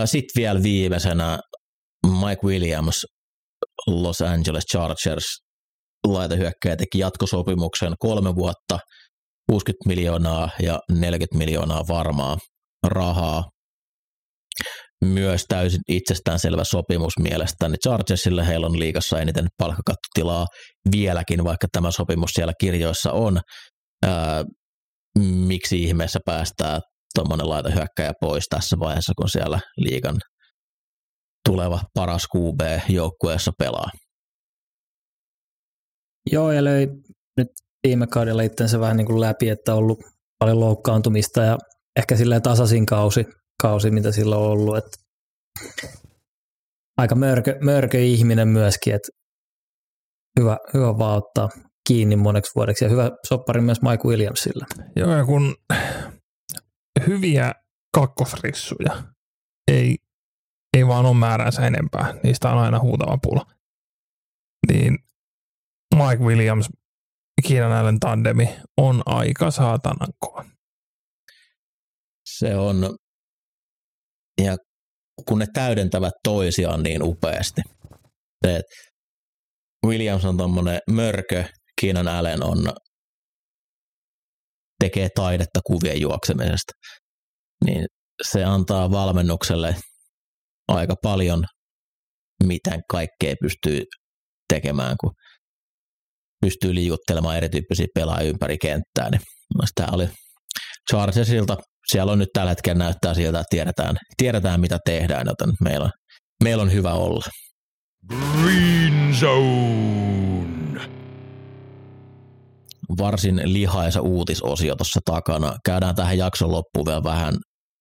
Sitten 0.05 0.43
vielä 0.43 0.63
viimeisenä 0.63 1.39
Mike 2.07 2.41
Williams, 2.45 3.07
Los 3.87 4.21
Angeles 4.21 4.65
Chargers, 4.65 5.25
laitahyökkäjä 6.07 6.77
teki 6.77 6.99
jatkosopimuksen 6.99 7.95
kolme 7.99 8.35
vuotta, 8.35 8.79
60 9.51 9.89
miljoonaa 9.89 10.51
ja 10.63 10.81
40 10.91 11.39
miljoonaa 11.39 11.83
varmaa 11.89 12.39
rahaa. 12.87 13.45
Myös 15.05 15.45
täysin 15.49 15.81
itsestäänselvä 15.89 16.65
sopimus 16.65 17.19
mielestäni 17.19 17.77
Chargersille. 17.77 18.47
Heillä 18.47 18.67
on 18.67 18.79
liigassa 18.79 19.21
eniten 19.21 19.47
palkkakattotilaa 19.59 20.47
vieläkin, 20.91 21.45
vaikka 21.45 21.67
tämä 21.73 21.91
sopimus 21.91 22.31
siellä 22.31 22.53
kirjoissa 22.61 23.13
on. 23.13 23.41
Ää, 24.07 24.45
miksi 25.19 25.83
ihmeessä 25.83 26.21
päästää 26.27 26.81
tuommoinen 27.17 27.49
laitahyökkäjä 27.49 28.13
pois 28.21 28.45
tässä 28.49 28.77
vaiheessa, 28.79 29.13
kun 29.17 29.29
siellä 29.29 29.61
liigan 29.77 30.17
tuleva 31.49 31.81
paras 31.95 32.27
QB 32.37 32.61
joukkueessa 32.89 33.53
pelaa. 33.59 33.91
Joo, 36.33 36.53
ja 36.53 36.65
löi 36.65 36.87
nyt 37.37 37.49
viime 37.87 38.07
kaudella 38.07 38.43
itsensä 38.43 38.81
vähän 38.81 38.97
niin 38.97 39.07
kuin 39.07 39.21
läpi, 39.21 39.49
että 39.49 39.73
on 39.73 39.79
ollut 39.79 39.99
paljon 40.39 40.61
loukkaantumista 40.61 41.43
ja 41.43 41.59
ehkä 41.97 42.17
silleen 42.17 42.43
tasaisin 42.43 42.87
kausi, 42.87 43.25
kausi 43.63 43.91
mitä 43.91 44.13
sillä 44.13 44.37
on 44.37 44.51
ollut. 44.51 44.77
Että 44.77 44.97
aika 46.97 47.15
mörkö, 47.15 47.59
mörkö 47.61 47.99
ihminen 47.99 48.49
myöskin, 48.49 48.95
että 48.95 49.09
hyvä, 50.41 50.57
hyvä 50.75 50.99
vaan 50.99 51.19
ottaa 51.19 51.49
kiinni 51.89 52.17
moneksi 52.17 52.53
vuodeksi 52.55 52.85
ja 52.85 52.91
hyvä 52.91 53.11
soppari 53.29 53.61
myös 53.61 53.83
Mike 53.83 54.09
Williamsille. 54.09 54.67
Joo, 54.97 55.17
ja 55.17 55.25
kun 55.25 55.55
hyviä 57.07 57.53
kakkosrissuja 57.95 59.03
ei, 59.69 59.97
ei 60.77 60.87
vaan 60.87 61.07
ole 61.07 61.17
määränsä 61.17 61.67
enempää, 61.67 62.15
niistä 62.23 62.51
on 62.51 62.59
aina 62.59 62.81
huutava 62.81 63.19
pula. 63.23 63.47
Niin 64.69 64.99
Mike 65.95 66.25
Williams, 66.25 66.69
Keenan 67.49 67.73
Allen 67.73 68.01
tandemi 68.01 68.57
on 68.77 69.03
aika 69.07 69.51
saatanan 69.51 70.13
kova. 70.19 70.45
Se 72.27 72.57
on, 72.57 72.97
ja 74.43 74.57
kun 75.29 75.39
ne 75.39 75.47
täydentävät 75.53 76.15
toisiaan 76.25 76.83
niin 76.83 77.03
upeasti. 77.03 77.63
Se, 78.47 78.61
Williams 79.87 80.25
on 80.25 80.37
tuommoinen 80.37 80.81
mörkö, 80.91 81.45
Keenan 81.81 82.09
Allen 82.09 82.45
on, 82.45 82.59
tekee 84.81 85.09
taidetta 85.15 85.61
kuvien 85.67 86.01
juoksemisesta. 86.01 86.73
Niin 87.65 87.87
se 88.23 88.45
antaa 88.45 88.91
valmennukselle 88.91 89.77
aika 90.69 90.95
paljon, 91.03 91.45
miten 92.45 92.81
kaikkea 92.91 93.35
pystyy 93.43 93.83
tekemään, 94.49 94.97
kun 95.01 95.13
pystyy 96.41 96.75
liikuttelemaan 96.75 97.37
erityyppisiä 97.37 97.87
pelaajia 97.95 98.31
ympäri 98.31 98.59
kenttää. 98.59 99.11
Niin 99.11 99.21
tämä 99.75 99.89
oli 99.93 100.09
Chargersilta. 100.91 101.57
Siellä 101.87 102.13
on 102.13 102.19
nyt 102.19 102.29
tällä 102.33 102.51
hetkellä 102.51 102.79
näyttää 102.79 103.15
siltä, 103.15 103.41
että 103.41 103.51
tiedetään, 103.51 103.97
tiedetään 104.17 104.61
mitä 104.61 104.79
tehdään, 104.85 105.27
joten 105.27 105.55
meillä 105.61 105.85
on, 105.85 105.91
meillä 106.45 106.63
on 106.63 106.73
hyvä 106.73 106.93
olla. 106.93 107.25
Green 108.09 109.15
Zone. 109.15 111.06
Varsin 112.99 113.41
lihaisa 113.45 114.01
uutisosio 114.01 114.77
tuossa 114.77 115.01
takana. 115.05 115.57
Käydään 115.65 115.95
tähän 115.95 116.19
jakson 116.19 116.51
loppuun 116.53 116.87
vielä 116.87 117.05
vähän 117.05 117.35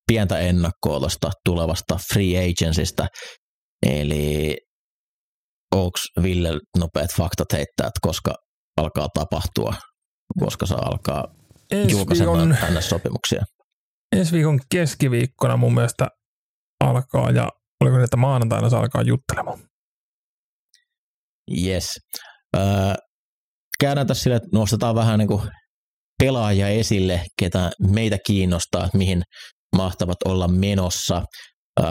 pientä 0.07 0.39
ennakkoa 0.39 0.99
tuosta 0.99 1.31
tulevasta 1.45 1.99
free 2.13 2.51
agencystä. 2.51 3.07
Eli 3.85 4.57
onko 5.75 5.99
Ville 6.23 6.59
nopeat 6.77 7.09
faktat 7.17 7.53
heittää, 7.53 7.87
että 7.87 7.99
koska 8.01 8.33
alkaa 8.77 9.07
tapahtua, 9.13 9.73
koska 10.39 10.65
se 10.65 10.75
alkaa 10.75 11.23
Ensi 11.71 11.91
julkaisemaan 11.91 12.57
tänne 12.61 12.81
sopimuksia? 12.81 13.43
ensi 14.15 14.31
viikon 14.31 14.59
keskiviikkona 14.71 15.57
mun 15.57 15.73
mielestä 15.73 16.07
alkaa 16.83 17.31
ja 17.31 17.49
oliko 17.81 17.97
se, 17.97 18.03
että 18.03 18.17
maanantaina 18.17 18.69
se 18.69 18.75
alkaa 18.75 19.01
juttelemaan. 19.01 19.59
Yes. 21.65 21.99
Öö, 22.57 22.63
käydään 23.79 24.07
tässä 24.07 24.23
sille, 24.23 24.35
että 24.35 24.49
nostetaan 24.53 24.95
vähän 24.95 25.19
niin 25.19 25.27
kuin 25.27 25.41
pelaajia 26.23 26.67
esille, 26.67 27.21
ketä 27.39 27.71
meitä 27.79 28.17
kiinnostaa, 28.25 28.85
että 28.85 28.97
mihin 28.97 29.23
mahtavat 29.75 30.17
olla 30.25 30.47
menossa. 30.47 31.23
Öö, 31.79 31.85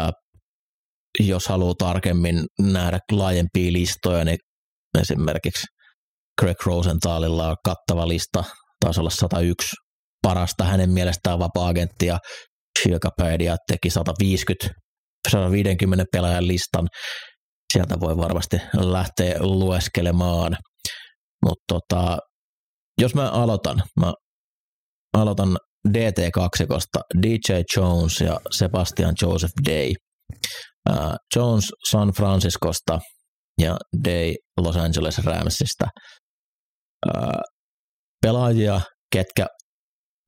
jos 1.21 1.49
haluaa 1.49 1.75
tarkemmin 1.79 2.45
nähdä 2.61 2.99
laajempia 3.13 3.73
listoja, 3.73 4.25
niin 4.25 4.39
esimerkiksi 5.01 5.67
Greg 6.41 6.67
Rosenthalilla 6.67 7.49
on 7.49 7.57
kattava 7.65 8.09
lista, 8.09 8.45
taisi 8.85 9.01
olla 9.01 9.11
101 9.11 9.77
parasta 10.23 10.65
hänen 10.65 10.91
mielestään 10.91 11.39
vapaa-agenttia. 11.39 12.19
Shilkapedia 12.83 13.57
teki 13.67 13.91
150, 13.91 14.69
150 15.31 16.05
pelaajan 16.13 16.49
listan. 16.49 16.89
Sieltä 17.73 18.01
voi 18.01 18.17
varmasti 18.17 18.57
lähteä 18.75 19.37
lueskelemaan. 19.41 20.57
Mutta 21.45 21.65
tota, 21.69 22.19
jos 23.01 23.15
mä 23.15 23.31
aloitan, 23.31 23.83
mä 24.01 24.13
aloitan 25.13 25.59
DT-kaksikosta 25.93 27.01
DJ 27.23 27.53
Jones 27.77 28.21
ja 28.21 28.41
Sebastian 28.51 29.15
Joseph 29.23 29.55
Day. 29.67 29.93
Uh, 30.91 31.15
Jones 31.37 31.65
San 31.91 32.09
Franciscosta 32.09 32.99
ja 33.61 33.77
Day 34.05 34.35
Los 34.61 34.77
Angeles 34.77 35.19
Ramsista. 35.19 35.85
Uh, 37.07 37.41
pelaajia, 38.23 38.81
ketkä 39.13 39.47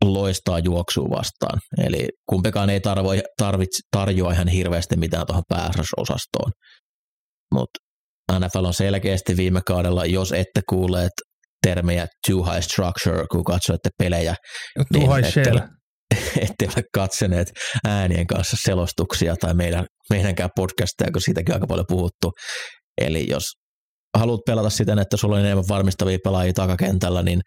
loistaa 0.05 0.59
juoksua 0.59 1.11
vastaan. 1.11 1.59
Eli 1.79 2.09
kumpikaan 2.31 2.71
ei 2.71 2.81
tarvitse, 2.81 3.25
tarvitse 3.39 3.79
tarjoa 3.97 4.33
ihan 4.33 4.49
hirveästi 4.49 4.97
mitään 4.97 5.27
tuohon 5.27 5.43
pääsrösosastoon. 5.49 6.53
Mutta 7.55 7.79
NFL 8.33 8.65
on 8.65 8.75
selkeästi 8.75 9.37
viime 9.37 9.61
kaudella, 9.67 10.07
jos 10.07 10.33
ette 10.33 10.61
kuulleet 10.69 11.13
termejä 11.67 12.07
too 12.29 12.45
high 12.45 12.63
structure, 12.63 13.25
kun 13.31 13.45
katsoitte 13.45 13.91
pelejä, 13.99 14.35
Too 14.75 14.85
Niin, 15.01 15.15
high 15.15 15.39
ette 15.39 15.53
ole- 15.53 15.69
ette 16.51 16.67
ole 16.77 16.85
katsoneet 16.95 17.53
äänien 17.87 18.27
kanssa 18.27 18.57
selostuksia 18.61 19.37
tai 19.37 19.55
meidän, 19.55 19.87
meidänkään 20.11 20.51
podcastia, 20.57 21.13
kun 21.13 21.23
siitäkin 21.23 21.55
aika 21.55 21.67
paljon 21.67 21.87
puhuttu. 21.89 22.33
Eli 23.01 23.27
jos 23.31 23.43
haluat 24.19 24.41
pelata 24.47 24.71
siten, 24.71 24.99
että 24.99 25.17
sulla 25.17 25.37
on 25.37 25.41
enemmän 25.45 25.65
varmistavia 25.69 26.19
pelaajia 26.25 26.53
takakentällä, 26.53 27.23
niin 27.23 27.41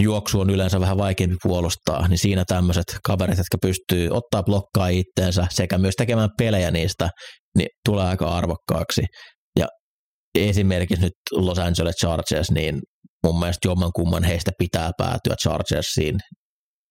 juoksu 0.00 0.40
on 0.40 0.50
yleensä 0.50 0.80
vähän 0.80 0.98
vaikeampi 0.98 1.36
puolustaa, 1.42 2.08
niin 2.08 2.18
siinä 2.18 2.44
tämmöiset 2.46 2.84
kaverit, 3.04 3.38
jotka 3.38 3.58
pystyy 3.62 4.08
ottaa 4.10 4.42
blokkaa 4.42 4.88
itteensä 4.88 5.46
sekä 5.50 5.78
myös 5.78 5.94
tekemään 5.94 6.30
pelejä 6.38 6.70
niistä, 6.70 7.10
niin 7.56 7.68
tulee 7.88 8.04
aika 8.04 8.28
arvokkaaksi. 8.28 9.02
Esimerkiksi 10.34 11.02
nyt 11.02 11.12
Los 11.32 11.58
Angeles 11.58 11.96
Chargers, 11.96 12.50
niin 12.50 12.80
mun 13.26 13.38
mielestä 13.38 13.68
jomman 13.68 13.90
kumman 13.96 14.24
heistä 14.24 14.50
pitää 14.58 14.90
päätyä 14.98 15.34
Chargersiin, 15.42 16.18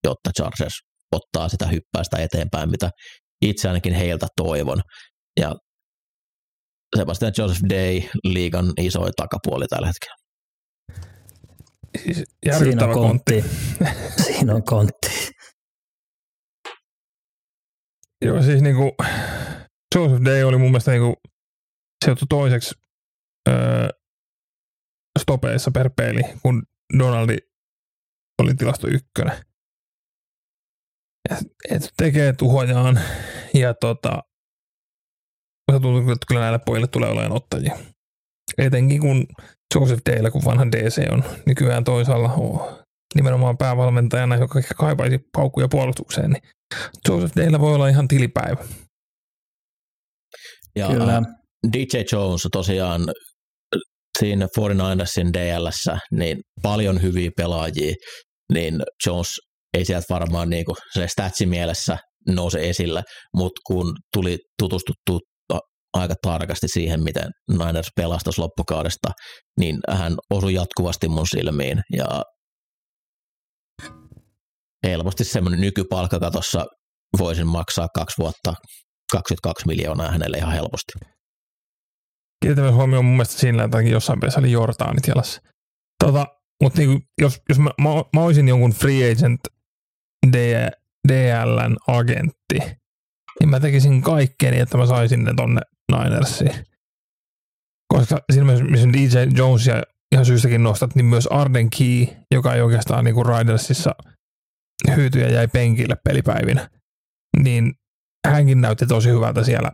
jotta 0.04 0.32
Chargers 0.38 0.80
ottaa 1.12 1.50
sitä 1.50 1.68
hyppäistä 1.68 2.18
eteenpäin, 2.18 2.70
mitä 2.70 2.90
itse 3.42 3.68
ainakin 3.68 3.94
heiltä 3.94 4.28
toivon. 4.36 4.82
Ja 5.40 5.56
Sebastian 6.98 7.34
Joseph 7.38 7.62
Day, 7.70 8.02
liigan 8.24 8.74
isoin 8.78 9.14
takapuoli 9.16 9.68
tällä 9.68 9.88
hetkellä. 9.88 10.16
Siis 12.04 12.24
Siinä 12.60 12.86
on 12.88 12.94
kontti. 12.94 13.42
kontti. 13.42 14.24
Siinä 14.24 14.56
on 14.56 14.64
kontti. 14.64 15.32
Joo, 18.26 18.44
siis 18.44 18.62
niinku 18.62 18.96
Joseph 19.96 20.22
Day 20.26 20.44
oli 20.44 20.58
mun 20.58 20.72
mielestä 20.72 20.92
niinku 20.92 21.14
sijoittu 22.06 22.26
toiseksi 22.30 22.76
öö, 23.50 23.90
stopeissa 25.20 25.72
per 25.72 25.90
peli, 25.90 26.22
kun 26.42 26.64
Donaldi 27.00 27.38
oli 28.42 28.54
tilasto 28.54 28.88
ykkönen. 28.88 29.38
Ja, 31.30 31.38
et 31.70 31.94
tekee 31.98 32.34
tuhojaan 32.34 33.00
ja 33.54 33.74
tota, 33.74 34.24
tuntuu, 35.72 36.00
että 36.00 36.26
kyllä 36.28 36.42
näille 36.42 36.60
pojille 36.66 36.88
tulee 36.88 37.10
olemaan 37.10 37.32
ottajia. 37.32 37.78
Etenkin 38.58 39.02
kun 39.02 39.28
Joseph 39.76 40.02
Dale, 40.10 40.32
kun 40.32 40.46
vanha 40.46 40.66
DC 40.66 41.12
on 41.12 41.24
nykyään 41.46 41.84
toisaalla 41.84 42.30
on 42.34 42.86
nimenomaan 43.16 43.58
päävalmentajana, 43.58 44.36
joka 44.36 44.60
ehkä 44.60 44.74
kaipaisi 44.74 45.20
paukkuja 45.32 45.68
puolustukseen, 45.68 46.32
niin 46.32 46.44
Joseph 47.08 47.36
Dale 47.36 47.60
voi 47.60 47.76
olla 47.76 47.88
ihan 47.88 48.08
tilipäivä. 48.08 48.64
Ja 50.76 50.88
Kyllä. 50.88 51.18
äh, 51.18 51.24
DJ 51.74 51.98
Jones 52.12 52.48
tosiaan 52.52 53.02
siinä 54.20 54.48
49ersin 54.60 55.34
DLssä, 55.34 55.98
niin 56.12 56.38
paljon 56.62 57.02
hyviä 57.02 57.32
pelaajia, 57.38 57.94
niin 58.54 58.82
Jones 59.06 59.28
ei 59.74 59.86
sieltä 59.86 60.06
varmaan 60.14 60.50
niin 60.50 60.66
kuin 60.66 60.76
se 60.94 61.08
statsi 61.08 61.46
mielessä 61.46 61.98
nouse 62.28 62.70
esille, 62.70 63.04
mutta 63.36 63.62
kun 63.68 63.94
tuli 64.14 64.38
tutustuttu 64.60 65.20
aika 65.94 66.14
tarkasti 66.22 66.68
siihen, 66.68 67.04
miten 67.04 67.30
Niners 67.50 67.88
pelastasi 67.96 68.42
loppukaudesta, 68.42 69.12
niin 69.60 69.80
hän 69.92 70.16
osui 70.30 70.54
jatkuvasti 70.54 71.08
mun 71.08 71.28
silmiin 71.28 71.82
ja 71.96 72.24
helposti 74.88 75.24
semmoinen 75.24 75.62
nykypalkkakatossa 75.62 76.66
voisin 77.20 77.48
maksaa 77.48 77.88
kaksi 77.96 78.18
vuotta 78.18 78.54
22 79.12 79.68
miljoonaa 79.68 80.12
hänelle 80.12 80.38
ihan 80.38 80.54
helposti. 80.54 80.94
Kiinnittämään 82.42 82.74
huomioon 82.74 83.06
mun 83.06 83.14
mielestä 83.14 83.40
siinä, 83.40 83.64
että 83.64 83.82
jossain 83.82 84.20
pelissä 84.20 84.40
oli 84.40 84.52
Jordaanit 84.52 85.08
jalassa. 85.08 85.42
Tota, 86.04 86.28
mutta 86.64 86.80
niinku, 86.80 87.08
jos, 87.22 87.42
jos 87.50 87.60
mä, 87.60 87.70
mä, 87.82 87.90
mä, 88.16 88.22
olisin 88.22 88.48
jonkun 88.48 88.74
free 88.74 89.12
agent 89.12 89.40
D, 90.34 90.68
DLn 91.08 91.78
agentti, 91.88 92.60
niin 93.40 93.50
mä 93.50 93.60
tekisin 93.60 94.02
kaikkeni, 94.02 94.60
että 94.60 94.78
mä 94.78 94.86
saisin 94.86 95.24
ne 95.24 95.34
tonne 95.38 95.62
Ninersiin. 95.92 96.66
Koska 97.94 98.20
siinä 98.32 98.54
missä 98.54 98.88
DJ 98.94 99.38
Jonesia 99.38 99.84
ihan 100.12 100.26
syystäkin 100.26 100.64
nostat, 100.64 100.96
niin 100.96 101.06
myös 101.06 101.28
Arden 101.28 101.70
Key, 101.70 102.08
joka 102.32 102.54
ei 102.54 102.62
oikeastaan 102.62 103.06
niinku 103.06 103.24
Ridersissa 103.24 103.96
hyytyjä 104.96 105.30
jäi 105.30 105.48
penkille 105.48 105.96
pelipäivinä, 106.04 106.70
niin 107.44 107.74
hänkin 108.28 108.62
näytti 108.62 108.88
tosi 108.88 109.10
hyvältä 109.10 109.44
siellä 109.44 109.72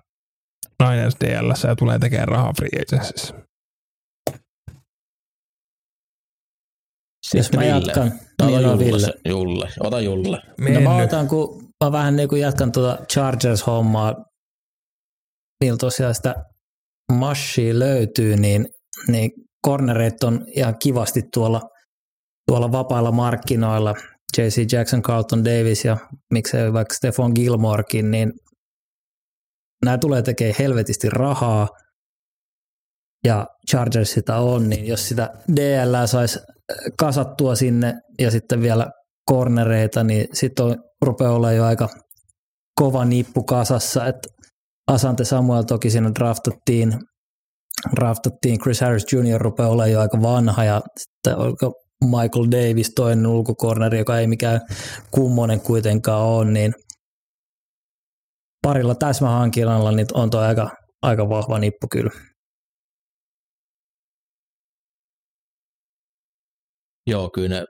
Niners 0.83 1.15
DLssä 1.25 1.67
ja 1.67 1.75
tulee 1.75 1.99
tekemään 1.99 2.27
rahaa 2.27 2.53
free 2.53 2.69
agencyssä. 2.81 3.33
Jos 7.33 7.51
mä 7.55 7.63
jatkan, 7.63 8.11
Ota 8.43 8.59
niin 8.59 8.79
Ville. 8.79 9.13
Julle. 9.25 9.69
Ota 9.79 10.01
Julle. 10.01 10.37
No 10.73 10.81
mä 10.81 10.95
otan, 10.95 11.27
kun 11.27 11.67
mä 11.83 11.91
vähän 11.91 12.15
niin 12.15 12.29
kuin 12.29 12.41
jatkan 12.41 12.71
tuota 12.71 13.05
Chargers-hommaa, 13.13 14.15
niillä 15.63 15.77
tosiaan 15.77 16.15
sitä 16.15 16.35
mashia 17.11 17.79
löytyy, 17.79 18.35
niin, 18.35 18.67
niin 19.07 19.31
cornereit 19.67 20.23
on 20.23 20.45
ihan 20.55 20.75
kivasti 20.79 21.21
tuolla, 21.33 21.61
tuolla 22.51 22.71
vapailla 22.71 23.11
markkinoilla. 23.11 23.93
JC 24.37 24.73
Jackson, 24.73 25.01
Carlton 25.01 25.45
Davis 25.45 25.85
ja 25.85 25.97
miksei 26.33 26.73
vaikka 26.73 26.93
Stefan 26.93 27.31
Gilmorekin, 27.35 28.11
niin 28.11 28.33
nämä 29.85 29.97
tulee 29.97 30.21
tekemään 30.21 30.55
helvetisti 30.59 31.09
rahaa 31.09 31.67
ja 33.25 33.47
Chargers 33.71 34.11
sitä 34.11 34.37
on, 34.37 34.69
niin 34.69 34.87
jos 34.87 35.07
sitä 35.07 35.29
DL 35.55 36.05
saisi 36.05 36.39
kasattua 36.99 37.55
sinne 37.55 37.93
ja 38.19 38.31
sitten 38.31 38.61
vielä 38.61 38.87
cornereita, 39.31 40.03
niin 40.03 40.27
sitten 40.33 40.65
rupeaa 41.01 41.33
olla 41.33 41.51
jo 41.51 41.65
aika 41.65 41.89
kova 42.79 43.05
nippu 43.05 43.43
kasassa, 43.43 44.05
että 44.05 44.29
Asante 44.87 45.25
Samuel 45.25 45.63
toki 45.63 45.89
siinä 45.89 46.11
draftattiin, 46.15 46.93
draftattiin 47.95 48.59
Chris 48.59 48.81
Harris 48.81 49.05
Jr. 49.13 49.41
rupeaa 49.41 49.69
olla 49.69 49.87
jo 49.87 49.99
aika 49.99 50.21
vanha 50.21 50.63
ja 50.63 50.81
sitten 50.99 51.35
Michael 52.05 52.51
Davis 52.51 52.91
toinen 52.95 53.27
ulkokorneri, 53.27 53.97
joka 53.97 54.19
ei 54.19 54.27
mikään 54.27 54.61
kummonen 55.11 55.61
kuitenkaan 55.61 56.21
ole, 56.25 56.51
niin 56.51 56.73
parilla 58.61 58.95
täsmähankinnalla 58.95 59.91
niin 59.91 60.07
on 60.13 60.29
tuo 60.29 60.39
aika, 60.39 60.69
aika 61.01 61.29
vahva 61.29 61.59
nippu 61.59 61.87
kyllä. 61.91 62.11
Joo, 67.07 67.29
kyllä 67.33 67.49
ne 67.49 67.65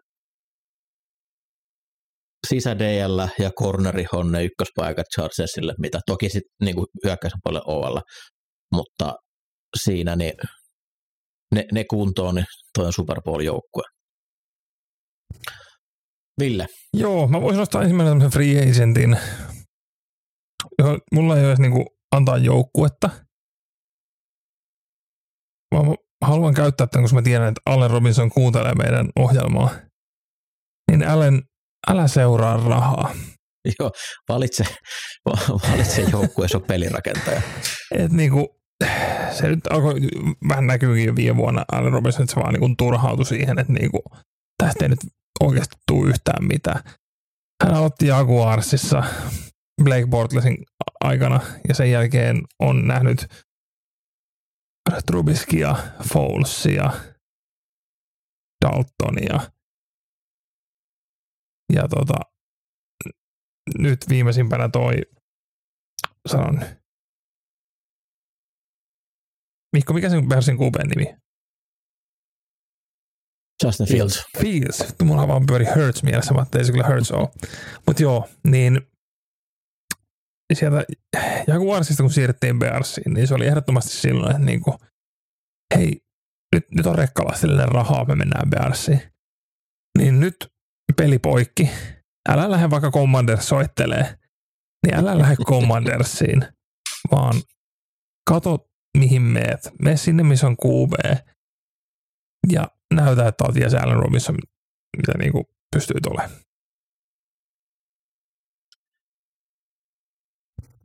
sisä 2.47 2.79
DL 2.79 3.19
ja 3.39 3.51
corneri 3.59 4.05
on 4.13 4.31
ne 4.31 4.43
ykköspaikat 4.43 5.05
Chargersille, 5.15 5.73
mitä 5.79 5.99
toki 6.05 6.29
sitten 6.29 6.51
niinku 6.61 6.85
hyökkäisen 7.05 7.39
puolelle 7.43 7.63
OL, 7.67 7.99
mutta 8.73 9.15
siinä 9.83 10.15
niin 10.15 10.33
ne, 11.55 11.65
ne 11.73 11.83
kuntoon, 11.89 12.35
niin 12.35 12.45
toi 12.77 12.85
on 12.85 12.93
Super 12.93 13.21
Bowl-joukkue. 13.21 13.83
Ville, 16.39 16.65
Joo, 16.93 17.27
mä 17.27 17.41
voisin 17.41 17.59
nostaa 17.59 17.81
ensimmäinen 17.81 18.11
tämmöisen 18.11 18.31
free 18.31 18.71
agentin, 18.71 19.17
johon 20.79 20.99
mulla 21.13 21.35
ei 21.35 21.41
ole 21.41 21.47
edes 21.47 21.59
niinku 21.59 21.85
antaa 22.11 22.37
joukkuetta. 22.37 23.09
Vaan 25.75 25.85
mä 25.87 25.95
haluan 26.21 26.53
käyttää 26.53 26.87
tämän, 26.87 27.03
koska 27.03 27.15
mä 27.15 27.21
tiedän, 27.21 27.47
että 27.47 27.61
Allen 27.65 27.91
Robinson 27.91 28.29
kuuntelee 28.29 28.73
meidän 28.73 29.09
ohjelmaa. 29.15 29.69
Niin 30.91 31.07
Allen, 31.07 31.41
älä 31.87 32.07
seuraa 32.07 32.57
rahaa. 32.57 33.13
joo, 33.79 33.91
valitse, 34.29 34.63
valitse 35.69 36.01
joukkue, 36.01 36.47
se 36.47 36.57
on 36.57 36.63
pelirakentaja. 36.63 37.41
Et 37.95 38.11
niinku, 38.11 38.61
se 39.31 39.47
nyt 39.47 39.67
alkoi, 39.69 39.93
vähän 40.49 40.67
näkyykin 40.67 41.05
jo 41.05 41.15
viime 41.15 41.37
vuonna 41.37 41.65
Allen 41.71 41.93
Robinson, 41.93 42.23
että 42.23 42.33
se 42.33 42.39
vaan 42.39 42.53
niinku 42.53 42.75
turhautui 42.77 43.25
siihen, 43.25 43.59
että 43.59 43.73
niinku, 43.73 44.03
tästä 44.63 44.85
ei 44.85 44.89
nyt 44.89 44.99
oikeasti 45.39 45.75
tule 45.87 46.09
yhtään 46.09 46.47
mitään. 46.47 46.81
Hän 47.63 47.73
aloitti 47.73 48.07
Jaguarsissa 48.07 49.03
Blake 49.83 50.07
Bortlesin 50.07 50.57
aikana 50.99 51.39
ja 51.67 51.75
sen 51.75 51.91
jälkeen 51.91 52.41
on 52.59 52.87
nähnyt 52.87 53.27
Trubiskia, 55.05 55.75
Folesia, 56.13 56.91
Daltonia 58.65 59.51
ja 61.73 61.87
tota, 61.87 62.19
nyt 63.77 63.99
viimeisimpänä 64.09 64.69
toi, 64.69 64.93
sanon, 66.27 66.61
Mikko, 69.73 69.93
mikä 69.93 70.09
sen 70.09 70.27
Bearsin 70.27 70.57
QBn 70.57 70.89
nimi? 70.89 71.15
Justin 73.63 73.87
Fields. 73.87 74.25
Fields. 74.41 74.95
Mulla 75.03 75.27
vaan 75.27 75.45
pyöri 75.45 75.65
Hurts 75.65 76.03
mielessä, 76.03 76.33
mutta 76.33 76.57
ei 76.57 76.65
se 76.65 76.71
kyllä 76.71 76.87
Hurts 76.87 77.11
ole. 77.11 77.29
Mutta 77.87 78.03
joo, 78.03 78.29
niin 78.43 78.81
sieltä 80.53 80.85
Jaguarsista 81.47 82.03
kun 82.03 82.11
siirrettiin 82.11 82.59
Bearsiin, 82.59 83.13
niin 83.13 83.27
se 83.27 83.33
oli 83.33 83.47
ehdottomasti 83.47 83.91
silloin, 83.91 84.31
että 84.31 84.45
niinku, 84.45 84.77
hei, 85.75 86.01
nyt, 86.55 86.65
nyt 86.71 86.85
on 86.85 86.95
rekkalastillinen 86.95 87.67
rahaa, 87.67 88.05
me 88.05 88.15
mennään 88.15 88.49
Bearsiin. 88.49 89.01
Niin 89.97 90.19
nyt 90.19 90.35
peli 90.97 91.19
poikki. 91.19 91.69
älä 92.29 92.51
lähde 92.51 92.69
vaikka 92.69 92.91
Commanders 92.91 93.47
soittelee, 93.47 94.17
niin 94.85 94.95
älä 94.95 95.17
lähde 95.17 95.35
Commandersiin, 95.51 96.47
vaan 97.11 97.33
kato 98.29 98.69
mihin 98.97 99.21
meet. 99.21 99.71
Mene 99.81 99.97
sinne, 99.97 100.23
missä 100.23 100.47
on 100.47 100.57
QB 100.65 100.93
ja 102.51 102.67
näytä, 102.93 103.27
että 103.27 103.43
olet 103.43 103.55
Jes 103.55 103.73
Allen 103.73 103.99
Robinson, 103.99 104.37
mitä 104.97 105.17
niin 105.17 105.31
kuin 105.31 105.45
pystyy 105.75 105.97
olemaan. 106.09 106.46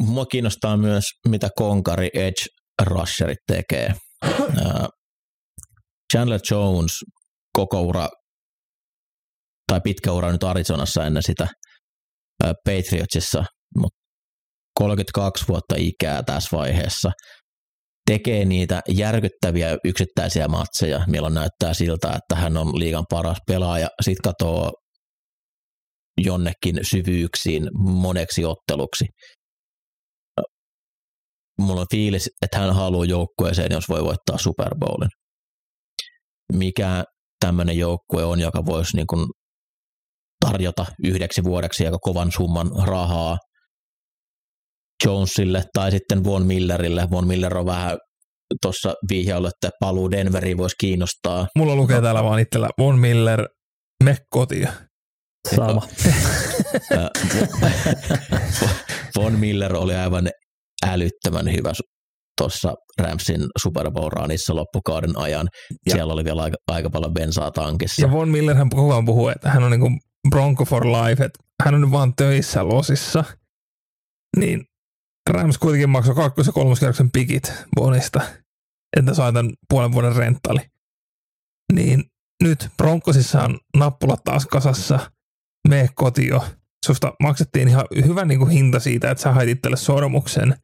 Mua 0.07 0.27
kiinnostaa 0.27 0.77
myös, 0.77 1.05
mitä 1.29 1.49
Konkari 1.57 2.11
Edge 2.15 2.45
Rusherit 2.83 3.39
tekee. 3.47 3.95
Chandler 6.13 6.41
Jones 6.51 6.93
koko 7.53 7.81
ura, 7.81 8.09
tai 9.73 9.81
pitkä 9.81 10.13
ura 10.13 10.33
nyt 10.33 10.45
Arizonassa 10.45 11.07
ennen 11.07 11.23
sitä 11.23 11.49
Patriotsissa, 12.65 13.45
mutta 13.79 13.99
32 14.79 15.45
vuotta 15.49 15.75
ikää 15.79 16.23
tässä 16.23 16.57
vaiheessa. 16.57 17.11
Tekee 18.11 18.45
niitä 18.45 18.81
järkyttäviä 18.89 19.77
yksittäisiä 19.85 20.49
matseja, 20.49 21.05
milloin 21.07 21.35
näyttää 21.35 21.75
siltä, 21.75 22.09
että 22.09 22.35
hän 22.35 22.57
on 22.57 22.79
liigan 22.79 23.05
paras 23.11 23.39
pelaaja. 23.47 23.89
Sitten 24.01 24.23
katoo 24.33 24.73
jonnekin 26.25 26.81
syvyyksiin 26.83 27.69
moneksi 27.79 28.45
otteluksi. 28.45 29.05
Mulla 31.63 31.81
on 31.81 31.87
fiilis, 31.91 32.31
että 32.43 32.59
hän 32.59 32.75
haluaa 32.75 33.05
joukkueeseen, 33.05 33.73
jos 33.73 33.89
voi 33.89 34.05
voittaa 34.05 34.39
Super 34.39 34.75
Bowlin. 34.79 35.11
Mikä 36.53 37.05
tämmöinen 37.45 37.79
joukkue 37.79 38.25
on, 38.25 38.41
joka 38.41 38.67
voisi 38.67 38.97
niin 38.97 39.07
kuin 39.07 39.27
tarjota 40.47 40.87
yhdeksi 41.05 41.45
vuodeksi 41.45 41.87
aika 41.87 41.99
kovan 41.99 42.33
summan 42.33 42.71
rahaa 42.87 43.39
Jonesille 45.05 45.65
tai 45.73 45.91
sitten 45.91 46.25
Von 46.25 46.47
Millerille. 46.47 47.09
Von 47.11 47.27
Miller 47.27 47.59
on 47.59 47.67
vähän 47.67 47.99
tuossa 48.63 48.95
vihjailu, 49.11 49.47
että 49.47 49.71
paluu 49.81 50.11
Denveriin 50.11 50.59
voisi 50.59 50.77
kiinnostaa. 50.81 51.47
Mulla 51.59 51.77
lukee 51.77 52.01
täällä 52.01 52.25
vaan 52.25 52.41
itsellä 52.41 52.69
Von 52.79 52.99
Miller, 52.99 53.49
me 54.05 54.17
kotiin. 54.31 54.69
Sama. 55.57 55.83
Von 59.19 59.39
Miller 59.39 59.77
oli 59.77 59.95
aivan 59.95 60.31
älyttömän 60.87 61.53
hyvä 61.53 61.73
tuossa 62.41 62.75
Ramsin 63.01 63.41
Super 63.63 63.91
Bowl 63.91 64.11
runissa 64.11 64.57
loppukauden 64.57 65.19
ajan. 65.19 65.49
Ja. 65.87 65.93
Siellä 65.93 66.13
oli 66.13 66.25
vielä 66.25 66.43
aika, 66.43 66.57
aika 66.67 66.91
paljon 66.91 67.15
bensaa 67.15 67.51
tankissa. 67.51 68.03
Ja 68.03 68.11
Von 68.11 68.29
Miller 68.29 68.57
hän 68.57 68.71
koko 68.71 68.93
ajan 68.93 69.05
puhuu, 69.05 69.29
että 69.29 69.51
hän 69.51 69.63
on 69.63 69.71
niin 69.71 70.01
Bronco 70.31 70.65
for 70.65 70.87
life, 70.87 71.25
että 71.25 71.39
hän 71.65 71.75
on 71.75 71.91
vaan 71.91 72.13
töissä 72.17 72.69
losissa. 72.69 73.25
Niin 74.37 74.65
Rams 75.31 75.59
kuitenkin 75.59 75.91
maksoi 75.91 76.15
kakkos- 76.15 76.47
ja 76.47 76.53
kolmoskierroksen 76.53 77.11
pikit 77.11 77.53
Bonista, 77.77 78.21
että 78.97 79.15
sai 79.15 79.33
tämän 79.33 79.53
puolen 79.69 79.93
vuoden 79.93 80.17
renttali. 80.17 80.61
Niin 81.73 82.05
nyt 82.43 82.69
Broncosissa 82.77 83.43
on 83.43 83.59
nappulat 83.77 84.25
taas 84.25 84.47
kasassa, 84.47 85.11
mene 85.69 85.89
kotio. 85.95 86.45
Susta 86.87 87.13
maksettiin 87.23 87.69
ihan 87.69 87.85
hyvä 88.07 88.25
niin 88.25 88.39
kuin 88.39 88.51
hinta 88.51 88.81
siitä, 88.81 89.11
että 89.11 89.23
sä 89.23 89.33
hait 89.33 89.49
itselle 89.49 89.77
sormuksen, 89.77 90.55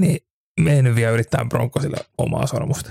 niin 0.00 0.18
me 0.60 0.82
nyt 0.82 0.94
vielä 0.94 1.12
yrittää 1.12 1.44
Broncosille 1.48 1.96
omaa 2.18 2.46
sormusta. 2.46 2.90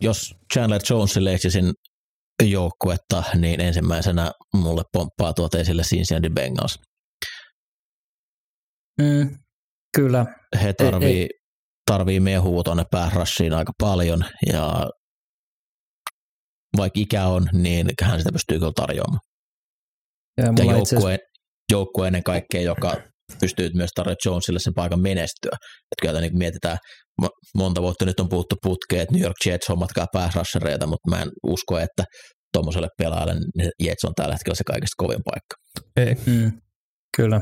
Jos 0.00 0.34
Chandler 0.52 0.80
Jonesille 0.90 1.34
etsisin 1.34 1.72
joukkuetta, 2.42 3.24
niin 3.34 3.60
ensimmäisenä 3.60 4.32
mulle 4.54 4.82
pomppaa 4.92 5.32
tuot 5.32 5.54
esille 5.54 5.82
Cincinnati 5.82 6.30
Bengals. 6.30 6.78
Mm, 9.02 9.38
kyllä. 9.96 10.26
He 10.62 10.72
tarvii, 10.72 11.08
ei, 11.08 11.22
ei. 11.22 11.28
tarvii 11.86 12.20
mehua 12.20 12.62
tuonne 12.62 12.84
päärassiin 12.90 13.54
aika 13.54 13.72
paljon 13.80 14.24
ja 14.52 14.90
vaikka 16.76 17.00
ikä 17.00 17.26
on, 17.26 17.48
niin 17.52 17.86
hän 18.02 18.18
sitä 18.18 18.32
pystyy 18.32 18.58
kyllä 18.58 18.72
tarjoamaan. 18.74 19.20
Ja, 20.36 20.44
ja 20.44 20.72
joukkue, 20.72 21.18
joukkue 21.72 22.06
ennen 22.06 22.22
kaikkea, 22.22 22.60
joka 22.60 22.96
pystyy 23.40 23.70
myös 23.74 23.90
tarjoamaan 23.94 24.16
Jonesille 24.24 24.58
sen 24.58 24.74
paikan 24.74 25.00
menestyä. 25.00 25.56
Että 25.62 26.02
kyllä 26.02 26.20
niin 26.20 26.38
mietitään, 26.38 26.78
monta 27.54 27.82
vuotta 27.82 28.04
nyt 28.04 28.20
on 28.20 28.28
puhuttu 28.28 28.56
putkeen, 28.62 29.02
että 29.02 29.14
New 29.14 29.22
York 29.22 29.36
Jets 29.46 29.68
hommatkaa 29.68 30.06
pääsrassereita, 30.12 30.86
mutta 30.86 31.10
mä 31.10 31.22
en 31.22 31.28
usko, 31.46 31.78
että 31.78 32.04
tuommoiselle 32.52 32.88
pelaajalle 32.98 33.34
niin 33.34 33.70
Jets 33.82 34.04
on 34.04 34.14
tällä 34.16 34.34
hetkellä 34.34 34.54
se 34.54 34.64
kaikista 34.64 35.02
kovin 35.02 35.20
paikka. 35.24 35.54
Ei. 35.96 36.14
Mm, 36.26 36.52
kyllä. 37.16 37.40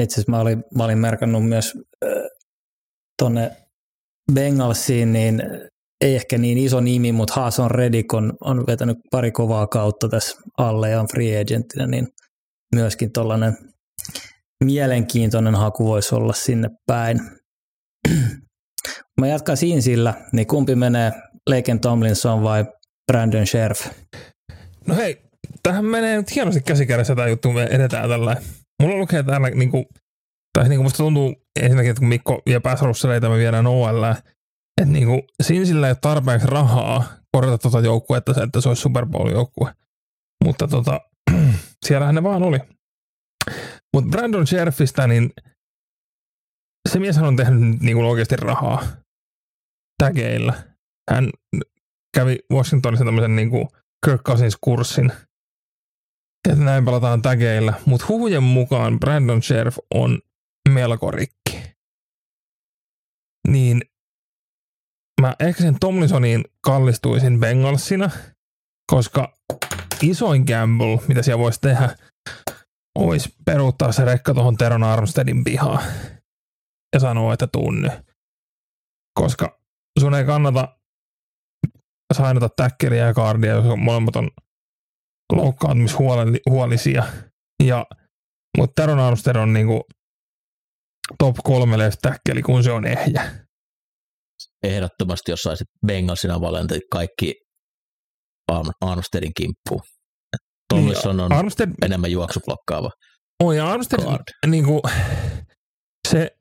Itse 0.00 0.14
asiassa 0.14 0.30
mä 0.30 0.40
olin, 0.40 0.62
mä 0.76 0.84
olin 0.84 0.98
merkannut 0.98 1.48
myös 1.48 1.72
äh, 2.04 2.10
tuonne 3.18 3.50
Bengalsiin, 4.34 5.12
niin 5.12 5.42
ei 6.00 6.14
ehkä 6.14 6.38
niin 6.38 6.58
iso 6.58 6.80
nimi, 6.80 7.12
mutta 7.12 7.34
Haason 7.34 7.70
Reddick 7.70 8.14
on, 8.14 8.32
on 8.40 8.66
vetänyt 8.66 8.96
pari 9.10 9.32
kovaa 9.32 9.66
kautta 9.66 10.08
tässä 10.08 10.36
alle 10.58 10.90
ja 10.90 11.00
on 11.00 11.08
free 11.12 11.40
agentina, 11.40 11.86
niin 11.86 12.08
myöskin 12.74 13.12
tuollainen 13.12 13.56
mielenkiintoinen 14.64 15.54
haku 15.54 15.84
voisi 15.84 16.14
olla 16.14 16.32
sinne 16.32 16.70
päin. 16.86 17.20
Mä 19.20 19.26
jatkan 19.26 19.56
siinä 19.56 19.80
sillä, 19.80 20.14
niin 20.32 20.46
kumpi 20.46 20.74
menee 20.74 21.12
Laken 21.50 21.80
Tomlinson 21.80 22.42
vai 22.42 22.64
Brandon 23.12 23.46
Sheriff? 23.46 23.86
No 24.86 24.94
hei, 24.94 25.22
tähän 25.62 25.84
menee 25.84 26.16
nyt 26.16 26.34
hienosti 26.34 26.60
käsikädessä 26.60 27.14
tämä 27.14 27.28
juttu, 27.28 27.52
me 27.52 27.62
edetään 27.62 28.08
tällä. 28.08 28.36
Mulla 28.82 28.96
lukee 28.96 29.22
täällä, 29.22 29.50
niin 29.50 29.70
kuin, 29.70 29.86
tai 30.58 30.68
niin 30.68 30.78
kuin 30.78 30.84
musta 30.84 30.96
tuntuu 30.96 31.34
ensinnäkin, 31.60 31.90
että 31.90 32.00
kun 32.00 32.08
Mikko 32.08 32.42
vie 32.46 32.60
pääsrusseleita, 32.60 33.28
me 33.28 33.36
viedään 33.36 33.66
OL, 33.66 34.04
että 34.80 34.92
niin 34.92 35.06
kuin, 35.06 35.22
Sinsillä 35.42 35.86
ei 35.86 35.90
ole 35.90 35.98
tarpeeksi 36.00 36.46
rahaa 36.46 37.04
korjata 37.32 37.58
tuota 37.58 37.80
joukkuetta, 37.80 38.44
että 38.44 38.60
se 38.60 38.68
olisi 38.68 38.82
Super 38.82 39.06
Bowl-joukkue. 39.06 39.72
Mutta 40.44 40.68
tota, 40.68 41.00
siellähän 41.86 42.14
ne 42.14 42.22
vaan 42.22 42.42
oli. 42.42 42.58
Mutta 43.96 44.10
Brandon 44.10 44.46
Sheriffistä, 44.46 45.06
niin 45.06 45.32
se 46.88 46.98
mies 46.98 47.18
on 47.18 47.36
tehnyt 47.36 47.80
niin 47.80 47.96
oikeasti 47.96 48.36
rahaa 48.36 48.86
tägeillä. 49.98 50.64
Hän 51.10 51.30
kävi 52.16 52.38
Washingtonissa 52.52 53.04
tämmöisen 53.04 53.36
niin 53.36 53.50
kuin 53.50 53.68
Kirk 54.06 54.22
Cousins-kurssin, 54.22 55.12
että 56.48 56.64
näin 56.64 56.84
pelataan 56.84 57.22
tägeillä, 57.22 57.74
mutta 57.86 58.06
huhujen 58.08 58.42
mukaan 58.42 59.00
Brandon 59.00 59.42
Sheriff 59.42 59.78
on 59.94 60.18
melko 60.68 61.10
rikki. 61.10 61.62
Niin 63.48 63.82
mä 65.20 65.34
ehkä 65.40 65.62
sen 65.62 65.76
Tomlinsoniin 65.80 66.44
kallistuisin 66.60 67.40
Bengalsina, 67.40 68.10
koska 68.92 69.34
isoin 70.02 70.44
gamble, 70.46 71.00
mitä 71.08 71.22
siellä 71.22 71.42
voisi 71.42 71.60
tehdä, 71.60 71.96
olisi 72.96 73.28
peruuttaa 73.44 73.92
se 73.92 74.04
rekka 74.04 74.34
tuohon 74.34 74.56
Teron 74.56 74.84
Armstedin 74.84 75.44
pihaan 75.44 75.84
ja 76.94 77.00
sanoa, 77.00 77.32
että 77.32 77.46
tunny. 77.46 77.88
Koska 79.20 79.60
sun 80.00 80.14
ei 80.14 80.24
kannata 80.24 80.78
sainata 82.14 82.48
täkkeliä 82.56 83.06
ja 83.06 83.14
kaardia, 83.14 83.52
jos 83.52 83.64
molemmat 83.76 84.16
on 84.16 84.30
loukkaantumishuolisia. 85.32 87.04
Ja, 87.62 87.86
mutta 88.58 88.82
Teron 88.82 88.98
Armstead 88.98 89.36
on 89.36 89.52
niinku 89.52 89.82
top 91.18 91.36
kolme 91.44 91.76
täkkeli, 92.02 92.42
kun 92.42 92.64
se 92.64 92.72
on 92.72 92.86
ehjä. 92.86 93.46
Ehdottomasti, 94.62 95.32
jos 95.32 95.42
saisit 95.42 95.68
Bengalsina 95.86 96.40
valinta 96.40 96.74
kaikki 96.90 97.34
Armsteadin 98.80 99.32
kimppuun. 99.36 99.95
Tomlinson 100.68 101.20
on 101.20 101.32
Armstead, 101.32 101.70
enemmän 101.82 102.12
juoksublokkaava. 102.12 102.90
On 103.42 103.56
ja 103.56 103.70
Armstead, 103.70 104.22
niin 104.46 104.64
kuin, 104.64 104.80
se, 106.08 106.36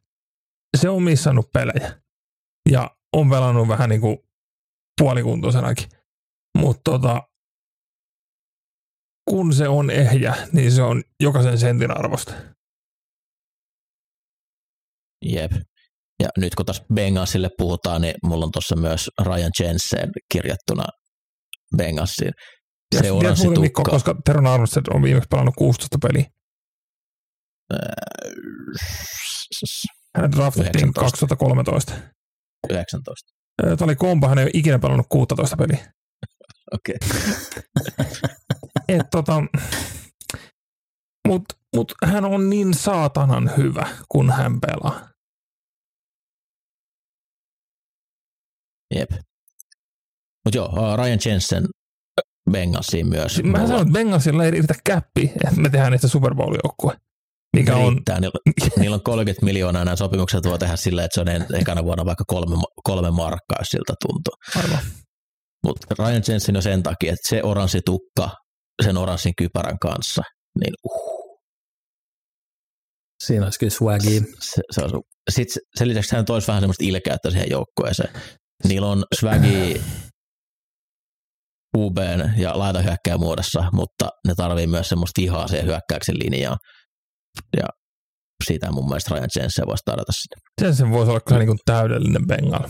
se 0.77 0.89
on 0.89 1.03
missannut 1.03 1.51
pelejä 1.53 2.01
ja 2.69 2.97
on 3.13 3.29
pelannut 3.29 3.67
vähän 3.67 3.89
niin 3.89 4.01
kuin 4.01 4.17
puolikuntoisenakin. 5.01 5.89
Mutta 6.57 6.91
tota, 6.91 7.21
kun 9.29 9.53
se 9.53 9.67
on 9.67 9.89
ehjä, 9.89 10.35
niin 10.51 10.71
se 10.71 10.81
on 10.81 11.03
jokaisen 11.19 11.57
sentin 11.57 11.97
arvosta. 11.97 12.33
Jep. 15.25 15.51
Ja 16.23 16.29
nyt 16.37 16.55
kun 16.55 16.65
taas 16.65 16.83
Bengalsille 16.93 17.49
puhutaan, 17.57 18.01
niin 18.01 18.15
mulla 18.23 18.45
on 18.45 18.51
tuossa 18.51 18.75
myös 18.75 19.09
Ryan 19.25 19.51
Jensen 19.59 20.11
kirjattuna 20.31 20.85
Bengalsiin. 21.77 22.31
Seuranssi 23.01 23.45
tukka. 23.45 23.61
Mikko, 23.61 23.83
koska 23.83 24.15
Teron 24.25 24.47
Armstead 24.47 24.85
on 24.93 25.03
viimeksi 25.03 25.27
pelannut 25.29 25.55
16 25.57 25.97
peliä. 26.07 26.25
Hän 30.17 30.31
draftettiin 30.31 30.93
2013. 30.93 31.93
19. 32.69 33.33
Tämä 33.61 33.75
oli 33.81 33.95
kompa, 33.95 34.27
hän 34.29 34.37
ei 34.37 34.43
ole 34.43 34.51
ikinä 34.53 34.79
pelannut 34.79 35.05
16 35.09 35.57
peliä. 35.57 35.93
Okei. 36.73 36.95
Et 38.87 39.09
tota, 39.11 39.43
Mutta 41.27 41.55
mut 41.75 41.93
hän 42.05 42.25
on 42.25 42.49
niin 42.49 42.73
saatanan 42.73 43.51
hyvä, 43.57 43.87
kun 44.09 44.31
hän 44.31 44.59
pelaa. 44.61 45.09
Jep. 48.95 49.11
Mutta 50.45 50.57
joo, 50.57 50.65
uh, 50.65 50.97
Ryan 50.97 51.19
Jensen 51.25 51.65
Bengalsiin 52.51 53.07
myös. 53.09 53.43
Mä 53.43 53.67
sanon, 53.67 53.81
että 53.81 53.93
Bengalsilla 53.93 54.45
ei 54.45 54.51
riitä 54.51 54.73
käppi, 54.83 55.31
että 55.45 55.61
me 55.61 55.69
tehdään 55.69 55.91
niistä 55.91 56.07
Super 56.07 56.35
Bowl-joukkue. 56.35 56.97
Mikä 57.55 57.75
on... 57.75 57.93
Riittää. 57.93 58.19
Niillä, 58.19 58.39
niillä 58.79 58.93
on 58.93 59.03
30 59.03 59.45
miljoonaa 59.45 59.85
nämä 59.85 59.95
sopimukset 59.95 60.43
voi 60.43 60.59
tehdä 60.59 60.75
silleen, 60.75 61.05
että 61.05 61.15
se 61.15 61.21
on 61.21 61.27
en- 61.27 61.45
ekana 61.61 61.83
vuonna 61.83 62.05
vaikka 62.05 62.23
kolme, 62.27 62.55
kolme 62.83 63.11
markkaa, 63.11 63.57
jos 63.59 63.67
siltä 63.69 63.93
tuntuu. 64.07 64.33
Aivan. 64.63 64.79
Mutta 65.65 65.95
Ryan 65.99 66.23
Jensen 66.27 66.55
on 66.55 66.61
sen 66.63 66.83
takia, 66.83 67.13
että 67.13 67.29
se 67.29 67.43
oranssi 67.43 67.81
tukka 67.85 68.29
sen 68.83 68.97
oranssin 68.97 69.33
kypärän 69.37 69.79
kanssa, 69.79 70.21
niin 70.59 70.73
uh, 70.83 71.39
Siinä 73.23 73.45
olisi 73.45 73.59
kyllä 73.59 73.69
swagia. 73.71 74.21
se, 74.39 74.61
se 74.71 74.81
on, 74.83 75.01
Sitten 75.31 75.53
se- 75.53 75.61
sen 75.75 75.87
lisäksi 75.87 76.15
hän 76.15 76.25
toisi 76.25 76.47
vähän 76.47 76.61
semmoista 76.61 76.83
ilkeyttä 76.85 77.31
siihen 77.31 77.49
joukkueeseen. 77.51 78.13
Niillä 78.67 78.87
on 78.87 79.03
swagi 79.19 79.81
UB 81.75 81.97
ja 82.37 82.59
laitahyökkää 82.59 83.17
muodossa, 83.17 83.63
mutta 83.71 84.09
ne 84.27 84.35
tarvii 84.35 84.67
myös 84.67 84.89
semmoista 84.89 85.21
vihaa 85.21 85.47
siihen 85.47 85.65
hyökkäyksen 85.65 86.15
linjaan. 86.19 86.57
Ja 87.57 87.65
siitä 88.47 88.71
mun 88.71 88.85
mielestä 88.87 89.15
Ryan 89.15 89.29
Jensen 89.35 89.67
voisi 89.67 89.83
tarjota 89.85 90.11
sinne. 90.11 90.41
Jensen 90.61 90.91
voisi 90.91 91.09
olla 91.09 91.19
kyllä 91.19 91.45
niin 91.45 91.57
täydellinen 91.65 92.27
Bengal. 92.27 92.69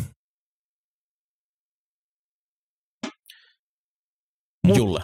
Mut- 4.68 4.78
Julle, 4.78 5.02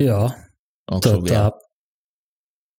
Joo. 0.00 0.30
onko 0.90 1.08
tota, 1.08 1.24
vielä? 1.24 1.50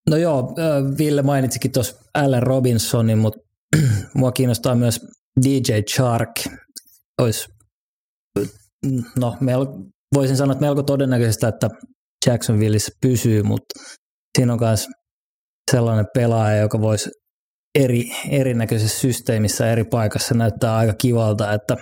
no 0.10 0.18
joo, 0.18 0.56
Ville 0.98 1.22
mainitsikin 1.22 1.72
tuossa 1.72 1.96
Allen 2.14 2.44
Robinsonin, 2.44 3.18
mutta 3.18 3.40
mua 4.16 4.32
kiinnostaa 4.32 4.76
myös 4.76 5.00
DJ 5.46 5.72
Chark. 5.94 6.32
Ois, 7.22 7.50
no, 9.20 9.38
mel, 9.40 9.66
voisin 10.16 10.38
sanoa, 10.38 10.52
että 10.52 10.66
melko 10.66 10.84
todennäköistä, 10.84 11.48
että 11.48 11.70
Jacksonvilleissa 12.26 12.92
pysyy, 13.02 13.44
mutta 13.44 13.80
siinä 14.38 14.54
on 14.54 14.60
myös 14.62 14.88
sellainen 15.72 16.06
pelaaja, 16.14 16.58
joka 16.58 16.82
voisi 16.82 17.10
eri, 17.76 18.12
erinäköisessä 18.30 19.00
systeemissä 19.00 19.72
eri 19.72 19.84
paikassa 19.84 20.36
näyttää 20.36 20.76
aika 20.76 20.94
kivalta, 20.94 21.54
että 21.54 21.78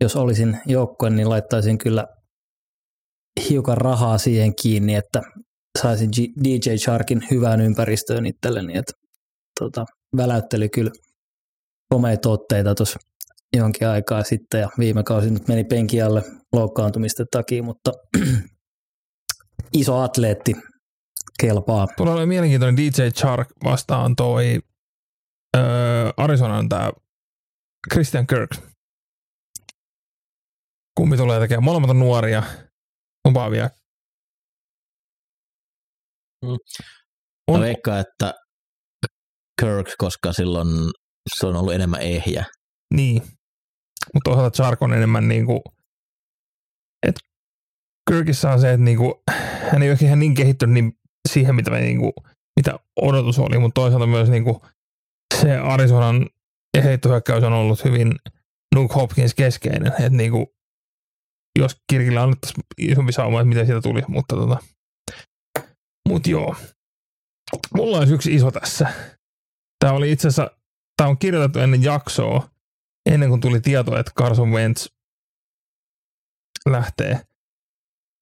jos 0.00 0.16
olisin 0.16 0.60
joukkue, 0.66 1.10
niin 1.10 1.28
laittaisin 1.28 1.78
kyllä 1.78 2.06
hiukan 3.48 3.76
rahaa 3.76 4.18
siihen 4.18 4.52
kiinni, 4.62 4.94
että 4.94 5.20
saisin 5.82 6.10
G- 6.16 6.44
DJ 6.44 6.76
Sharkin 6.76 7.22
hyvään 7.30 7.60
ympäristöön 7.60 8.26
itselleni, 8.26 8.76
että 8.76 8.92
tota, 9.60 9.84
väläytteli 10.16 10.68
kyllä 10.68 10.90
komeita 11.92 12.28
otteita 12.28 12.74
tuossa 12.74 12.98
jonkin 13.58 13.88
aikaa 13.88 14.22
sitten 14.22 14.60
ja 14.60 14.68
viime 14.78 15.02
kausi 15.02 15.30
nyt 15.30 15.48
meni 15.48 15.64
penki 15.64 16.02
alle 16.02 16.22
loukkaantumisten 16.52 17.26
takia, 17.30 17.62
mutta 17.62 17.92
iso 19.80 20.00
atleetti 20.00 20.54
kelpaa. 21.40 21.86
Tuolla 21.96 22.12
oli 22.12 22.26
mielenkiintoinen 22.26 22.76
DJ 22.76 23.02
Chark 23.08 23.48
vastaan 23.64 24.16
toi 24.16 24.60
öö, 25.56 26.10
Arizonan 26.16 26.68
tämä 26.68 26.92
Christian 27.92 28.26
Kirk. 28.26 28.50
Kumpi 30.96 31.16
tulee 31.16 31.40
tekemään? 31.40 31.64
Molemmat 31.64 31.90
on 31.90 31.98
nuoria, 31.98 32.42
lupaavia. 33.28 33.70
Mm. 36.44 36.56
On, 37.48 37.60
Mä 37.60 37.64
veikkaan, 37.64 38.00
että 38.00 38.34
Kirk, 39.60 39.86
koska 39.98 40.32
silloin 40.32 40.68
se 41.38 41.46
on 41.46 41.56
ollut 41.56 41.74
enemmän 41.74 42.00
ehjä. 42.00 42.44
Niin. 42.94 43.22
Mutta 44.14 44.30
toisaalta 44.30 44.56
Chark 44.56 44.82
on 44.82 44.92
enemmän 44.92 45.28
niinku, 45.28 45.62
että 47.06 47.20
Kirkissä 48.10 48.50
on 48.50 48.60
se, 48.60 48.70
että 48.72 48.84
niinku, 48.84 49.22
hän 49.72 49.82
ei 49.82 49.90
ole 49.90 49.98
ihan 50.02 50.18
niin 50.18 50.34
kehittynyt 50.34 50.74
niin 50.74 50.98
siihen, 51.28 51.54
mitä, 51.54 51.70
me 51.70 51.80
niinku, 51.80 52.12
mitä 52.60 52.78
odotus 52.96 53.38
oli, 53.38 53.58
mutta 53.58 53.80
toisaalta 53.80 54.06
myös 54.06 54.28
niinku, 54.28 54.62
se 55.34 55.56
Arizonan 55.56 56.26
heittohyökkäys 56.84 57.44
on 57.44 57.52
ollut 57.52 57.84
hyvin 57.84 58.14
Nuke 58.74 58.94
Hopkins 58.94 59.34
keskeinen, 59.34 59.92
että 59.92 60.08
niinku, 60.08 60.54
jos 61.58 61.76
Kirkillä 61.90 62.22
annettaisiin 62.22 62.64
isompi 62.78 63.12
sauma, 63.12 63.40
että 63.40 63.48
miten 63.48 63.66
siitä 63.66 63.80
tuli, 63.80 64.02
mutta 64.08 64.36
tota, 64.36 64.58
mut 66.08 66.26
joo. 66.26 66.56
Mulla 67.74 67.98
olisi 67.98 68.14
yksi 68.14 68.34
iso 68.34 68.50
tässä. 68.50 68.92
Tämä 69.84 69.92
oli 69.92 70.12
itse 70.12 70.28
asiassa, 70.28 70.50
tämä 70.96 71.10
on 71.10 71.18
kirjoitettu 71.18 71.58
ennen 71.58 71.82
jaksoa, 71.82 72.48
ennen 73.06 73.28
kuin 73.28 73.40
tuli 73.40 73.60
tieto, 73.60 73.98
että 73.98 74.12
Carson 74.18 74.50
Wentz 74.50 74.86
lähtee. 76.68 77.20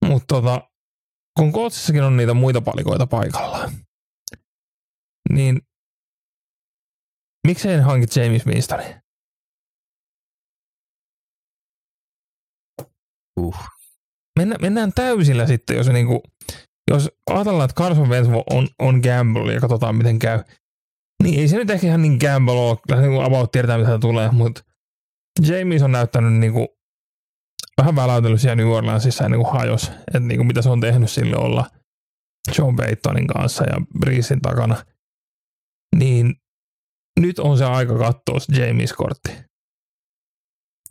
Mutta 0.04 0.34
tota, 0.34 0.70
kun 1.38 1.52
Kootsissakin 1.52 2.02
on 2.02 2.16
niitä 2.16 2.34
muita 2.34 2.60
palikoita 2.60 3.06
paikallaan, 3.06 3.72
niin 5.32 5.60
miksei 7.46 7.76
ne 7.76 7.82
hanki 7.82 8.20
James 8.20 8.46
Winstonin? 8.46 9.02
Uh. 13.40 13.56
Mennä, 14.38 14.56
mennään 14.60 14.92
täysillä 14.92 15.46
sitten, 15.46 15.76
jos, 15.76 15.88
niinku, 15.88 16.22
jos 16.90 17.10
ajatellaan, 17.30 17.70
että 17.70 17.82
Carson 17.82 18.08
Wentz 18.08 18.30
on, 18.50 18.68
on 18.78 19.00
gamble 19.00 19.54
ja 19.54 19.60
katsotaan 19.60 19.96
miten 19.96 20.18
käy, 20.18 20.44
niin 21.22 21.40
ei 21.40 21.48
se 21.48 21.56
nyt 21.56 21.70
ehkä 21.70 21.86
ihan 21.86 22.02
niin 22.02 22.18
gamble 22.20 22.52
ole, 22.52 22.78
kyllä 22.88 23.02
se 23.02 23.08
niinku 23.08 23.22
about 23.22 23.52
tiedetään 23.52 23.80
mitä 23.80 23.98
tulee, 23.98 24.30
mutta 24.30 24.62
James 25.40 25.82
on 25.82 25.92
näyttänyt 25.92 26.32
niinku 26.32 26.66
vähän 27.78 27.96
väläytellyt 27.96 28.40
siellä 28.40 28.56
New 28.56 28.68
Orleansissa 28.68 29.24
ennen 29.24 29.40
kuin 29.40 29.52
hajos, 29.52 29.88
että 29.88 30.20
niinku 30.20 30.44
mitä 30.44 30.62
se 30.62 30.68
on 30.68 30.80
tehnyt 30.80 31.10
sille 31.10 31.36
olla 31.36 31.66
John 32.58 32.76
Paytonin 32.76 33.26
kanssa 33.26 33.64
ja 33.64 33.76
Breesin 34.00 34.40
takana. 34.40 34.84
Niin 35.96 36.34
nyt 37.20 37.38
on 37.38 37.58
se 37.58 37.64
aika 37.64 37.98
katsoa 37.98 38.38
se 38.38 38.66
James-kortti. 38.66 39.32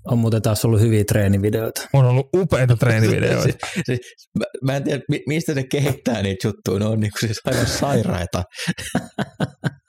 On 0.05 0.17
muuten 0.17 0.41
taas 0.41 0.65
ollut 0.65 0.81
hyviä 0.81 1.03
treenivideoita. 1.03 1.87
On 1.93 2.05
ollut 2.05 2.29
upeita 2.35 2.75
treenivideoita. 2.77 3.67
Se, 3.75 3.81
se, 3.85 3.97
mä, 4.39 4.45
mä 4.63 4.77
en 4.77 4.83
tiedä, 4.83 5.03
mi- 5.09 5.23
mistä 5.27 5.53
ne 5.53 5.63
kehittää 5.63 6.21
niitä 6.21 6.47
juttuja. 6.47 6.79
Ne 6.79 6.85
on 6.85 6.99
niinku 6.99 7.17
siis 7.19 7.41
aivan 7.45 7.67
sairaita. 7.67 8.43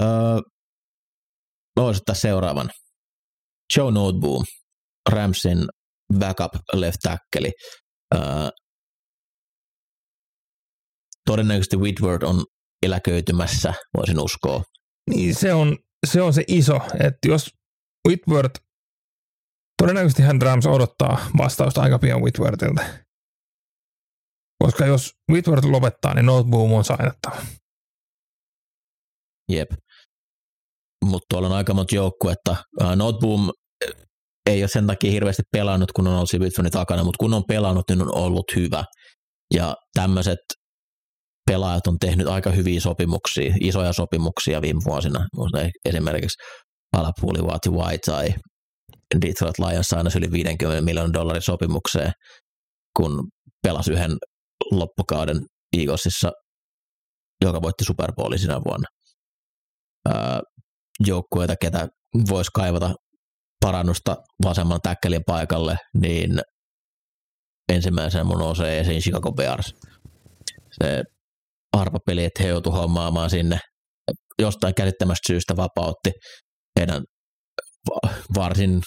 öö, 0.00 0.06
mä 1.76 1.82
voisin 1.82 2.00
ottaa 2.00 2.14
seuraavan. 2.14 2.70
Joe 3.76 3.90
Noteboom, 3.90 4.44
Ramsin 5.10 5.58
backup 6.18 6.54
left 6.72 6.98
tackle. 7.02 7.52
Öö, 8.14 8.20
todennäköisesti 11.26 11.76
Whitworth 11.76 12.24
on 12.24 12.44
eläköitymässä, 12.82 13.74
voisin 13.96 14.20
uskoa. 14.20 14.62
Niin 15.10 15.34
se 15.34 15.54
on, 15.54 15.76
se 16.06 16.22
on 16.22 16.34
se 16.34 16.44
iso, 16.48 16.76
että 16.76 17.28
jos 17.28 17.50
Whitworth, 18.08 18.60
todennäköisesti 19.82 20.22
hän 20.22 20.42
Rams 20.42 20.66
odottaa 20.66 21.18
vastausta 21.38 21.82
aika 21.82 21.98
pian 21.98 22.20
Whitworthilta. 22.22 22.82
Koska 24.64 24.86
jos 24.86 25.12
Whitworth 25.32 25.66
lopettaa, 25.66 26.14
niin 26.14 26.26
Noteboom 26.26 26.72
on 26.72 26.84
sainattava. 26.84 27.36
Jep. 29.48 29.70
Mutta 31.04 31.26
tuolla 31.30 31.48
on 31.48 31.54
aika 31.54 31.74
monta 31.74 31.94
joukkuetta. 31.94 32.56
Uh, 32.80 32.96
Noteboom 32.96 33.50
ei 34.50 34.62
ole 34.62 34.68
sen 34.68 34.86
takia 34.86 35.10
hirveästi 35.10 35.42
pelannut, 35.52 35.92
kun 35.92 36.06
on 36.06 36.14
ollut 36.14 36.30
Sibitsonin 36.30 36.72
takana, 36.72 37.04
mutta 37.04 37.18
kun 37.18 37.34
on 37.34 37.44
pelannut, 37.48 37.84
niin 37.88 38.02
on 38.02 38.14
ollut 38.14 38.44
hyvä. 38.56 38.84
Ja 39.54 39.74
tämmöiset 39.94 40.38
pelaajat 41.50 41.86
on 41.86 41.98
tehnyt 41.98 42.26
aika 42.28 42.50
hyviä 42.50 42.80
sopimuksia, 42.80 43.54
isoja 43.60 43.92
sopimuksia 43.92 44.62
viime 44.62 44.80
vuosina. 44.86 45.26
Esimerkiksi 45.84 46.36
Alapuuli 46.96 47.42
Waati 47.42 47.70
White 47.70 48.10
tai 48.10 48.28
Detroit 49.20 49.58
Lions 49.58 49.92
aina 49.92 50.10
yli 50.16 50.30
50 50.30 50.80
miljoonan 50.80 51.12
dollarin 51.12 51.42
sopimukseen, 51.42 52.12
kun 52.96 53.28
pelasi 53.62 53.92
yhden 53.92 54.16
loppukauden 54.72 55.40
Eaglesissa, 55.76 56.32
joka 57.44 57.62
voitti 57.62 57.84
Super 57.84 58.12
Bowlin 58.12 58.38
sinä 58.38 58.60
vuonna. 58.64 58.86
Joukkueita, 61.06 61.54
ketä 61.60 61.88
voisi 62.30 62.50
kaivata 62.54 62.94
parannusta 63.60 64.16
vasemman 64.44 64.80
täkkelin 64.82 65.22
paikalle, 65.26 65.76
niin 66.00 66.40
ensimmäisenä 67.72 68.24
mun 68.24 68.38
nousee 68.38 68.80
esiin 68.80 69.02
Chicago 69.02 69.32
Bears. 69.32 69.74
Se 70.80 71.02
arpapeli, 71.72 72.24
että 72.24 72.42
he 72.42 72.48
joutuivat 72.48 72.80
hommaamaan 72.80 73.30
sinne 73.30 73.58
jostain 74.38 74.74
käsittämästä 74.74 75.32
syystä 75.32 75.56
vapautti 75.56 76.10
heidän 76.78 77.02
varsin 78.34 78.80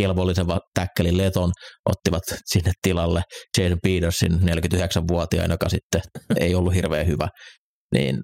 kelvollisen 0.00 0.46
täkkelin 0.74 1.18
Leton 1.18 1.52
ottivat 1.88 2.22
sinne 2.44 2.72
tilalle 2.82 3.22
Jason 3.58 3.78
Petersin 3.82 4.32
49-vuotiaan, 4.32 5.50
joka 5.50 5.68
sitten 5.68 6.00
ei 6.40 6.54
ollut 6.54 6.74
hirveän 6.74 7.06
hyvä, 7.06 7.28
niin 7.92 8.20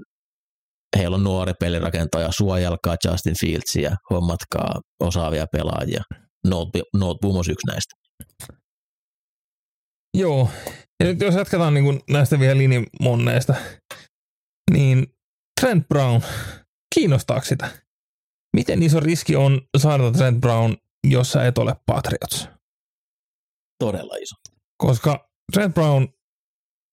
heillä 0.97 1.15
on 1.15 1.25
nuori 1.25 1.53
pelirakentaja, 1.61 2.33
suojelkaa 2.33 2.97
Justin 3.05 3.35
Fieldsia, 3.41 3.97
hommatkaa 4.11 4.81
osaavia 5.01 5.47
pelaajia. 5.53 6.03
Boom 7.21 7.37
on 7.37 7.45
yksi 7.51 7.67
näistä. 7.67 7.95
Joo, 10.17 10.49
ja 11.01 11.07
nyt 11.07 11.21
jos 11.21 11.35
jatketaan 11.35 11.75
niin 11.75 12.01
näistä 12.11 12.39
vielä 12.39 12.59
linimonneista, 12.59 13.55
niin 14.71 15.07
Trent 15.61 15.89
Brown, 15.89 16.21
kiinnostaako 16.95 17.45
sitä? 17.45 17.71
Miten 18.57 18.83
iso 18.83 19.01
riski 19.01 19.37
on 19.37 19.61
saada 19.79 20.11
Trent 20.11 20.41
Brown, 20.41 20.77
jos 21.07 21.33
sä 21.33 21.47
et 21.47 21.59
ole 21.59 21.77
Patriots? 21.87 22.49
Todella 23.79 24.17
iso. 24.17 24.35
Koska 24.83 25.31
Trent 25.53 25.75
Brown, 25.75 26.09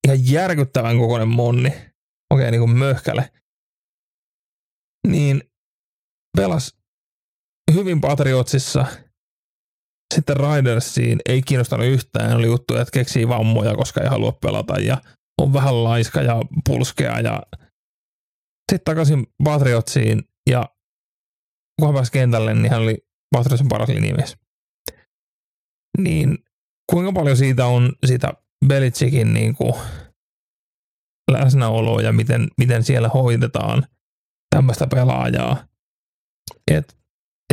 ihan 0.06 0.30
järkyttävän 0.32 0.98
kokoinen 0.98 1.28
monni, 1.28 1.68
okei 1.68 1.90
okay, 2.30 2.50
niin 2.50 2.60
kuin 2.60 2.78
möhkäle, 2.78 3.30
niin 5.06 5.42
pelas 6.36 6.76
hyvin 7.74 8.00
Patriotsissa, 8.00 8.86
sitten 10.14 10.36
Ridersiin 10.36 11.18
ei 11.28 11.42
kiinnostanut 11.42 11.86
yhtään, 11.86 12.36
oli 12.36 12.46
juttu, 12.46 12.76
että 12.76 12.92
keksii 12.92 13.28
vammoja, 13.28 13.74
koska 13.74 14.00
ei 14.00 14.08
halua 14.08 14.32
pelata 14.32 14.80
ja 14.80 15.02
on 15.40 15.52
vähän 15.52 15.84
laiska 15.84 16.22
ja 16.22 16.42
pulskea 16.66 17.20
ja 17.20 17.42
sitten 18.72 18.84
takaisin 18.84 19.26
Patriotsiin 19.44 20.22
ja 20.50 20.64
kun 21.80 21.88
hän 21.88 21.94
pääsi 21.94 22.12
kentälle, 22.12 22.54
niin 22.54 22.70
hän 22.70 22.82
oli 22.82 22.98
Patriotsin 23.30 23.68
paras 23.68 23.88
linjamies. 23.88 24.36
Niin 25.98 26.38
kuinka 26.90 27.12
paljon 27.12 27.36
siitä 27.36 27.66
on 27.66 27.92
sitä 28.06 28.32
Belichickin 28.66 29.34
niin 29.34 29.54
kuin 29.54 29.74
läsnäoloa 31.30 32.02
ja 32.02 32.12
miten, 32.12 32.48
miten 32.58 32.84
siellä 32.84 33.08
hoidetaan 33.08 33.86
tämmöistä 34.56 34.86
pelaajaa. 34.86 35.64
Et, 36.70 36.96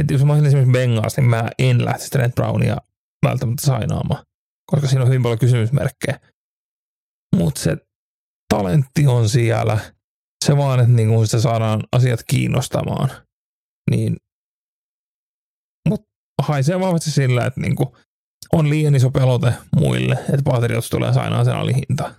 et 0.02 0.12
jos 0.12 0.26
mä 0.26 0.34
olisin 0.34 0.48
esimerkiksi 0.48 0.72
Bengals, 0.72 1.18
niin 1.18 1.30
mä 1.30 1.50
en 1.60 1.86
lähtisi 1.86 2.10
Trent 2.10 2.36
Brownia 2.36 2.78
välttämättä 3.26 3.66
sainaamaan, 3.66 4.26
koska 4.72 4.88
siinä 4.88 5.02
on 5.02 5.08
hyvin 5.08 5.24
paljon 5.24 5.40
kysymysmerkkejä. 5.40 6.20
Mutta 7.36 7.62
se 7.62 7.78
talentti 8.54 9.08
on 9.08 9.30
siellä, 9.30 9.80
se 10.46 10.58
vaan, 10.58 10.80
että 10.80 10.92
niin 10.92 11.10
kun 11.10 11.28
se 11.28 11.42
saadaan 11.42 11.84
asiat 11.92 12.20
kiinnostamaan, 12.30 13.10
niin 13.92 14.18
mutta 15.90 16.08
haisee 16.42 16.80
vahvasti 16.80 17.12
sillä, 17.12 17.46
että 17.46 17.62
niin 17.62 17.76
kuin 17.76 17.90
on 18.54 18.70
liian 18.70 18.96
iso 18.96 19.12
pelote 19.12 19.54
muille, 19.76 20.14
että 20.14 20.44
Patriots 20.44 20.90
tulee 20.90 21.14
sainaan 21.14 21.46
sen 21.46 21.56
alihinta. 21.56 22.16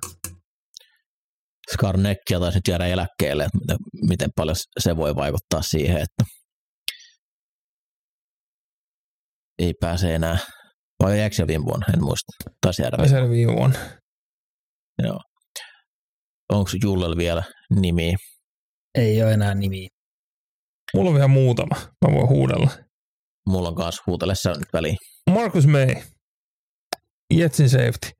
Skarneckia 1.72 2.40
taisi 2.40 2.58
nyt 2.58 2.68
jäädä 2.68 2.86
eläkkeelle, 2.86 3.44
että 3.44 3.58
miten, 3.58 3.76
miten 4.08 4.30
paljon 4.36 4.56
se 4.78 4.96
voi 4.96 5.16
vaikuttaa 5.16 5.62
siihen, 5.62 5.96
että 5.96 6.24
ei 9.58 9.74
pääse 9.80 10.14
enää. 10.14 10.38
Vai 11.02 11.18
jääkö 11.18 11.46
viime 11.46 11.64
vuonna? 11.64 11.86
En 11.94 12.04
muista. 12.04 12.32
Taisi 12.60 12.82
jäädä 12.82 12.96
viime, 13.02 13.30
viime 13.30 13.52
vuonna. 13.52 13.78
Joo. 15.02 15.20
Onko 16.52 16.70
Jullel 16.82 17.16
vielä 17.16 17.42
nimi? 17.80 18.14
Ei 18.94 19.22
ole 19.22 19.32
enää 19.32 19.54
nimi. 19.54 19.88
Mulla 20.94 21.10
on 21.10 21.14
vielä 21.14 21.28
muutama. 21.28 21.76
Mä 21.76 22.14
voin 22.14 22.28
huudella. 22.28 22.70
Mulla 23.48 23.68
on 23.68 23.74
kanssa 23.74 24.02
huutelessa 24.06 24.50
nyt 24.50 24.72
väliin. 24.72 24.96
Marcus 25.30 25.66
May. 25.66 25.94
Jetsin 27.34 27.70
safety. 27.70 28.10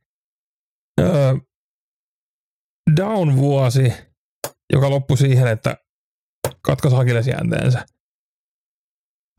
Öö, 1.01 1.34
down-vuosi, 2.97 3.93
joka 4.72 4.91
loppui 4.91 5.16
siihen, 5.16 5.47
että 5.47 5.76
katkaisi 6.62 6.97
hakilesjänteensä. 6.97 7.86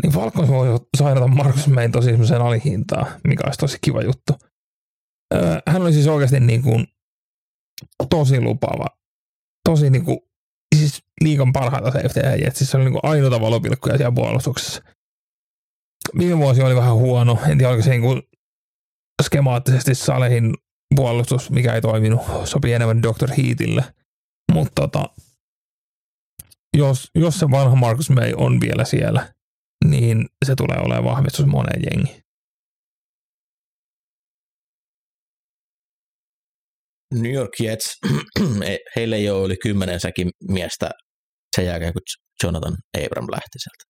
Niin 0.04 0.14
Falcons 0.14 0.50
voi 0.50 0.68
sairata 0.97 1.28
Marcus 1.28 1.68
Mayn 1.68 1.91
tosi 1.91 2.10
semmoiseen 2.10 2.41
alihintaan, 2.41 3.22
mikä 3.28 3.43
olisi 3.45 3.60
tosi 3.60 3.78
kiva 3.82 4.02
juttu. 4.02 4.34
Öö, 5.34 5.60
hän 5.68 5.82
oli 5.82 5.93
siis 5.93 6.08
oikeasti 6.08 6.39
niin 6.39 6.62
kuin 6.62 6.88
tosi 8.10 8.41
lupaava, 8.41 8.86
tosi 9.70 9.89
niin 9.89 10.06
kuin, 10.06 10.20
siis 10.76 11.04
liikan 11.22 11.54
parhaita 11.54 11.91
safetyjä 11.91 12.36
Jetsissä. 12.36 12.72
Se 12.72 12.78
oli 12.78 12.86
niin 12.86 12.93
kuin 13.02 13.12
ainoita 13.12 13.41
valopilkkuja 13.41 13.97
siellä 13.97 14.16
puolustuksessa. 14.16 14.84
Viime 16.18 16.38
vuosi 16.38 16.62
oli 16.62 16.76
vähän 16.76 16.95
huono. 16.95 17.39
En 17.50 17.58
tiedä, 17.58 17.70
oliko 17.70 17.84
se 17.84 17.89
niin 17.89 18.02
kuin 18.02 18.22
skemaattisesti 19.24 19.95
Salehin 19.95 20.54
puolustus, 20.96 21.50
mikä 21.50 21.74
ei 21.74 21.82
toiminut, 21.82 22.22
sopii 22.46 22.74
enemmän 22.74 23.04
Dr. 23.04 23.32
Heatille. 23.38 23.84
Mutta 24.54 24.82
tota, 24.82 25.10
jos, 26.78 27.12
jos 27.16 27.40
se 27.40 27.52
vanha 27.52 27.76
Marcus 27.76 28.10
May 28.10 28.34
on 28.38 28.62
vielä 28.62 28.86
siellä, 28.86 29.34
niin 29.86 30.26
se 30.46 30.56
tulee 30.56 30.78
olemaan 30.80 31.04
vahvistus 31.04 31.46
moneen 31.46 31.82
jengiin. 31.92 32.24
New 37.14 37.34
York 37.34 37.60
Jets, 37.60 37.98
heille 38.96 39.16
ei 39.16 39.30
ole 39.30 39.46
yli 39.46 39.58
kymmenensäkin 39.58 40.30
miestä 40.50 40.90
sen 41.56 41.66
jälkeen, 41.66 41.94
kun 41.94 42.02
Jonathan 42.44 42.76
Abram 43.06 43.28
lähti 43.32 43.60
sieltä. 43.60 43.90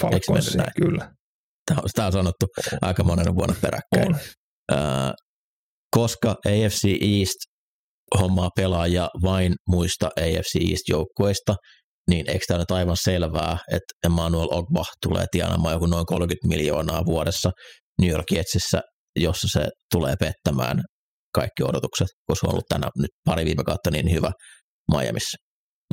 Falconsiin, 0.00 0.64
kyllä. 0.76 1.14
Tämä 1.66 1.80
on, 1.82 1.88
tämä 1.94 2.06
on 2.06 2.12
sanottu 2.12 2.46
aika 2.80 3.04
monena 3.04 3.34
vuonna 3.34 3.54
peräkkäin. 3.62 4.14
On. 4.14 4.20
Uh, 4.72 5.27
koska 5.90 6.30
AFC 6.46 6.84
East 7.00 7.36
hommaa 8.20 8.50
pelaajia 8.56 9.08
vain 9.22 9.54
muista 9.68 10.06
AFC 10.06 10.70
East-joukkueista, 10.70 11.54
niin 12.10 12.30
eikö 12.30 12.44
tämä 12.48 12.58
nyt 12.58 12.70
aivan 12.70 12.96
selvää, 12.96 13.58
että 13.72 14.06
Emmanuel 14.06 14.48
Ogba 14.50 14.84
tulee 15.06 15.24
tienaamaan 15.30 15.74
joku 15.74 15.86
noin 15.86 16.06
30 16.06 16.48
miljoonaa 16.48 17.06
vuodessa 17.06 17.50
New 18.00 18.10
York 18.10 18.30
Jetsissä, 18.32 18.80
jossa 19.16 19.48
se 19.48 19.68
tulee 19.92 20.14
pettämään 20.16 20.82
kaikki 21.34 21.62
odotukset, 21.62 22.08
koska 22.26 22.46
on 22.46 22.52
ollut 22.52 22.68
tänä 22.68 22.90
nyt 22.98 23.10
pari 23.24 23.44
viime 23.44 23.64
kautta 23.64 23.90
niin 23.90 24.12
hyvä 24.12 24.30
Miamiissa. 24.92 25.36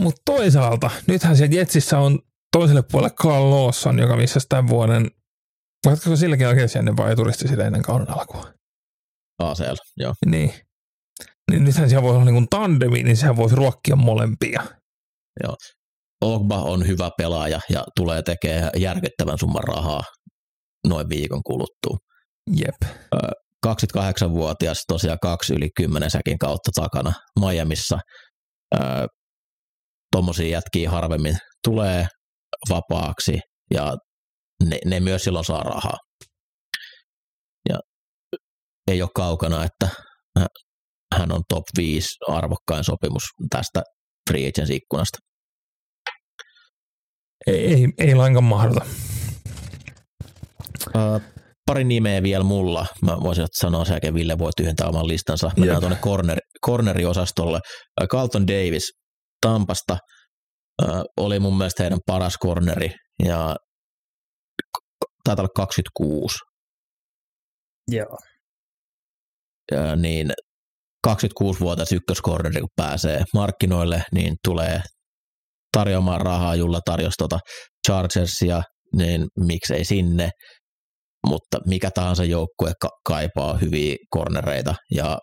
Mutta 0.01 0.21
toisaalta, 0.25 0.89
nythän 1.07 1.37
siellä 1.37 1.55
Jetsissä 1.55 1.99
on 1.99 2.19
toiselle 2.51 2.83
puolelle 2.91 3.15
Carl 3.15 3.49
Lawson, 3.49 3.99
joka 3.99 4.15
missä 4.17 4.39
tämän 4.49 4.67
vuoden, 4.67 5.07
vaikka 5.85 6.15
silläkin 6.15 6.47
oikeasti 6.47 6.79
ennen 6.79 6.97
vai 6.97 7.15
turisti 7.15 7.47
sitä 7.47 7.65
ennen 7.65 7.81
kauden 7.81 8.09
alkua? 8.09 8.51
ACL, 9.39 9.75
joo. 9.97 10.13
Niin. 10.25 10.53
Niin 11.51 11.63
nythän 11.63 11.89
siellä 11.89 12.03
voi 12.03 12.15
olla 12.15 12.25
niin 12.25 12.35
kuin 12.35 12.49
tandemi, 12.49 13.03
niin 13.03 13.17
sehän 13.17 13.35
voisi 13.37 13.55
ruokkia 13.55 13.95
molempia. 13.95 14.63
Joo. 15.43 15.55
Ogba 16.21 16.61
on 16.61 16.87
hyvä 16.87 17.09
pelaaja 17.17 17.59
ja 17.69 17.83
tulee 17.95 18.21
tekemään 18.21 18.69
järkyttävän 18.77 19.37
summan 19.37 19.63
rahaa 19.63 20.01
noin 20.87 21.09
viikon 21.09 21.43
kuluttua. 21.43 21.97
Jep. 22.55 22.93
28-vuotias, 23.67 24.83
tosiaan 24.87 25.19
kaksi 25.21 25.53
yli 25.53 25.69
kymmenen 25.77 26.11
säkin 26.11 26.39
kautta 26.39 26.71
takana 26.75 27.13
Miamiissa. 27.39 27.99
Tuommoisia 30.11 30.47
jätkiä 30.47 30.91
harvemmin 30.91 31.37
tulee 31.63 32.07
vapaaksi 32.69 33.39
ja 33.73 33.95
ne, 34.63 34.77
ne 34.85 34.99
myös 34.99 35.23
silloin 35.23 35.45
saa 35.45 35.63
rahaa. 35.63 35.97
Ja 37.69 37.79
ei 38.87 39.01
ole 39.01 39.09
kaukana, 39.15 39.63
että 39.63 39.89
hän 41.15 41.31
on 41.31 41.41
top 41.49 41.63
5 41.77 42.07
arvokkain 42.27 42.83
sopimus 42.83 43.23
tästä 43.49 43.81
free 44.29 44.47
agency 44.47 44.73
ikkunasta. 44.73 45.17
Ei, 47.47 47.73
ei, 47.73 47.87
ei 47.97 48.15
lainkaan 48.15 48.43
mahdollista. 48.43 48.95
Uh, 50.95 51.21
pari 51.65 51.83
nimeä 51.83 52.23
vielä 52.23 52.43
mulla. 52.43 52.85
Mä 53.01 53.17
voisin 53.23 53.45
sanoa 53.51 53.85
sen 53.85 53.93
jälkeen 53.93 54.13
Ville 54.13 54.37
voi 54.37 54.51
tyhjentää 54.57 54.87
oman 54.87 55.07
listansa. 55.07 55.51
Mennään 55.57 55.79
tuonne 55.79 55.97
corner, 55.97 56.39
corneriosastolle. 56.65 57.59
Carlton 58.11 58.47
Davis 58.47 58.91
Tampasta 59.41 59.97
uh, 60.83 61.03
oli 61.17 61.39
mun 61.39 61.57
mielestä 61.57 61.83
heidän 61.83 61.99
paras 62.05 62.37
corneri 62.43 62.91
ja 63.25 63.55
taitaa 65.23 65.43
olla 65.43 65.51
26. 65.55 66.37
Joo 67.91 68.17
niin 69.95 70.31
26-vuotias 71.07 71.91
ykköskorneri, 71.91 72.59
kun 72.59 72.69
pääsee 72.75 73.23
markkinoille, 73.33 74.03
niin 74.13 74.35
tulee 74.43 74.81
tarjoamaan 75.71 76.21
rahaa, 76.21 76.55
Julla 76.55 76.79
tarjosi 76.85 77.15
tuota 77.17 77.39
Chargersia, 77.87 78.61
niin 78.95 79.25
miksei 79.39 79.85
sinne, 79.85 80.29
mutta 81.27 81.57
mikä 81.67 81.91
tahansa 81.91 82.23
joukkue 82.23 82.71
ka- 82.81 82.99
kaipaa 83.05 83.57
hyviä 83.57 83.95
kornereita 84.09 84.75
ja 84.95 85.19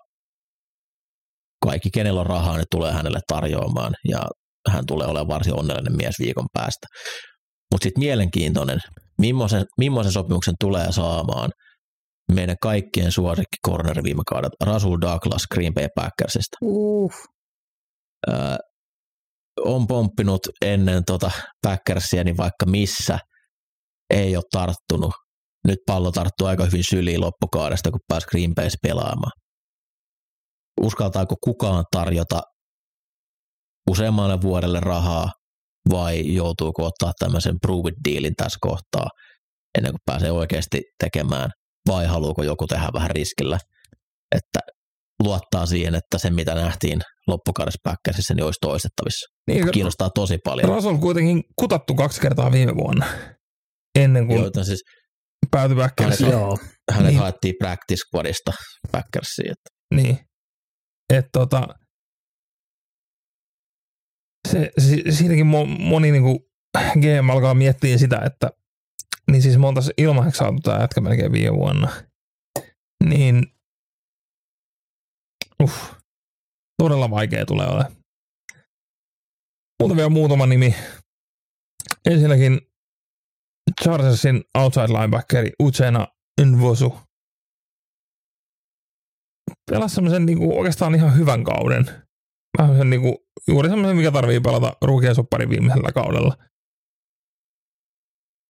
kaikki, 1.65 1.91
kenellä 1.91 2.21
on 2.21 2.27
rahaa, 2.27 2.57
ne 2.57 2.65
tulee 2.71 2.93
hänelle 2.93 3.21
tarjoamaan 3.29 3.95
ja 4.09 4.23
hän 4.69 4.85
tulee 4.87 5.07
olemaan 5.07 5.29
varsin 5.29 5.59
onnellinen 5.59 5.97
mies 5.97 6.15
viikon 6.19 6.47
päästä. 6.53 6.87
Mutta 7.73 7.85
sitten 7.85 8.01
mielenkiintoinen. 8.01 8.79
millaisen, 9.19 9.65
millaisen 9.79 10.13
sopimuksen 10.13 10.55
tulee 10.61 10.93
saamaan 10.93 11.51
meidän 12.33 12.57
kaikkien 12.63 13.13
suosikki 13.13 13.57
corner 13.67 14.03
viime 14.03 14.23
kaudelta, 14.27 14.65
Rasul 14.65 15.01
Douglas 15.01 15.47
Green 15.55 15.75
Bay 15.75 15.89
Packersista. 15.95 16.57
Uh. 16.63 17.13
Öö, 18.29 18.57
on 19.61 19.87
pomppinut 19.87 20.41
ennen 20.65 21.05
tota 21.05 21.31
Packersia 21.63 22.25
niin 22.25 22.37
vaikka 22.37 22.67
missä, 22.67 23.19
ei 24.11 24.37
ole 24.37 24.45
tarttunut. 24.53 25.15
Nyt 25.69 25.79
pallo 25.87 26.11
tarttuu 26.11 26.47
aika 26.47 26.65
hyvin 26.65 26.85
syliin 26.85 27.21
loppukaudesta, 27.21 27.91
kun 27.91 28.01
pääsi 28.09 28.27
Green 28.27 28.55
Bayssä 28.55 28.79
pelaamaan. 28.83 29.33
Uskaltaako 30.81 31.35
kukaan 31.45 31.85
tarjota 31.93 32.43
useammalle 33.91 34.41
vuodelle 34.43 34.81
rahaa 34.81 35.31
vai 35.91 36.35
joutuuko 36.35 36.87
ottaa 36.87 37.13
tämmöisen 37.19 37.57
prove 37.61 37.91
dealin 38.09 38.35
tässä 38.37 38.59
kohtaa 38.61 39.09
ennen 39.79 39.93
kuin 39.93 40.01
pääsee 40.07 40.31
oikeasti 40.33 40.83
tekemään 41.05 41.51
vai 41.89 42.07
haluuko 42.07 42.43
joku 42.43 42.67
tehdä 42.67 42.89
vähän 42.93 43.11
riskillä, 43.11 43.59
että 44.37 44.59
luottaa 45.23 45.67
siihen, 45.67 45.95
että 45.95 46.19
se 46.19 46.31
mitä 46.31 46.55
nähtiin 46.55 47.01
loppukaudessa 47.27 47.81
Packersissa 47.85 48.35
niin 48.35 48.45
olisi 48.45 48.59
toistettavissa. 48.61 49.27
Niin, 49.49 49.71
Kiinnostaa 49.71 50.11
tosi 50.15 50.39
paljon. 50.45 50.69
Russell 50.69 50.97
kuitenkin 50.97 51.43
kutattu 51.59 51.95
kaksi 51.95 52.21
kertaa 52.21 52.53
viime 52.53 52.75
vuonna, 52.77 53.07
ennen 53.99 54.27
kuin 54.27 54.41
Joita 54.41 54.65
siis 54.65 54.83
päätyi 55.51 55.77
Packersiin. 55.77 56.31
Joo. 56.31 56.59
hänet 56.91 57.09
Niin. 57.09 57.19
haettiin 57.19 57.55
practice 57.59 58.01
squadista 58.01 58.53
Packersiin. 58.93 59.51
Että 59.51 59.71
Niin. 59.95 60.19
Et 61.11 61.27
tota, 61.33 61.69
se, 64.49 64.71
si, 64.79 65.03
siinäkin 65.11 65.47
mo- 65.47 65.79
moni 65.81 66.11
niinku 66.11 66.39
GM 67.01 67.31
alkaa 67.31 67.55
miettiä 67.55 67.99
sitä, 67.99 68.21
että 68.27 68.51
niin 69.31 69.43
siis 69.43 69.57
oltaisiin 69.57 69.95
ilmaiseksi 69.97 70.39
saatu 70.39 70.61
tämä 70.61 70.81
jätkä 70.81 71.01
melkein 71.01 71.33
viime 71.33 71.57
vuonna. 71.57 71.91
Niin 73.05 73.47
uff, 75.63 75.93
todella 76.83 77.11
vaikea 77.11 77.47
tulee 77.47 77.67
olemaan. 77.67 77.97
Mutta 79.83 79.97
vielä 79.97 80.09
muutama 80.09 80.47
nimi. 80.47 80.75
Ensinnäkin 82.07 82.61
Chargersin 83.83 84.45
outside 84.59 84.89
linebackeri 84.89 85.53
Uchena 85.61 86.09
Nvosu 86.45 86.99
pelasi 89.71 89.95
semmoisen 89.95 90.27
niinku 90.27 90.59
oikeastaan 90.59 90.95
ihan 90.95 91.17
hyvän 91.17 91.45
kauden. 91.45 91.85
Vähän 92.59 92.77
sen 92.77 92.91
niinku, 92.91 93.27
juuri 93.49 93.69
semmoisen, 93.69 93.97
mikä 93.97 94.11
tarvii 94.11 94.41
pelata 94.41 94.77
ruukien 94.83 95.15
sopparin 95.15 95.51
viimeisellä 95.51 95.93
kaudella. 95.93 96.37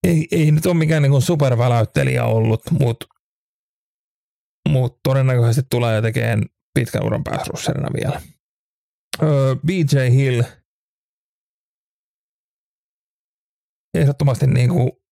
Ei, 0.07 0.29
ei 0.31 0.51
nyt 0.51 0.67
ole 0.67 0.75
mikään 0.75 1.03
niinku 1.03 1.21
superväläyttelijä 1.21 2.25
ollut, 2.25 2.61
mutta 2.71 3.07
mut 4.69 5.01
todennäköisesti 5.03 5.63
tulee 5.71 6.03
tekemään 6.03 6.43
pitkän 6.75 7.05
uran 7.07 7.25
pääsrusserina 7.25 7.89
vielä. 7.95 8.23
Öö, 9.23 9.55
BJ 9.67 10.11
Hill. 10.11 10.43
Ehdottomasti 13.95 14.47
niinku 14.47 15.03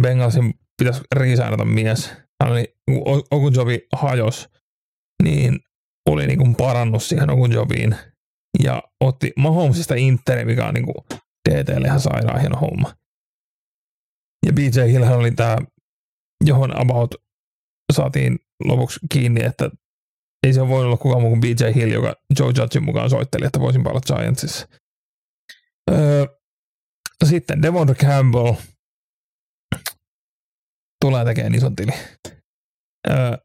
Bengalsin 0.00 0.54
pitäisi 0.78 1.00
riisainata 1.16 1.64
mies. 1.64 2.12
Hän 2.42 2.52
oli, 2.52 2.76
kun 2.90 3.22
Ogunjobi 3.30 3.86
hajos, 3.92 4.48
niin 5.22 5.60
oli 6.10 6.26
niin 6.26 6.54
parannus 6.56 7.08
siihen 7.08 7.30
Ogunjobiin 7.30 7.96
ja 8.62 8.82
otti 9.00 9.32
Mahomesista 9.36 9.94
Interi, 9.94 10.44
mikä 10.44 10.66
on 10.66 10.74
niin 10.74 10.86
kuin 10.86 11.20
DTlle 11.50 11.86
ihan 11.86 12.00
sairaan 12.00 12.40
hieno 12.40 12.58
homma. 12.60 12.94
Ja 14.46 14.52
BJ 14.52 14.92
Hillhän 14.92 15.18
oli 15.18 15.30
tämä, 15.30 15.56
johon 16.44 16.80
about 16.80 17.14
saatiin 17.92 18.38
lopuksi 18.64 19.00
kiinni, 19.12 19.44
että 19.44 19.70
ei 20.46 20.52
se 20.52 20.60
ole 20.60 20.68
voinut 20.68 20.86
olla 20.86 20.96
kukaan 20.96 21.20
muu 21.22 21.30
kuin 21.30 21.40
BJ 21.40 21.74
Hill, 21.74 21.90
joka 21.90 22.14
Joe 22.38 22.52
Judgein 22.58 22.84
mukaan 22.84 23.10
soitteli, 23.10 23.46
että 23.46 23.60
voisin 23.60 23.82
palata 23.82 24.14
Giantsissa. 24.16 24.68
Öö, 25.90 26.26
sitten 27.24 27.62
Devon 27.62 27.94
Campbell 27.94 28.54
tulee 31.00 31.24
tekemään 31.24 31.54
ison 31.54 31.76
tili. 31.76 31.92
Öö, 33.10 33.36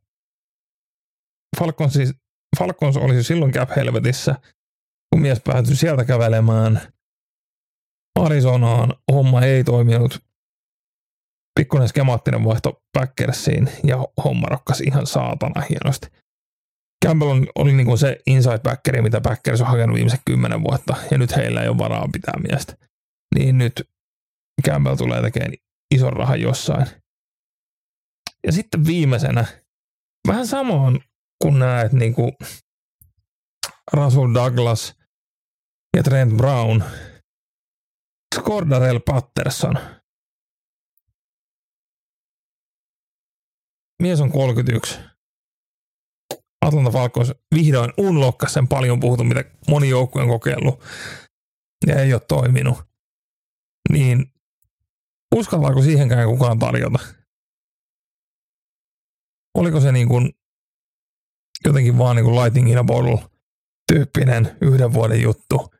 Falcons, 1.59 1.93
siis, 1.93 2.13
Falcons 2.59 2.97
oli 2.97 3.23
silloin 3.23 3.51
cap 3.51 3.69
helvetissä, 3.75 4.35
kun 5.09 5.21
mies 5.21 5.41
päätyi 5.43 5.75
sieltä 5.75 6.05
kävelemään 6.05 6.81
Arizonaan. 8.19 8.93
Homma 9.11 9.41
ei 9.41 9.63
toiminut. 9.63 10.26
Pikkuinen 11.57 11.89
skemaattinen 11.89 12.43
vaihto 12.43 12.83
Packersiin 12.93 13.69
ja 13.83 13.97
homma 14.23 14.47
rokkasi 14.47 14.83
ihan 14.83 15.07
saatana 15.07 15.61
hienosti. 15.61 16.07
Campbell 17.05 17.29
on, 17.29 17.47
oli 17.55 17.73
niin 17.73 17.87
kuin 17.87 17.97
se 17.97 18.17
inside 18.27 18.59
backeri, 18.59 19.01
mitä 19.01 19.21
Packers 19.21 19.61
on 19.61 19.67
hakenut 19.67 19.95
viimeiset 19.95 20.21
kymmenen 20.25 20.63
vuotta, 20.63 20.95
ja 21.11 21.17
nyt 21.17 21.35
heillä 21.35 21.61
ei 21.61 21.67
ole 21.67 21.77
varaa 21.77 22.07
pitää 22.13 22.33
miestä. 22.47 22.77
Niin 23.35 23.57
nyt 23.57 23.89
Campbell 24.67 24.95
tulee 24.95 25.21
tekemään 25.21 25.53
ison 25.95 26.13
rahan 26.13 26.41
jossain. 26.41 26.87
Ja 28.45 28.51
sitten 28.51 28.85
viimeisenä, 28.85 29.45
vähän 30.27 30.47
samoin 30.47 30.99
kun 31.43 31.59
näet 31.59 31.93
niin 31.93 32.13
kuin 32.13 32.31
Russell 33.93 34.33
Douglas 34.33 34.95
ja 35.97 36.03
Trent 36.03 36.37
Brown, 36.37 36.83
Scordarell 38.35 38.99
Patterson. 38.99 39.96
Mies 44.01 44.21
on 44.21 44.31
31. 44.31 44.99
Atlanta 46.61 46.91
Falcons 46.91 47.33
vihdoin 47.55 47.93
unlockas 47.97 48.53
sen 48.53 48.67
paljon 48.67 48.99
puhuttu, 48.99 49.23
mitä 49.23 49.43
moni 49.67 49.89
joukkue 49.89 50.21
on 50.21 50.27
kokeillut 50.27 50.83
ja 51.87 52.01
ei 52.01 52.13
ole 52.13 52.21
toiminut. 52.27 52.77
Niin 53.89 54.33
uskallaako 55.35 55.81
siihenkään 55.81 56.27
kukaan 56.27 56.59
tarjota? 56.59 56.99
Oliko 59.57 59.79
se 59.79 59.91
niin 59.91 60.07
kuin 60.07 60.33
jotenkin 61.65 61.97
vaan 61.97 62.15
niin 62.15 62.25
kuin 62.25 62.35
lighting 62.35 62.71
in 62.71 62.77
a 62.77 62.83
bottle 62.83 63.29
tyyppinen 63.91 64.57
yhden 64.61 64.93
vuoden 64.93 65.21
juttu 65.21 65.73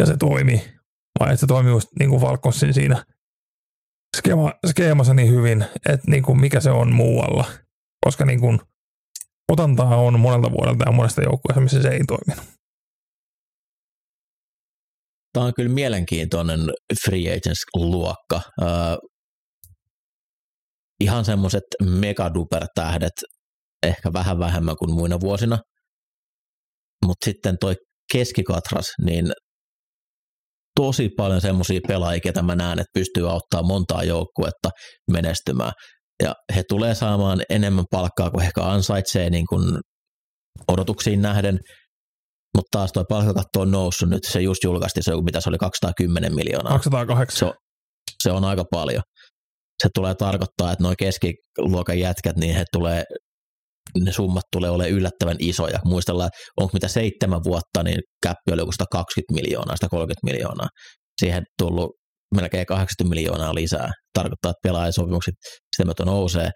ja 0.00 0.06
se 0.06 0.16
toimi. 0.16 0.74
Vai 1.20 1.28
että 1.28 1.40
se 1.40 1.46
toimi 1.46 1.70
just 1.70 1.88
niin 1.98 2.10
kuin 2.10 2.20
Falconsin 2.20 2.74
siinä 2.74 3.04
skema, 4.16 4.52
skeemassa 4.66 5.14
niin 5.14 5.30
hyvin, 5.30 5.64
että 5.88 6.10
niin 6.10 6.22
kuin 6.22 6.40
mikä 6.40 6.60
se 6.60 6.70
on 6.70 6.92
muualla. 6.92 7.44
Koska 8.04 8.24
niin 8.24 8.40
kuin 8.40 8.60
otantaa 9.52 9.96
on 9.96 10.20
monelta 10.20 10.50
vuodelta 10.52 10.84
ja 10.86 10.92
monesta 10.92 11.22
joukkueesta, 11.22 11.60
missä 11.60 11.82
se 11.82 11.88
ei 11.88 12.00
toiminut. 12.08 12.60
Tämä 15.32 15.46
on 15.46 15.54
kyllä 15.54 15.74
mielenkiintoinen 15.74 16.60
free 17.04 17.36
agents-luokka. 17.36 18.40
Öö, 18.62 18.68
ihan 21.00 21.24
semmoiset 21.24 21.64
megaduper-tähdet, 21.82 23.12
ehkä 23.82 24.12
vähän 24.12 24.38
vähemmän 24.38 24.76
kuin 24.76 24.94
muina 24.94 25.20
vuosina. 25.20 25.58
Mutta 27.06 27.24
sitten 27.24 27.56
toi 27.60 27.74
keskikatras, 28.12 28.92
niin 29.04 29.32
tosi 30.82 31.08
paljon 31.08 31.40
semmoisia 31.40 31.80
pelaajia, 31.88 32.20
ketä 32.20 32.42
mä 32.42 32.54
näen, 32.54 32.78
että 32.78 32.90
pystyy 32.94 33.30
auttamaan 33.30 33.66
montaa 33.66 34.04
joukkuetta 34.04 34.70
menestymään. 35.10 35.72
Ja 36.22 36.34
he 36.56 36.62
tulee 36.68 36.94
saamaan 36.94 37.42
enemmän 37.50 37.84
palkkaa 37.90 38.30
kuin 38.30 38.44
ehkä 38.44 38.62
ansaitsee 38.64 39.30
niin 39.30 39.46
kuin 39.46 39.78
odotuksiin 40.68 41.22
nähden, 41.22 41.58
mutta 42.56 42.78
taas 42.78 42.92
tuo 42.92 43.04
palkkakatto 43.08 43.60
on 43.60 43.70
noussut 43.70 44.08
nyt, 44.08 44.24
se 44.24 44.40
just 44.40 44.64
julkaistiin, 44.64 45.04
se, 45.04 45.12
mitä 45.22 45.40
se 45.40 45.48
oli 45.48 45.58
210 45.58 46.34
miljoonaa. 46.34 46.72
208. 46.72 47.38
Se 47.38 47.44
on, 47.44 47.52
se 48.22 48.30
on 48.30 48.44
aika 48.44 48.64
paljon. 48.70 49.02
Se 49.82 49.88
tulee 49.94 50.14
tarkoittaa, 50.14 50.72
että 50.72 50.82
noin 50.82 50.96
keskiluokan 50.98 51.98
jätkät, 51.98 52.36
niin 52.36 52.54
he 52.54 52.64
tulee, 52.72 53.04
ne 53.98 54.12
summat 54.12 54.44
tulee 54.52 54.70
olemaan 54.70 54.96
yllättävän 54.96 55.36
isoja. 55.38 55.78
Muistellaan, 55.84 56.30
onko 56.60 56.70
mitä 56.72 56.88
seitsemän 56.88 57.40
vuotta, 57.44 57.82
niin 57.82 58.00
käppi 58.22 58.52
oli 58.52 58.60
joku 58.60 58.72
120 58.72 59.34
miljoonaa, 59.34 59.76
130 59.76 60.20
miljoonaa. 60.24 60.68
Siihen 61.20 61.42
tullut 61.58 61.90
melkein 62.34 62.66
80 62.66 63.14
miljoonaa 63.14 63.54
lisää. 63.54 63.90
Tarkoittaa, 64.14 64.50
että 64.50 64.68
pelaajasopimukset 64.68 65.34
sitä 65.76 65.84
myötä 65.84 66.04
nousee. 66.04 66.50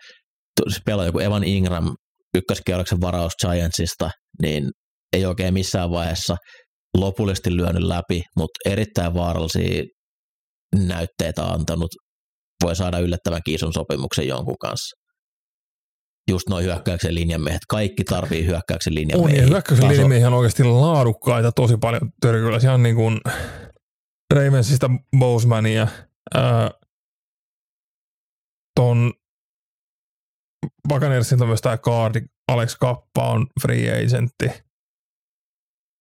Se 0.68 0.80
pelaa 0.86 1.06
joku 1.06 1.18
Evan 1.18 1.44
Ingram 1.44 1.94
ykköskierroksen 2.34 3.00
varaus 3.00 3.32
Giantsista, 3.40 4.10
niin 4.42 4.70
ei 5.12 5.26
oikein 5.26 5.54
missään 5.54 5.90
vaiheessa 5.90 6.36
lopullisesti 6.96 7.56
lyönyt 7.56 7.82
läpi, 7.82 8.22
mutta 8.36 8.70
erittäin 8.70 9.14
vaarallisia 9.14 9.82
näytteitä 10.74 11.44
antanut. 11.44 11.90
Voi 12.64 12.76
saada 12.76 12.98
yllättävän 12.98 13.40
kiisun 13.44 13.72
sopimuksen 13.72 14.28
jonkun 14.28 14.58
kanssa. 14.60 15.03
Just 16.30 16.48
noin 16.48 16.64
hyökkäyksen 16.64 17.14
linjamiehet. 17.14 17.62
Kaikki 17.68 18.04
tarvii 18.04 18.46
hyökkäyksen 18.46 18.90
On, 18.90 18.94
linjamiehiä. 18.94 19.42
ja 19.42 19.48
hyökkäyksen 19.48 19.88
linjamiehiä 19.88 20.26
on 20.26 20.34
oikeasti 20.34 20.64
laadukkaita 20.64 21.52
tosi 21.52 21.76
paljon 21.76 22.12
törkyllä. 22.20 22.72
On 22.74 22.82
niin 22.82 22.96
kuin 22.96 23.20
Ravensista 24.34 24.90
Bosemania, 25.18 25.88
ää, 26.34 26.70
ton 28.80 29.12
Buccaneersilta 30.88 31.46
myös 31.46 31.60
tämä 31.60 31.78
kaardi, 31.78 32.20
Alex 32.48 32.76
Kappa 32.76 33.28
on 33.28 33.46
free 33.62 34.04
agentti. 34.04 34.50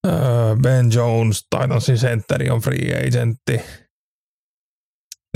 Öö, 0.08 0.56
ben 0.62 0.92
Jones, 0.94 1.48
Titansin 1.50 1.96
centeri 1.96 2.50
on 2.50 2.62
free 2.62 3.08
agentti. 3.08 3.62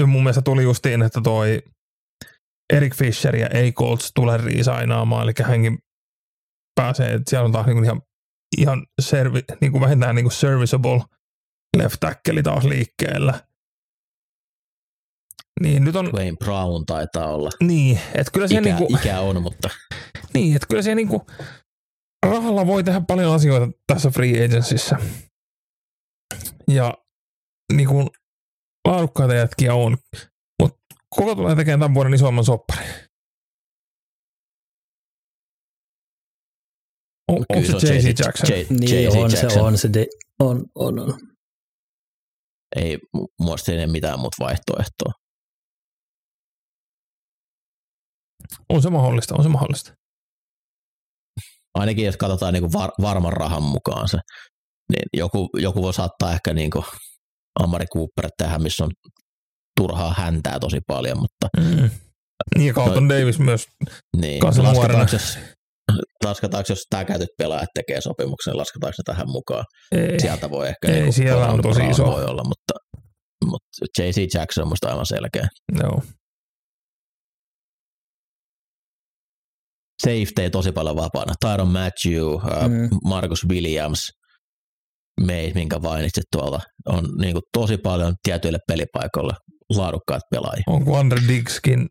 Ja 0.02 0.08
mun 0.08 0.24
mielestä 0.24 0.42
tuli 0.42 0.64
justiin, 0.64 1.02
että 1.02 1.22
toi 1.24 1.62
Eric 2.74 2.96
Fisher 2.96 3.36
ja 3.36 3.46
A. 3.48 3.72
Colts 3.72 4.12
tulee 4.16 4.38
riisainaamaan, 4.38 5.24
eli 5.24 5.34
hänkin 5.44 5.78
pääsee, 6.76 7.14
että 7.14 7.30
siellä 7.30 7.46
on 7.46 7.52
taas 7.52 7.66
niin 7.66 7.84
ihan, 7.84 8.02
ihan 8.58 8.86
servi, 9.02 9.40
niin 9.62 9.72
kuin 9.72 9.82
vähintään 9.82 10.16
niin 10.16 10.24
kuin 10.24 10.32
serviceable 10.32 11.02
left 11.78 11.98
tackle 12.00 12.44
taas 12.44 12.64
liikkeellä. 12.64 13.48
Niin, 15.62 15.84
nyt 15.84 15.96
on... 15.96 16.12
Wayne 16.14 16.38
Brown 16.38 16.86
taitaa 16.86 17.28
olla. 17.28 17.50
Niin, 17.64 18.00
että 18.14 18.32
kyllä 18.34 18.48
se 18.48 18.54
Ikä, 18.54 18.62
niinku, 18.62 18.88
ikä 18.90 19.20
on, 19.20 19.42
mutta 19.42 19.70
niin, 20.34 20.56
että 20.56 20.68
kyllä 20.70 20.82
se 20.82 20.96
niinku, 20.96 21.28
rahalla 22.26 22.68
voi 22.68 22.84
tehdä 22.84 23.02
paljon 23.08 23.34
asioita 23.34 23.78
tässä 23.88 24.10
free 24.10 24.46
agencyssä. 24.46 24.98
Ja 26.68 26.94
niinku, 27.74 28.10
laadukkaita 28.88 29.34
jätkiä 29.34 29.74
on, 29.74 29.98
koko 31.16 31.36
tulee 31.36 31.56
tekemään 31.56 31.80
tämän 31.80 31.94
vuoden 31.96 32.14
isomman 32.14 32.46
sopparin. 32.46 32.90
On, 37.32 37.46
onko 37.50 37.80
se 37.80 37.94
J.C. 37.96 38.20
Jackson? 38.26 38.50
J- 38.50 38.68
Niin 38.80 39.10
on 39.18 39.32
Jackson. 39.32 39.52
se, 39.52 39.62
on 39.62 39.78
se, 39.78 39.90
de, 39.94 40.06
on, 40.40 40.66
on, 40.76 41.00
on. 41.00 41.20
Ei 42.76 42.96
mu- 43.18 43.28
muista 43.40 43.72
ei 43.72 43.78
ole 43.78 43.88
mitään 43.88 44.20
muuta 44.20 44.36
vaihtoehtoa. 44.40 45.12
On 48.70 48.82
se 48.82 48.90
mahdollista, 48.90 49.36
on 49.38 49.44
se 49.44 49.50
mahdollista. 49.50 49.94
Ainakin 51.74 52.06
jos 52.06 52.18
katsotaan 52.18 52.54
niin 52.54 52.74
var, 52.74 52.90
varman 53.02 53.34
rahan 53.34 53.64
mukaan 53.64 54.08
se, 54.10 54.18
niin 54.92 55.04
joku, 55.14 55.50
joku 55.54 55.82
voi 55.82 55.94
saattaa 55.94 56.34
ehkä 56.34 56.54
niin 56.54 56.72
kuin 56.72 56.86
Amari 57.64 57.86
Cooper 57.94 58.32
tähän, 58.38 58.64
missä 58.64 58.84
on 58.84 58.92
turhaa 59.78 60.14
häntää 60.18 60.60
tosi 60.60 60.80
paljon, 60.88 61.18
mutta 61.18 61.48
Mm. 61.58 61.90
Niin 62.58 62.68
ja 62.68 62.74
Carlton 62.74 63.10
Davis 63.10 63.40
myös. 63.40 63.66
niin, 64.18 64.44
lasketaanko, 64.44 65.12
jos, 65.14 65.38
lasketaanko, 66.24 66.66
jos 66.70 66.84
tämä 66.90 67.06
käytyt 67.06 67.30
pelaajat 67.38 67.70
tekee 67.74 68.02
sopimuksen, 68.02 68.52
niin 68.52 68.58
lasketaanko 68.60 68.96
ne 68.98 69.14
tähän 69.14 69.30
mukaan? 69.30 69.66
Ei. 69.92 70.20
Sieltä 70.20 70.50
voi 70.50 70.68
ehkä 70.68 70.88
Ei, 70.88 70.94
niinku 70.94 71.12
siellä 71.12 71.48
on 71.48 71.62
tosi 71.62 71.88
iso. 71.90 72.06
Voi 72.06 72.26
olla, 72.26 72.44
mutta, 72.44 72.74
mutta 73.46 73.68
J.C. 74.04 74.36
Jackson 74.36 74.62
on 74.62 74.68
musta 74.68 74.90
aivan 74.90 75.06
selkeä. 75.06 75.48
Joo. 75.84 76.02
Safety 80.04 80.50
tosi 80.52 80.72
paljon 80.72 80.96
vapaana. 80.96 81.34
Tyron 81.42 81.68
Matthew, 81.68 82.24
mm. 82.68 82.72
Mm. 82.74 82.90
Marcus 83.04 83.46
Williams, 83.50 84.10
May, 85.26 85.52
minkä 85.56 85.80
mainitsit 85.80 86.24
tuolta, 86.32 86.60
on 86.86 87.06
niin 87.22 87.34
kuin 87.34 87.44
tosi 87.54 87.78
paljon 87.78 88.14
tietyille 88.24 88.60
pelipaikoille 88.68 89.34
laadukkaat 89.70 90.22
pelaajia. 90.30 90.64
on 90.68 90.88
Quandre 90.88 91.28
Diggskin, 91.28 91.90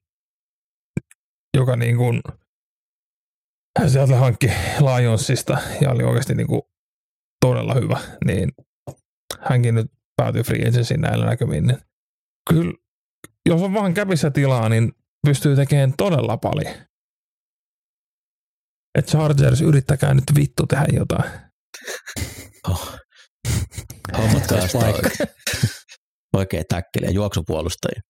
joka 1.57 1.77
niin 1.77 1.97
kuin, 1.97 2.23
hän 3.79 3.91
sieltä 3.91 4.17
hankki 4.17 4.47
Lionsista 4.81 5.59
ja 5.81 5.91
oli 5.91 6.05
oikeasti 6.05 6.35
niin 6.35 6.47
kuin 6.47 6.63
todella 7.41 7.75
hyvä, 7.75 8.01
niin 8.25 8.53
hänkin 9.41 9.75
nyt 9.75 9.87
päätyi 10.17 10.43
free 10.43 10.69
agencyyn 10.69 11.01
näillä 11.01 11.27
näkymin. 11.27 11.67
Niin 11.67 11.79
kyllä, 12.51 12.73
jos 13.49 13.63
on 13.63 13.75
vaan 13.75 13.95
käpissä 13.95 14.31
tilaa, 14.31 14.69
niin 14.69 14.93
pystyy 15.27 15.57
tekemään 15.57 15.95
todella 15.97 16.37
paljon. 16.37 16.75
Et 18.99 19.07
Chargers, 19.07 19.61
yrittäkää 19.61 20.15
nyt 20.15 20.25
vittu 20.37 20.67
tehdä 20.67 20.87
jotain. 20.93 21.31
Oh. 22.69 22.97
Hommat 24.19 24.47
Tässä 24.47 24.79
paikka. 26.37 26.57
oikein 26.57 26.65
täkkeliä, 26.69 27.11
juoksupuolustajia. 27.11 28.01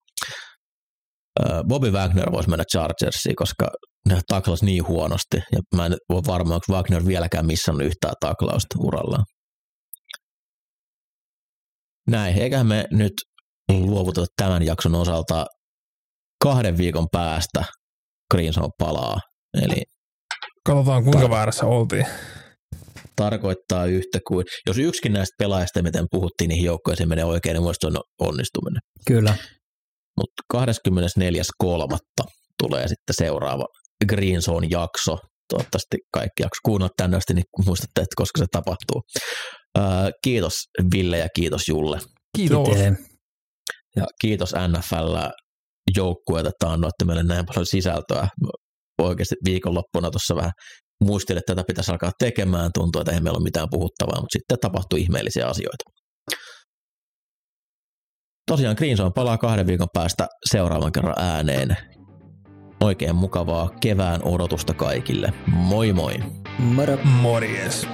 Bobby 1.68 1.90
Wagner 1.90 2.32
voisi 2.32 2.50
mennä 2.50 2.64
Chargersiin, 2.72 3.36
koska 3.36 3.68
ne 4.08 4.20
taklas 4.28 4.62
niin 4.62 4.86
huonosti, 4.88 5.36
ja 5.52 5.60
mä 5.76 5.86
en 5.86 5.96
ole 6.08 6.22
varma, 6.26 6.54
onko 6.54 6.66
Wagner 6.72 7.06
vieläkään 7.06 7.46
missannut 7.46 7.86
yhtään 7.86 8.14
taklausta 8.20 8.76
urallaan. 8.78 9.24
Näin, 12.10 12.38
eiköhän 12.38 12.66
me 12.66 12.84
nyt 12.90 13.12
luovuteta 13.68 14.26
tämän 14.36 14.66
jakson 14.66 14.94
osalta 14.94 15.46
kahden 16.44 16.76
viikon 16.76 17.06
päästä 17.12 17.64
Greenson 18.34 18.70
palaa. 18.78 19.20
Eli 19.62 19.82
Katsotaan 20.66 21.04
kuinka 21.04 21.26
Tar- 21.26 21.30
väärässä 21.30 21.66
oltiin. 21.66 22.06
Tarkoittaa 23.16 23.86
yhtä 23.86 24.18
kuin, 24.28 24.44
jos 24.66 24.78
yksikin 24.78 25.12
näistä 25.12 25.34
pelaajista, 25.38 25.82
miten 25.82 26.06
puhuttiin, 26.10 26.48
niihin 26.48 26.64
joukkoihin 26.64 27.08
menee 27.08 27.24
oikein, 27.24 27.54
niin 27.54 27.62
muista 27.62 27.86
on 27.86 27.96
onnistuminen. 28.20 28.80
Kyllä. 29.06 29.36
Mutta 30.16 30.42
24.3. 31.92 31.98
tulee 32.62 32.88
sitten 32.88 33.14
seuraava 33.14 33.66
Green 34.08 34.42
Zone-jakso. 34.42 35.18
Toivottavasti 35.48 35.96
kaikki 36.14 36.42
jakso 36.42 36.58
kuunnella 36.64 36.94
tänne 36.96 37.16
asti, 37.16 37.34
niin 37.34 37.44
muistatte, 37.66 38.00
että 38.00 38.16
koska 38.16 38.38
se 38.38 38.46
tapahtuu. 38.52 39.02
Ää, 39.78 40.10
kiitos 40.24 40.62
Ville 40.94 41.18
ja 41.18 41.28
kiitos 41.34 41.68
Julle. 41.68 41.98
Kiitos. 42.36 42.68
Itse. 42.68 42.92
Ja 43.96 44.06
kiitos 44.20 44.52
NFL 44.68 45.16
joukkueet, 45.96 46.46
että 46.46 46.70
annoitte 46.70 47.04
meille 47.04 47.22
näin 47.22 47.46
paljon 47.46 47.66
sisältöä. 47.66 48.28
Oikeasti 49.02 49.34
viikonloppuna 49.44 50.10
tuossa 50.10 50.36
vähän 50.36 50.52
muistin, 51.04 51.38
että 51.38 51.54
tätä 51.54 51.66
pitäisi 51.66 51.90
alkaa 51.90 52.12
tekemään. 52.18 52.70
Tuntuu, 52.74 53.00
että 53.00 53.12
ei 53.12 53.20
meillä 53.20 53.36
ole 53.36 53.44
mitään 53.44 53.68
puhuttavaa, 53.70 54.20
mutta 54.20 54.32
sitten 54.32 54.58
tapahtui 54.60 55.00
ihmeellisiä 55.00 55.46
asioita. 55.46 55.84
Tosiaan 58.50 58.76
Green 58.78 58.96
Zone 58.96 59.10
palaa 59.14 59.38
kahden 59.38 59.66
viikon 59.66 59.88
päästä 59.92 60.26
seuraavan 60.44 60.92
kerran 60.92 61.14
ääneen. 61.18 61.76
Oikein 62.80 63.16
mukavaa 63.16 63.70
kevään 63.80 64.20
odotusta 64.24 64.74
kaikille. 64.74 65.32
Moi 65.46 65.92
moi! 65.92 66.14
Moro. 66.58 66.98
Morjes. 67.04 67.86